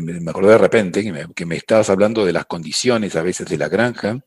me 0.00 0.30
acordé 0.30 0.52
de 0.52 0.58
repente, 0.58 1.02
que 1.02 1.12
me, 1.12 1.26
que 1.34 1.46
me 1.46 1.56
estabas 1.56 1.88
hablando 1.88 2.24
de 2.26 2.32
las 2.34 2.44
condiciones 2.44 3.16
a 3.16 3.22
veces 3.22 3.48
de 3.48 3.56
la 3.56 3.68
granja, 3.68 4.20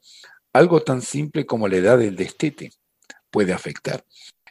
algo 0.54 0.82
tan 0.82 1.02
simple 1.02 1.46
como 1.46 1.68
la 1.68 1.78
edad 1.78 1.98
del 2.00 2.16
destete 2.16 2.72
puede 3.32 3.54
afectar. 3.54 4.04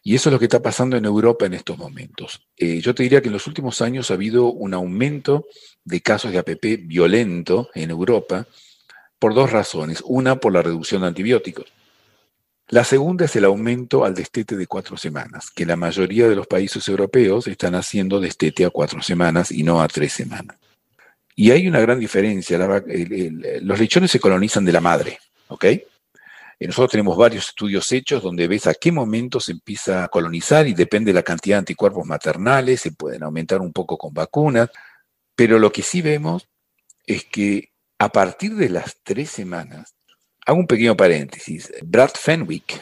Y 0.02 0.14
eso 0.14 0.28
es 0.28 0.32
lo 0.32 0.38
que 0.38 0.46
está 0.46 0.62
pasando 0.62 0.96
en 0.96 1.04
Europa 1.04 1.46
en 1.46 1.54
estos 1.54 1.76
momentos. 1.76 2.46
Eh, 2.56 2.80
yo 2.80 2.94
te 2.94 3.02
diría 3.02 3.20
que 3.20 3.28
en 3.28 3.34
los 3.34 3.46
últimos 3.46 3.82
años 3.82 4.10
ha 4.10 4.14
habido 4.14 4.46
un 4.46 4.74
aumento 4.74 5.46
de 5.84 6.00
casos 6.00 6.32
de 6.32 6.38
APP 6.38 6.86
violento 6.86 7.68
en 7.74 7.90
Europa 7.90 8.46
por 9.18 9.34
dos 9.34 9.50
razones. 9.50 10.02
Una, 10.06 10.36
por 10.36 10.52
la 10.52 10.62
reducción 10.62 11.02
de 11.02 11.08
antibióticos. 11.08 11.66
La 12.68 12.84
segunda 12.84 13.24
es 13.24 13.34
el 13.34 13.46
aumento 13.46 14.04
al 14.04 14.14
destete 14.14 14.54
de 14.54 14.66
cuatro 14.66 14.98
semanas, 14.98 15.50
que 15.50 15.64
la 15.64 15.76
mayoría 15.76 16.28
de 16.28 16.36
los 16.36 16.46
países 16.46 16.86
europeos 16.86 17.46
están 17.46 17.74
haciendo 17.74 18.20
destete 18.20 18.66
a 18.66 18.70
cuatro 18.70 19.00
semanas 19.00 19.50
y 19.50 19.62
no 19.62 19.80
a 19.80 19.88
tres 19.88 20.12
semanas. 20.12 20.58
Y 21.34 21.50
hay 21.50 21.66
una 21.66 21.80
gran 21.80 21.98
diferencia. 21.98 22.58
los 22.58 23.78
lechones 23.78 24.10
se 24.10 24.20
colonizan 24.20 24.66
de 24.66 24.72
la 24.72 24.82
madre, 24.82 25.18
¿ok? 25.48 25.64
Nosotros 26.66 26.90
tenemos 26.90 27.16
varios 27.16 27.48
estudios 27.48 27.90
hechos 27.92 28.22
donde 28.22 28.48
ves 28.48 28.66
a 28.66 28.74
qué 28.74 28.90
momento 28.90 29.38
se 29.38 29.52
empieza 29.52 30.04
a 30.04 30.08
colonizar 30.08 30.66
y 30.66 30.74
depende 30.74 31.10
de 31.10 31.14
la 31.14 31.22
cantidad 31.22 31.56
de 31.56 31.60
anticuerpos 31.60 32.04
maternales, 32.04 32.80
se 32.80 32.92
pueden 32.92 33.22
aumentar 33.22 33.60
un 33.60 33.72
poco 33.72 33.96
con 33.96 34.12
vacunas, 34.12 34.68
pero 35.36 35.58
lo 35.58 35.70
que 35.70 35.82
sí 35.82 36.02
vemos 36.02 36.48
es 37.06 37.24
que 37.24 37.70
a 37.98 38.10
partir 38.10 38.56
de 38.56 38.68
las 38.70 38.98
tres 39.02 39.30
semanas, 39.30 39.94
hago 40.46 40.58
un 40.58 40.66
pequeño 40.66 40.96
paréntesis, 40.96 41.72
Brad 41.84 42.10
Fenwick, 42.10 42.80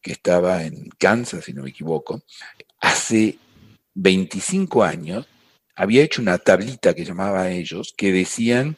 que 0.00 0.12
estaba 0.12 0.64
en 0.64 0.88
Kansas, 0.98 1.44
si 1.44 1.52
no 1.52 1.64
me 1.64 1.70
equivoco, 1.70 2.22
hace 2.80 3.38
25 3.94 4.84
años 4.84 5.28
había 5.74 6.02
hecho 6.02 6.22
una 6.22 6.38
tablita 6.38 6.94
que 6.94 7.04
llamaba 7.04 7.42
a 7.42 7.50
ellos, 7.50 7.94
que 7.96 8.12
decían 8.12 8.76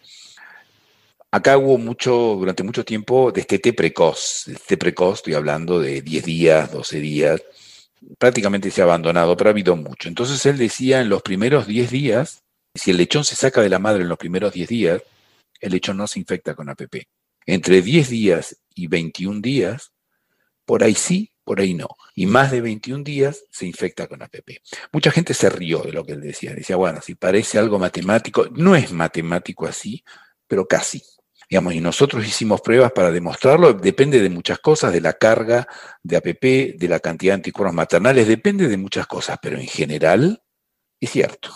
Acá 1.33 1.57
hubo 1.59 1.79
mucho, 1.79 2.13
durante 2.39 2.65
mucho 2.65 2.85
tiempo, 2.85 3.31
destete 3.31 3.73
precoz. 3.73 4.45
Destete 4.47 4.77
precoz, 4.77 5.19
estoy 5.19 5.35
hablando 5.35 5.79
de 5.79 6.03
10 6.03 6.25
días, 6.25 6.73
12 6.73 6.99
días. 6.99 7.43
Prácticamente 8.19 8.71
se 8.71 8.81
ha 8.81 8.85
abandonado, 8.85 9.37
pero 9.37 9.51
ha 9.51 9.53
habido 9.53 9.77
mucho. 9.77 10.09
Entonces 10.09 10.45
él 10.47 10.59
decía, 10.59 11.01
en 11.01 11.09
los 11.09 11.23
primeros 11.23 11.69
10 11.69 11.91
días, 11.91 12.43
si 12.75 12.91
el 12.91 12.97
lechón 12.97 13.25
se 13.25 13.37
saca 13.37 13.61
de 13.61 13.69
la 13.69 13.79
madre 13.79 14.03
en 14.03 14.09
los 14.09 14.19
primeros 14.19 14.53
10 14.53 14.69
días, 14.69 15.03
el 15.61 15.73
lechón 15.73 15.99
no 15.99 16.09
se 16.09 16.19
infecta 16.19 16.55
con 16.57 16.69
APP. 16.69 17.07
Entre 17.47 17.81
10 17.81 18.09
días 18.09 18.57
y 18.75 18.89
21 18.89 19.41
días, 19.41 19.93
por 20.65 20.83
ahí 20.83 20.95
sí, 20.95 21.31
por 21.45 21.61
ahí 21.61 21.75
no. 21.75 21.89
Y 22.17 22.27
más 22.27 22.51
de 22.51 22.61
21 22.61 23.05
días 23.05 23.45
se 23.51 23.67
infecta 23.67 24.09
con 24.09 24.21
APP. 24.21 24.63
Mucha 24.93 25.13
gente 25.13 25.35
se 25.35 25.49
rió 25.49 25.83
de 25.83 25.93
lo 25.93 26.05
que 26.05 26.13
él 26.13 26.23
decía. 26.23 26.55
Decía, 26.55 26.75
bueno, 26.75 27.01
si 27.01 27.15
parece 27.15 27.59
algo 27.59 27.79
matemático, 27.79 28.49
no 28.51 28.75
es 28.75 28.93
matemático 28.93 29.67
así, 29.67 30.03
pero 30.49 30.67
casi 30.67 31.01
y 31.51 31.81
nosotros 31.81 32.25
hicimos 32.25 32.61
pruebas 32.61 32.93
para 32.93 33.11
demostrarlo, 33.11 33.73
depende 33.73 34.23
de 34.23 34.31
muchas 34.31 34.61
cosas, 34.61 34.93
de 34.93 35.01
la 35.01 35.15
carga 35.15 35.67
de 36.01 36.17
APP, 36.17 36.79
de 36.79 36.89
la 36.89 37.01
cantidad 37.01 37.33
de 37.33 37.37
anticuerpos 37.37 37.75
maternales, 37.75 38.29
depende 38.29 38.69
de 38.69 38.77
muchas 38.77 39.09
cosas, 39.09 39.37
pero 39.43 39.59
en 39.59 39.67
general 39.67 40.45
es 41.01 41.11
cierto. 41.11 41.51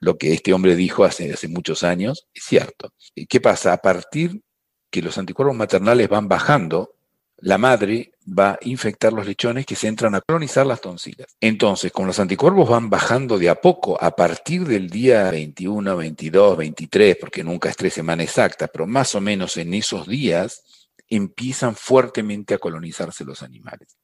Lo 0.00 0.18
que 0.18 0.32
este 0.32 0.52
hombre 0.52 0.74
dijo 0.74 1.04
hace, 1.04 1.32
hace 1.32 1.46
muchos 1.46 1.84
años 1.84 2.26
es 2.34 2.42
cierto. 2.42 2.92
¿Qué 3.28 3.40
pasa? 3.40 3.72
A 3.72 3.78
partir 3.78 4.42
que 4.90 5.00
los 5.00 5.16
anticuerpos 5.16 5.56
maternales 5.56 6.08
van 6.08 6.26
bajando, 6.26 6.96
la 7.36 7.56
madre 7.56 8.12
va 8.26 8.52
a 8.52 8.58
infectar 8.62 9.12
los 9.12 9.26
lechones 9.26 9.66
que 9.66 9.76
se 9.76 9.86
entran 9.86 10.14
a 10.14 10.20
colonizar 10.20 10.66
las 10.66 10.80
tonsilas. 10.80 11.36
Entonces, 11.40 11.92
como 11.92 12.08
los 12.08 12.18
anticuerpos 12.18 12.68
van 12.68 12.90
bajando 12.90 13.38
de 13.38 13.48
a 13.48 13.54
poco, 13.60 14.02
a 14.02 14.10
partir 14.16 14.64
del 14.66 14.90
día 14.90 15.30
21, 15.30 15.96
22, 15.96 16.56
23, 16.56 17.16
porque 17.20 17.44
nunca 17.44 17.68
es 17.68 17.76
tres 17.76 17.94
semanas 17.94 18.24
exactas, 18.24 18.68
pero 18.72 18.86
más 18.86 19.14
o 19.14 19.20
menos 19.20 19.56
en 19.56 19.74
esos 19.74 20.08
días, 20.08 20.62
empiezan 21.08 21.76
fuertemente 21.76 22.54
a 22.54 22.58
colonizarse 22.58 23.24
los 23.24 23.42
animales. 23.42 23.96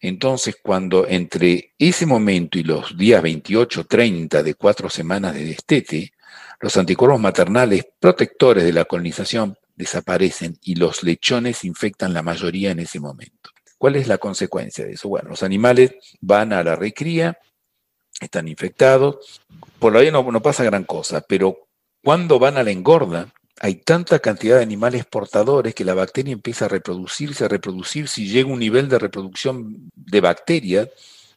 Entonces, 0.00 0.56
cuando 0.62 1.06
entre 1.06 1.74
ese 1.78 2.06
momento 2.06 2.58
y 2.58 2.62
los 2.62 2.96
días 2.96 3.22
28, 3.22 3.84
30 3.86 4.42
de 4.42 4.54
cuatro 4.54 4.88
semanas 4.88 5.34
de 5.34 5.44
destete, 5.44 6.12
los 6.60 6.76
anticuerpos 6.76 7.20
maternales 7.20 7.84
protectores 7.98 8.64
de 8.64 8.72
la 8.72 8.84
colonización 8.84 9.56
desaparecen 9.76 10.58
y 10.62 10.74
los 10.76 11.02
lechones 11.02 11.64
infectan 11.64 12.12
la 12.12 12.22
mayoría 12.22 12.70
en 12.70 12.80
ese 12.80 13.00
momento. 13.00 13.50
¿Cuál 13.78 13.96
es 13.96 14.06
la 14.06 14.18
consecuencia 14.18 14.84
de 14.84 14.92
eso? 14.92 15.08
Bueno, 15.08 15.30
los 15.30 15.42
animales 15.42 15.92
van 16.20 16.52
a 16.52 16.62
la 16.62 16.76
recría, 16.76 17.38
están 18.20 18.46
infectados, 18.48 19.40
por 19.78 19.96
ahí 19.96 20.10
no, 20.10 20.22
no 20.30 20.42
pasa 20.42 20.64
gran 20.64 20.84
cosa, 20.84 21.24
pero 21.26 21.68
cuando 22.02 22.38
van 22.38 22.56
a 22.56 22.62
la 22.62 22.70
engorda, 22.70 23.32
hay 23.60 23.76
tanta 23.76 24.18
cantidad 24.18 24.56
de 24.56 24.62
animales 24.62 25.04
portadores 25.04 25.74
que 25.74 25.84
la 25.84 25.94
bacteria 25.94 26.32
empieza 26.32 26.64
a 26.64 26.68
reproducirse, 26.68 27.44
a 27.44 27.48
reproducirse 27.48 28.20
y 28.20 28.28
llega 28.28 28.48
un 28.48 28.58
nivel 28.58 28.88
de 28.88 28.98
reproducción 28.98 29.90
de 29.94 30.20
bacterias 30.20 30.88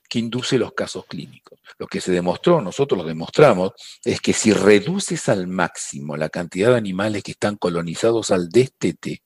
que 0.08 0.20
induce 0.20 0.58
los 0.58 0.74
casos 0.74 1.06
clínicos. 1.06 1.60
Lo 1.78 1.88
que 1.88 2.02
se 2.02 2.12
demostró, 2.12 2.62
nosotros 2.62 2.98
lo 2.98 3.08
demostramos, 3.08 3.74
es 4.04 4.22
que 4.22 4.34
si 4.34 4.54
reduces 4.54 5.30
al 5.30 5.48
máximo 5.48 6.18
la 6.18 6.30
cantidad 6.30 6.72
de 6.72 6.78
animales 6.78 7.24
que 7.24 7.32
están 7.32 7.56
colonizados 7.56 8.32
al 8.32 8.50
destete, 8.50 9.24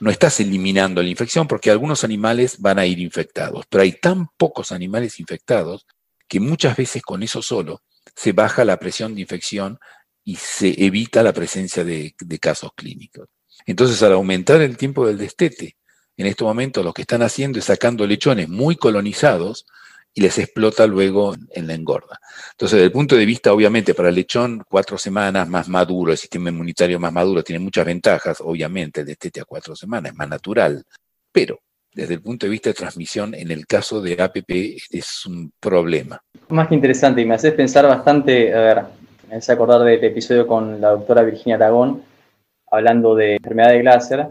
no 0.00 0.10
estás 0.10 0.38
eliminando 0.40 1.02
la 1.02 1.08
infección 1.08 1.48
porque 1.48 1.70
algunos 1.70 2.04
animales 2.04 2.60
van 2.60 2.78
a 2.78 2.86
ir 2.86 3.00
infectados, 3.00 3.64
pero 3.68 3.82
hay 3.82 3.92
tan 3.92 4.28
pocos 4.36 4.70
animales 4.70 5.18
infectados 5.18 5.86
que 6.28 6.40
muchas 6.40 6.76
veces 6.76 7.02
con 7.02 7.22
eso 7.22 7.42
solo 7.42 7.82
se 8.14 8.32
baja 8.32 8.64
la 8.64 8.78
presión 8.78 9.14
de 9.14 9.22
infección 9.22 9.78
y 10.24 10.36
se 10.36 10.74
evita 10.84 11.22
la 11.22 11.32
presencia 11.32 11.84
de, 11.84 12.14
de 12.18 12.38
casos 12.38 12.70
clínicos. 12.76 13.28
Entonces, 13.66 14.02
al 14.02 14.12
aumentar 14.12 14.60
el 14.60 14.76
tiempo 14.76 15.06
del 15.06 15.18
destete, 15.18 15.76
en 16.16 16.26
este 16.26 16.44
momento 16.44 16.82
lo 16.82 16.92
que 16.92 17.02
están 17.02 17.22
haciendo 17.22 17.58
es 17.58 17.64
sacando 17.64 18.06
lechones 18.06 18.48
muy 18.48 18.76
colonizados 18.76 19.66
y 20.14 20.20
les 20.20 20.38
explota 20.38 20.86
luego 20.86 21.34
en 21.50 21.66
la 21.66 21.74
engorda. 21.74 22.18
Entonces, 22.52 22.76
desde 22.76 22.86
el 22.86 22.92
punto 22.92 23.16
de 23.16 23.24
vista, 23.24 23.52
obviamente, 23.52 23.94
para 23.94 24.08
el 24.08 24.16
lechón, 24.16 24.64
cuatro 24.68 24.98
semanas 24.98 25.48
más 25.48 25.68
maduro, 25.68 26.12
el 26.12 26.18
sistema 26.18 26.50
inmunitario 26.50 26.98
más 26.98 27.12
maduro, 27.12 27.44
tiene 27.44 27.62
muchas 27.62 27.86
ventajas, 27.86 28.40
obviamente, 28.40 29.00
el 29.00 29.06
destete 29.06 29.40
a 29.40 29.44
cuatro 29.44 29.76
semanas 29.76 30.12
es 30.12 30.18
más 30.18 30.28
natural, 30.28 30.82
pero 31.30 31.60
desde 31.92 32.14
el 32.14 32.22
punto 32.22 32.46
de 32.46 32.50
vista 32.50 32.70
de 32.70 32.74
transmisión, 32.74 33.34
en 33.34 33.50
el 33.50 33.66
caso 33.66 34.00
de 34.00 34.20
APP 34.20 34.76
es 34.90 35.26
un 35.26 35.52
problema. 35.58 36.20
Más 36.48 36.68
que 36.68 36.74
interesante, 36.74 37.20
y 37.20 37.26
me 37.26 37.34
haces 37.34 37.52
pensar 37.52 37.86
bastante, 37.86 38.54
a 38.54 38.60
ver, 38.60 38.82
me 39.28 39.36
hace 39.36 39.52
acordar 39.52 39.82
del 39.82 40.02
episodio 40.02 40.46
con 40.46 40.80
la 40.80 40.90
doctora 40.90 41.22
Virginia 41.22 41.56
Aragón, 41.56 42.02
hablando 42.70 43.14
de 43.14 43.36
enfermedad 43.36 43.70
de 43.70 43.78
Glaser. 43.80 44.28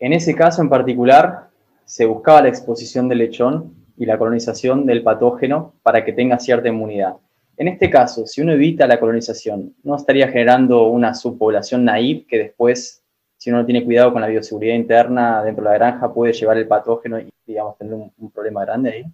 En 0.00 0.12
ese 0.12 0.34
caso 0.34 0.62
en 0.62 0.68
particular, 0.68 1.48
se 1.84 2.04
buscaba 2.04 2.42
la 2.42 2.48
exposición 2.48 3.08
del 3.08 3.18
lechón 3.18 3.74
y 3.98 4.06
la 4.06 4.16
colonización 4.16 4.86
del 4.86 5.02
patógeno 5.02 5.74
para 5.82 6.04
que 6.04 6.12
tenga 6.12 6.38
cierta 6.38 6.68
inmunidad. 6.68 7.16
En 7.56 7.66
este 7.66 7.90
caso, 7.90 8.24
si 8.24 8.40
uno 8.40 8.52
evita 8.52 8.86
la 8.86 9.00
colonización, 9.00 9.74
¿no 9.82 9.96
estaría 9.96 10.28
generando 10.28 10.84
una 10.84 11.12
subpoblación 11.12 11.84
naive 11.84 12.24
que 12.28 12.38
después, 12.38 13.02
si 13.36 13.50
uno 13.50 13.58
no 13.58 13.66
tiene 13.66 13.84
cuidado 13.84 14.12
con 14.12 14.22
la 14.22 14.28
bioseguridad 14.28 14.76
interna 14.76 15.42
dentro 15.42 15.64
de 15.64 15.70
la 15.70 15.76
granja, 15.76 16.14
puede 16.14 16.32
llevar 16.32 16.56
el 16.56 16.68
patógeno 16.68 17.18
y, 17.18 17.28
digamos, 17.44 17.76
tener 17.76 17.94
un, 17.94 18.30
problema 18.30 18.64
grande 18.64 18.92
ahí? 18.92 19.04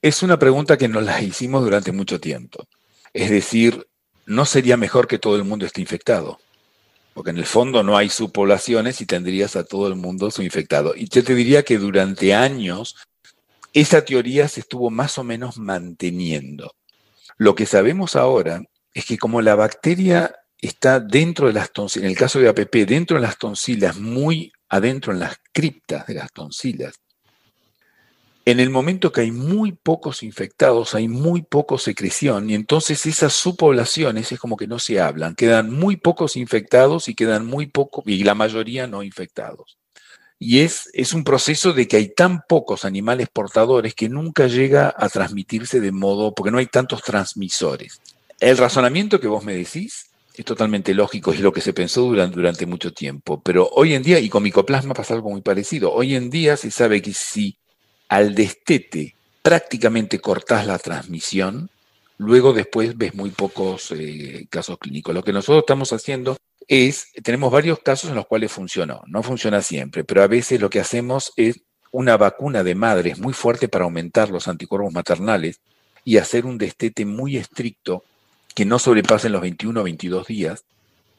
Es 0.00 0.22
una 0.22 0.38
pregunta 0.38 0.78
que 0.78 0.88
nos 0.88 1.04
la 1.04 1.20
hicimos 1.20 1.62
durante 1.62 1.92
mucho 1.92 2.18
tiempo. 2.18 2.64
Es 3.12 3.28
decir, 3.28 3.86
¿no 4.24 4.46
sería 4.46 4.78
mejor 4.78 5.06
que 5.06 5.18
todo 5.18 5.36
el 5.36 5.44
mundo 5.44 5.66
esté 5.66 5.82
infectado? 5.82 6.38
Porque 7.12 7.30
en 7.30 7.38
el 7.38 7.46
fondo 7.46 7.82
no 7.82 7.98
hay 7.98 8.08
subpoblaciones 8.08 9.02
y 9.02 9.06
tendrías 9.06 9.56
a 9.56 9.64
todo 9.64 9.88
el 9.88 9.94
mundo 9.94 10.30
infectado. 10.38 10.94
Y 10.96 11.08
yo 11.08 11.22
te 11.22 11.34
diría 11.34 11.62
que 11.62 11.78
durante 11.78 12.34
años 12.34 12.96
esa 13.74 14.04
teoría 14.04 14.46
se 14.48 14.60
estuvo 14.60 14.88
más 14.88 15.18
o 15.18 15.24
menos 15.24 15.58
manteniendo. 15.58 16.74
Lo 17.36 17.56
que 17.56 17.66
sabemos 17.66 18.14
ahora 18.14 18.62
es 18.94 19.04
que 19.04 19.18
como 19.18 19.42
la 19.42 19.56
bacteria 19.56 20.36
está 20.58 21.00
dentro 21.00 21.48
de 21.48 21.54
las 21.54 21.72
tonsilas, 21.72 22.04
en 22.04 22.10
el 22.10 22.16
caso 22.16 22.38
de 22.38 22.48
APP, 22.48 22.86
dentro 22.86 23.16
de 23.16 23.22
las 23.22 23.36
tonsilas, 23.36 23.98
muy 23.98 24.52
adentro 24.68 25.12
en 25.12 25.18
las 25.18 25.38
criptas 25.52 26.06
de 26.06 26.14
las 26.14 26.32
tonsilas, 26.32 26.94
en 28.46 28.60
el 28.60 28.70
momento 28.70 29.10
que 29.10 29.22
hay 29.22 29.32
muy 29.32 29.72
pocos 29.72 30.22
infectados, 30.22 30.94
hay 30.94 31.08
muy 31.08 31.42
poco 31.42 31.76
secreción, 31.76 32.50
y 32.50 32.54
entonces 32.54 33.04
esas 33.06 33.32
subpoblaciones 33.32 34.30
es 34.30 34.38
como 34.38 34.56
que 34.56 34.68
no 34.68 34.78
se 34.78 35.00
hablan, 35.00 35.34
quedan 35.34 35.72
muy 35.72 35.96
pocos 35.96 36.36
infectados 36.36 37.08
y 37.08 37.14
quedan 37.14 37.44
muy 37.46 37.66
pocos, 37.66 38.04
y 38.06 38.22
la 38.22 38.34
mayoría 38.34 38.86
no 38.86 39.02
infectados. 39.02 39.78
Y 40.38 40.60
es, 40.60 40.90
es 40.92 41.14
un 41.14 41.24
proceso 41.24 41.72
de 41.72 41.88
que 41.88 41.96
hay 41.96 42.08
tan 42.08 42.42
pocos 42.48 42.84
animales 42.84 43.28
portadores 43.32 43.94
que 43.94 44.08
nunca 44.08 44.46
llega 44.46 44.94
a 44.96 45.08
transmitirse 45.08 45.80
de 45.80 45.92
modo, 45.92 46.34
porque 46.34 46.50
no 46.50 46.58
hay 46.58 46.66
tantos 46.66 47.02
transmisores. 47.02 48.00
El 48.40 48.58
razonamiento 48.58 49.20
que 49.20 49.28
vos 49.28 49.44
me 49.44 49.54
decís 49.54 50.10
es 50.34 50.44
totalmente 50.44 50.92
lógico, 50.94 51.32
es 51.32 51.40
lo 51.40 51.52
que 51.52 51.60
se 51.60 51.72
pensó 51.72 52.02
durante, 52.02 52.34
durante 52.34 52.66
mucho 52.66 52.92
tiempo, 52.92 53.40
pero 53.40 53.68
hoy 53.72 53.94
en 53.94 54.02
día, 54.02 54.18
y 54.18 54.28
con 54.28 54.42
micoplasma 54.42 54.92
pasa 54.92 55.14
algo 55.14 55.30
muy 55.30 55.42
parecido, 55.42 55.92
hoy 55.92 56.16
en 56.16 56.28
día 56.28 56.56
se 56.56 56.72
sabe 56.72 57.00
que 57.00 57.14
si 57.14 57.56
al 58.08 58.34
destete 58.34 59.14
prácticamente 59.42 60.18
cortás 60.18 60.66
la 60.66 60.78
transmisión, 60.78 61.70
luego 62.18 62.52
después 62.52 62.96
ves 62.96 63.14
muy 63.14 63.30
pocos 63.30 63.92
eh, 63.92 64.46
casos 64.50 64.78
clínicos. 64.78 65.14
Lo 65.14 65.22
que 65.22 65.32
nosotros 65.32 65.62
estamos 65.62 65.92
haciendo 65.92 66.36
es, 66.68 67.08
tenemos 67.22 67.52
varios 67.52 67.78
casos 67.80 68.10
en 68.10 68.16
los 68.16 68.26
cuales 68.26 68.52
funcionó, 68.52 69.02
no 69.06 69.22
funciona 69.22 69.62
siempre, 69.62 70.04
pero 70.04 70.22
a 70.22 70.26
veces 70.26 70.60
lo 70.60 70.70
que 70.70 70.80
hacemos 70.80 71.32
es 71.36 71.60
una 71.90 72.16
vacuna 72.16 72.64
de 72.64 72.74
madres 72.74 73.18
muy 73.18 73.32
fuerte 73.32 73.68
para 73.68 73.84
aumentar 73.84 74.30
los 74.30 74.48
anticuerpos 74.48 74.92
maternales 74.92 75.60
y 76.04 76.16
hacer 76.16 76.44
un 76.44 76.58
destete 76.58 77.04
muy 77.04 77.36
estricto 77.36 78.04
que 78.54 78.64
no 78.64 78.78
sobrepasen 78.78 79.32
los 79.32 79.42
21 79.42 79.80
o 79.80 79.84
22 79.84 80.26
días 80.26 80.64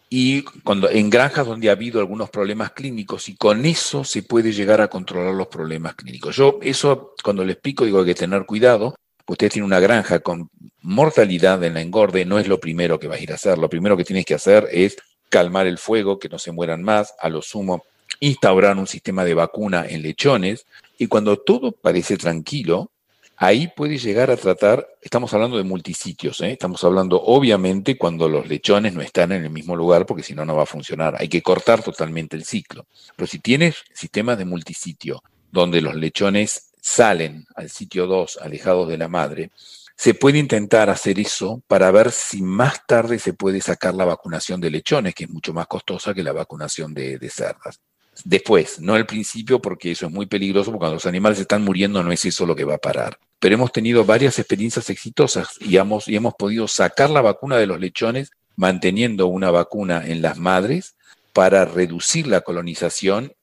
y 0.09 0.43
cuando, 0.63 0.89
en 0.89 1.09
granjas 1.09 1.47
donde 1.47 1.69
ha 1.69 1.73
habido 1.73 1.99
algunos 1.99 2.29
problemas 2.29 2.71
clínicos 2.71 3.27
y 3.27 3.35
con 3.35 3.65
eso 3.65 4.03
se 4.03 4.21
puede 4.21 4.51
llegar 4.51 4.79
a 4.81 4.87
controlar 4.87 5.33
los 5.33 5.47
problemas 5.47 5.95
clínicos. 5.95 6.35
Yo 6.35 6.59
eso 6.61 7.13
cuando 7.23 7.43
le 7.43 7.53
explico 7.53 7.85
digo 7.85 7.99
hay 7.99 8.05
que 8.05 8.15
tener 8.15 8.45
cuidado. 8.45 8.95
Usted 9.27 9.51
tiene 9.51 9.65
una 9.65 9.79
granja 9.79 10.19
con 10.19 10.49
mortalidad 10.81 11.63
en 11.63 11.73
la 11.73 11.81
engorde, 11.81 12.25
no 12.25 12.37
es 12.37 12.47
lo 12.47 12.59
primero 12.59 12.99
que 12.99 13.07
vas 13.07 13.19
a 13.19 13.23
ir 13.23 13.31
a 13.31 13.35
hacer. 13.35 13.57
Lo 13.57 13.69
primero 13.69 13.97
que 13.97 14.03
tienes 14.03 14.25
que 14.25 14.35
hacer 14.35 14.67
es 14.71 14.97
calmar 15.29 15.67
el 15.67 15.77
fuego, 15.77 16.19
que 16.19 16.29
no 16.29 16.39
se 16.39 16.51
mueran 16.51 16.83
más, 16.83 17.13
a 17.19 17.29
lo 17.29 17.41
sumo 17.41 17.83
instaurar 18.19 18.77
un 18.77 18.87
sistema 18.87 19.25
de 19.25 19.33
vacuna 19.33 19.85
en 19.87 20.01
lechones 20.01 20.65
y 20.97 21.07
cuando 21.07 21.37
todo 21.37 21.71
parece 21.71 22.17
tranquilo, 22.17 22.91
ahí 23.37 23.67
puede 23.75 23.97
llegar 23.97 24.31
a 24.31 24.37
tratar, 24.37 24.87
estamos 25.01 25.33
hablando 25.33 25.57
de 25.57 25.63
multisitios, 25.63 26.41
¿eh? 26.41 26.53
estamos 26.53 26.83
hablando 26.83 27.21
obviamente 27.21 27.97
cuando 27.97 28.29
los 28.29 28.47
lechones 28.47 28.93
no 28.93 29.01
están 29.01 29.31
en 29.31 29.43
el 29.43 29.49
mismo 29.49 29.75
lugar, 29.75 30.05
porque 30.05 30.23
si 30.23 30.33
no, 30.33 30.45
no 30.45 30.55
va 30.55 30.63
a 30.63 30.67
funcionar. 30.67 31.15
Hay 31.19 31.27
que 31.27 31.41
cortar 31.41 31.83
totalmente 31.83 32.35
el 32.37 32.45
ciclo. 32.45 32.85
Pero 33.15 33.27
si 33.27 33.39
tienes 33.39 33.83
sistemas 33.93 34.37
de 34.37 34.45
multisitio, 34.45 35.21
donde 35.51 35.81
los 35.81 35.95
lechones 35.95 36.71
salen 36.81 37.45
al 37.55 37.69
sitio 37.69 38.07
2, 38.07 38.39
alejados 38.41 38.87
de 38.87 38.97
la 38.97 39.07
madre, 39.07 39.51
se 39.97 40.13
puede 40.13 40.39
intentar 40.39 40.89
hacer 40.89 41.19
eso 41.19 41.61
para 41.67 41.89
ver 41.91 42.11
si 42.11 42.41
más 42.41 42.85
tarde 42.85 43.17
se 43.17 43.33
puede 43.33 43.61
sacar 43.61 43.93
la 43.93 44.05
vacunación 44.05 44.59
de 44.59 44.69
lechones, 44.69 45.15
que 45.15 45.23
es 45.23 45.29
mucho 45.29 45.53
más 45.53 45.67
costosa 45.67 46.13
que 46.13 46.23
la 46.23 46.33
vacunación 46.33 46.93
de, 46.93 47.17
cerdas. 47.29 47.79
Después, 48.23 48.79
no 48.79 48.93
al 48.93 49.05
principio, 49.05 49.61
porque 49.61 49.91
eso 49.91 50.05
es 50.05 50.11
muy 50.11 50.25
peligroso, 50.25 50.71
porque 50.71 50.79
cuando 50.79 50.95
los 50.95 51.05
animales 51.05 51.39
están 51.39 51.63
muriendo 51.63 52.03
no 52.03 52.11
es 52.11 52.23
eso 52.25 52.45
lo 52.45 52.55
que 52.55 52.65
va 52.65 52.75
a 52.75 52.79
parar. 52.79 53.17
Pero 53.39 53.55
hemos 53.55 53.71
tenido 53.71 54.05
varias 54.05 54.37
experiencias 54.39 54.89
exitosas 54.89 55.49
y 55.59 55.77
hemos, 55.77 56.07
y 56.07 56.15
hemos 56.15 56.33
podido 56.35 56.67
sacar 56.67 57.09
la 57.09 57.21
vacuna 57.21 57.57
de 57.57 57.67
los 57.67 57.79
lechones 57.79 58.31
manteniendo 58.55 59.27
una 59.27 59.51
vacuna 59.51 60.05
en 60.05 60.21
las 60.21 60.37
madres 60.37 60.95
para 61.33 61.65
reducir 61.65 62.27
la 62.27 62.41
colonización, 62.41 63.33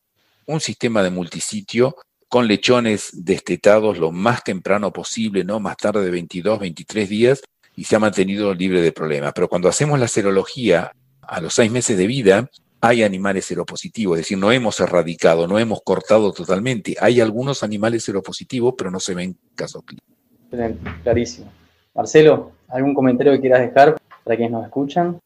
un 0.47 0.61
sistema 0.61 1.03
de 1.03 1.11
multisitio 1.11 1.97
con 2.33 2.49
lechones 2.49 3.11
destetados 3.13 3.99
lo 3.99 4.11
más 4.11 4.43
temprano 4.43 4.91
posible, 4.91 5.45
no 5.45 5.61
más 5.61 5.77
tarde 5.77 6.03
de 6.03 6.11
22, 6.11 6.61
23 6.61 7.07
días, 7.07 7.43
y 7.77 7.85
se 7.85 7.95
ha 7.95 7.99
mantenido 7.99 8.55
libre 8.55 8.81
de 8.81 8.91
problemas. 8.91 9.35
Pero 9.35 9.51
cuando 9.51 9.69
hacemos 9.69 10.01
la 10.01 10.09
serología 10.09 10.93
a 11.21 11.41
los 11.43 11.53
seis 11.53 11.71
meses 11.71 11.99
de 11.99 12.07
vida, 12.07 12.49
hay 12.81 13.03
animales 13.03 13.45
seropositivos, 13.45 14.17
es 14.17 14.25
decir, 14.25 14.39
no 14.39 14.51
hemos 14.51 14.81
erradicado, 14.81 15.47
no 15.47 15.59
hemos 15.59 15.83
cortado 15.83 16.33
totalmente. 16.33 16.97
Hay 16.99 17.21
algunos 17.21 17.63
animales 17.63 18.03
seropositivos, 18.05 18.77
pero 18.79 18.91
no 18.91 18.99
se 18.99 19.15
ven 19.15 19.37
casos. 19.55 19.85
Clarísimo. 21.03 21.53
Marcelo, 21.95 22.53
¿algún 22.69 22.95
comentario 22.95 23.35
que 23.35 23.41
quieras 23.41 23.61
dejar 23.61 24.01
para 24.25 24.37
quienes 24.37 24.53
nos 24.53 24.65
escuchan? 24.65 25.21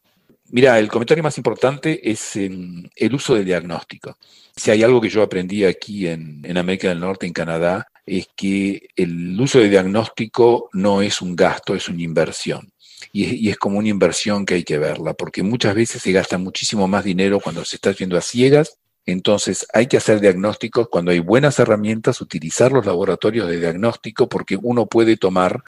Mira, 0.50 0.78
el 0.78 0.88
comentario 0.88 1.24
más 1.24 1.38
importante 1.38 2.08
es 2.10 2.36
el 2.36 3.14
uso 3.14 3.34
del 3.34 3.44
diagnóstico. 3.44 4.16
Si 4.54 4.70
hay 4.70 4.82
algo 4.82 5.00
que 5.00 5.08
yo 5.08 5.22
aprendí 5.22 5.64
aquí 5.64 6.06
en, 6.06 6.56
América 6.56 6.88
del 6.88 7.00
Norte, 7.00 7.26
en 7.26 7.32
Canadá, 7.32 7.88
es 8.06 8.28
que 8.36 8.88
el 8.94 9.38
uso 9.40 9.58
de 9.58 9.68
diagnóstico 9.68 10.70
no 10.72 11.02
es 11.02 11.20
un 11.20 11.34
gasto, 11.34 11.74
es 11.74 11.88
una 11.88 12.02
inversión 12.02 12.72
y 13.12 13.48
es, 13.48 13.56
como 13.56 13.78
una 13.78 13.88
inversión 13.88 14.46
que 14.46 14.54
hay 14.54 14.64
que 14.64 14.78
verla, 14.78 15.14
porque 15.14 15.42
muchas 15.42 15.74
veces 15.74 16.02
se 16.02 16.12
gasta 16.12 16.38
muchísimo 16.38 16.86
más 16.86 17.04
dinero 17.04 17.40
cuando 17.40 17.64
se 17.64 17.76
está 17.76 17.92
yendo 17.92 18.16
a 18.16 18.20
ciegas. 18.20 18.78
Entonces 19.04 19.66
hay 19.72 19.86
que 19.86 19.96
hacer 19.96 20.20
diagnósticos 20.20 20.88
cuando 20.88 21.10
hay 21.10 21.20
buenas 21.20 21.58
herramientas, 21.58 22.20
utilizar 22.20 22.72
los 22.72 22.86
laboratorios 22.86 23.48
de 23.48 23.58
diagnóstico, 23.58 24.28
porque 24.28 24.58
uno 24.60 24.86
puede 24.86 25.16
tomar 25.16 25.62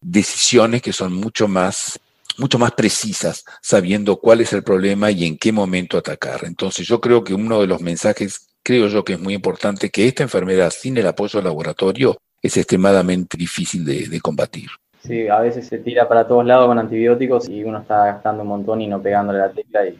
decisiones 0.00 0.82
que 0.82 0.92
son 0.92 1.12
mucho 1.12 1.48
más 1.48 2.00
mucho 2.38 2.58
más 2.58 2.72
precisas, 2.72 3.44
sabiendo 3.60 4.16
cuál 4.16 4.40
es 4.40 4.52
el 4.52 4.62
problema 4.62 5.10
y 5.10 5.26
en 5.26 5.38
qué 5.38 5.52
momento 5.52 5.98
atacar. 5.98 6.44
Entonces 6.44 6.86
yo 6.86 7.00
creo 7.00 7.24
que 7.24 7.34
uno 7.34 7.60
de 7.60 7.66
los 7.66 7.80
mensajes, 7.80 8.48
creo 8.62 8.88
yo 8.88 9.04
que 9.04 9.14
es 9.14 9.20
muy 9.20 9.34
importante, 9.34 9.90
que 9.90 10.06
esta 10.06 10.22
enfermedad 10.22 10.70
sin 10.70 10.96
el 10.96 11.06
apoyo 11.06 11.38
al 11.38 11.44
laboratorio 11.44 12.18
es 12.40 12.56
extremadamente 12.56 13.36
difícil 13.36 13.84
de 13.84 14.20
combatir. 14.20 14.68
Sí, 15.04 15.26
a 15.28 15.40
veces 15.40 15.66
se 15.66 15.78
tira 15.78 16.08
para 16.08 16.28
todos 16.28 16.46
lados 16.46 16.68
con 16.68 16.78
antibióticos 16.78 17.48
y 17.48 17.64
uno 17.64 17.80
está 17.80 18.06
gastando 18.06 18.42
un 18.42 18.48
montón 18.48 18.80
y 18.80 18.86
no 18.86 19.02
pegándole 19.02 19.40
la 19.40 19.50
tecla. 19.50 19.86
Y... 19.88 19.98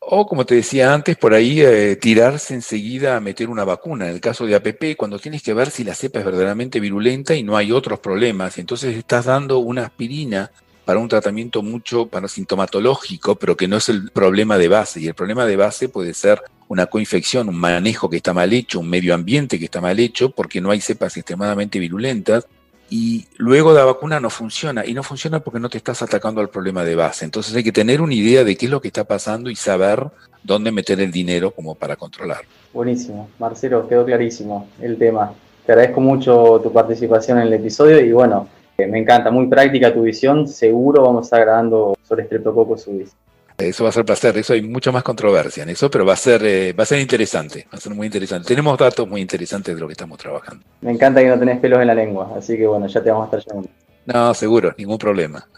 O 0.00 0.26
como 0.26 0.44
te 0.44 0.56
decía 0.56 0.92
antes, 0.92 1.16
por 1.16 1.34
ahí 1.34 1.60
eh, 1.60 1.96
tirarse 1.96 2.52
enseguida 2.54 3.16
a 3.16 3.20
meter 3.20 3.48
una 3.48 3.64
vacuna. 3.64 4.08
En 4.08 4.14
el 4.14 4.20
caso 4.20 4.44
de 4.44 4.56
APP, 4.56 4.96
cuando 4.96 5.20
tienes 5.20 5.42
que 5.42 5.54
ver 5.54 5.70
si 5.70 5.84
la 5.84 5.94
cepa 5.94 6.18
es 6.18 6.24
verdaderamente 6.24 6.80
virulenta 6.80 7.36
y 7.36 7.44
no 7.44 7.56
hay 7.56 7.70
otros 7.70 8.00
problemas, 8.00 8.58
entonces 8.58 8.96
estás 8.96 9.26
dando 9.26 9.60
una 9.60 9.84
aspirina 9.86 10.50
para 10.88 11.00
un 11.00 11.08
tratamiento 11.10 11.60
mucho 11.62 12.06
para 12.06 12.28
sintomatológico, 12.28 13.34
pero 13.34 13.58
que 13.58 13.68
no 13.68 13.76
es 13.76 13.90
el 13.90 14.10
problema 14.10 14.56
de 14.56 14.68
base. 14.68 15.00
Y 15.00 15.06
el 15.06 15.12
problema 15.12 15.44
de 15.44 15.54
base 15.54 15.90
puede 15.90 16.14
ser 16.14 16.40
una 16.66 16.86
coinfección, 16.86 17.50
un 17.50 17.58
manejo 17.58 18.08
que 18.08 18.16
está 18.16 18.32
mal 18.32 18.50
hecho, 18.54 18.80
un 18.80 18.88
medio 18.88 19.12
ambiente 19.12 19.58
que 19.58 19.66
está 19.66 19.82
mal 19.82 20.00
hecho, 20.00 20.30
porque 20.30 20.62
no 20.62 20.70
hay 20.70 20.80
cepas 20.80 21.14
extremadamente 21.18 21.78
virulentas 21.78 22.46
y 22.88 23.26
luego 23.36 23.74
la 23.74 23.84
vacuna 23.84 24.18
no 24.18 24.30
funciona. 24.30 24.86
Y 24.86 24.94
no 24.94 25.02
funciona 25.02 25.40
porque 25.40 25.60
no 25.60 25.68
te 25.68 25.76
estás 25.76 26.00
atacando 26.00 26.40
al 26.40 26.48
problema 26.48 26.82
de 26.84 26.94
base. 26.94 27.26
Entonces 27.26 27.54
hay 27.54 27.62
que 27.62 27.70
tener 27.70 28.00
una 28.00 28.14
idea 28.14 28.42
de 28.42 28.56
qué 28.56 28.64
es 28.64 28.72
lo 28.72 28.80
que 28.80 28.88
está 28.88 29.04
pasando 29.04 29.50
y 29.50 29.56
saber 29.56 30.06
dónde 30.42 30.72
meter 30.72 31.02
el 31.02 31.12
dinero 31.12 31.50
como 31.50 31.74
para 31.74 31.96
controlar. 31.96 32.46
Buenísimo. 32.72 33.28
Marcelo, 33.38 33.86
quedó 33.86 34.06
clarísimo 34.06 34.70
el 34.80 34.96
tema. 34.96 35.34
Te 35.66 35.72
agradezco 35.72 36.00
mucho 36.00 36.60
tu 36.62 36.72
participación 36.72 37.36
en 37.40 37.48
el 37.48 37.52
episodio 37.52 38.00
y 38.00 38.10
bueno, 38.10 38.48
me 38.86 38.98
encanta, 39.00 39.30
muy 39.30 39.48
práctica 39.48 39.92
tu 39.92 40.02
visión. 40.02 40.46
Seguro 40.46 41.02
vamos 41.02 41.22
a 41.22 41.24
estar 41.24 41.40
grabando 41.40 41.96
sobre 42.06 42.24
Streptococcus 42.24 42.82
subis. 42.82 43.12
Eso 43.56 43.82
va 43.82 43.90
a 43.90 43.92
ser 43.92 44.04
placer, 44.04 44.38
eso 44.38 44.52
hay 44.52 44.62
mucha 44.62 44.92
más 44.92 45.02
controversia 45.02 45.64
en 45.64 45.70
eso, 45.70 45.90
pero 45.90 46.06
va 46.06 46.12
a 46.12 46.16
ser, 46.16 46.44
eh, 46.44 46.72
va 46.72 46.84
a 46.84 46.86
ser 46.86 47.00
interesante, 47.00 47.66
va 47.72 47.78
a 47.78 47.80
ser 47.80 47.92
muy 47.92 48.06
interesante. 48.06 48.46
Tenemos 48.46 48.78
datos 48.78 49.08
muy 49.08 49.20
interesantes 49.20 49.74
de 49.74 49.80
lo 49.80 49.88
que 49.88 49.94
estamos 49.94 50.16
trabajando. 50.16 50.64
Me 50.80 50.92
encanta 50.92 51.20
que 51.20 51.26
no 51.26 51.36
tenés 51.36 51.58
pelos 51.58 51.80
en 51.80 51.88
la 51.88 51.94
lengua, 51.94 52.34
así 52.36 52.56
que 52.56 52.68
bueno, 52.68 52.86
ya 52.86 53.02
te 53.02 53.10
vamos 53.10 53.32
a 53.32 53.36
estar 53.36 53.52
llamando. 53.52 53.70
No, 54.06 54.32
seguro, 54.32 54.72
ningún 54.78 54.96
problema. 54.96 55.48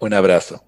Un 0.00 0.14
abrazo. 0.14 0.64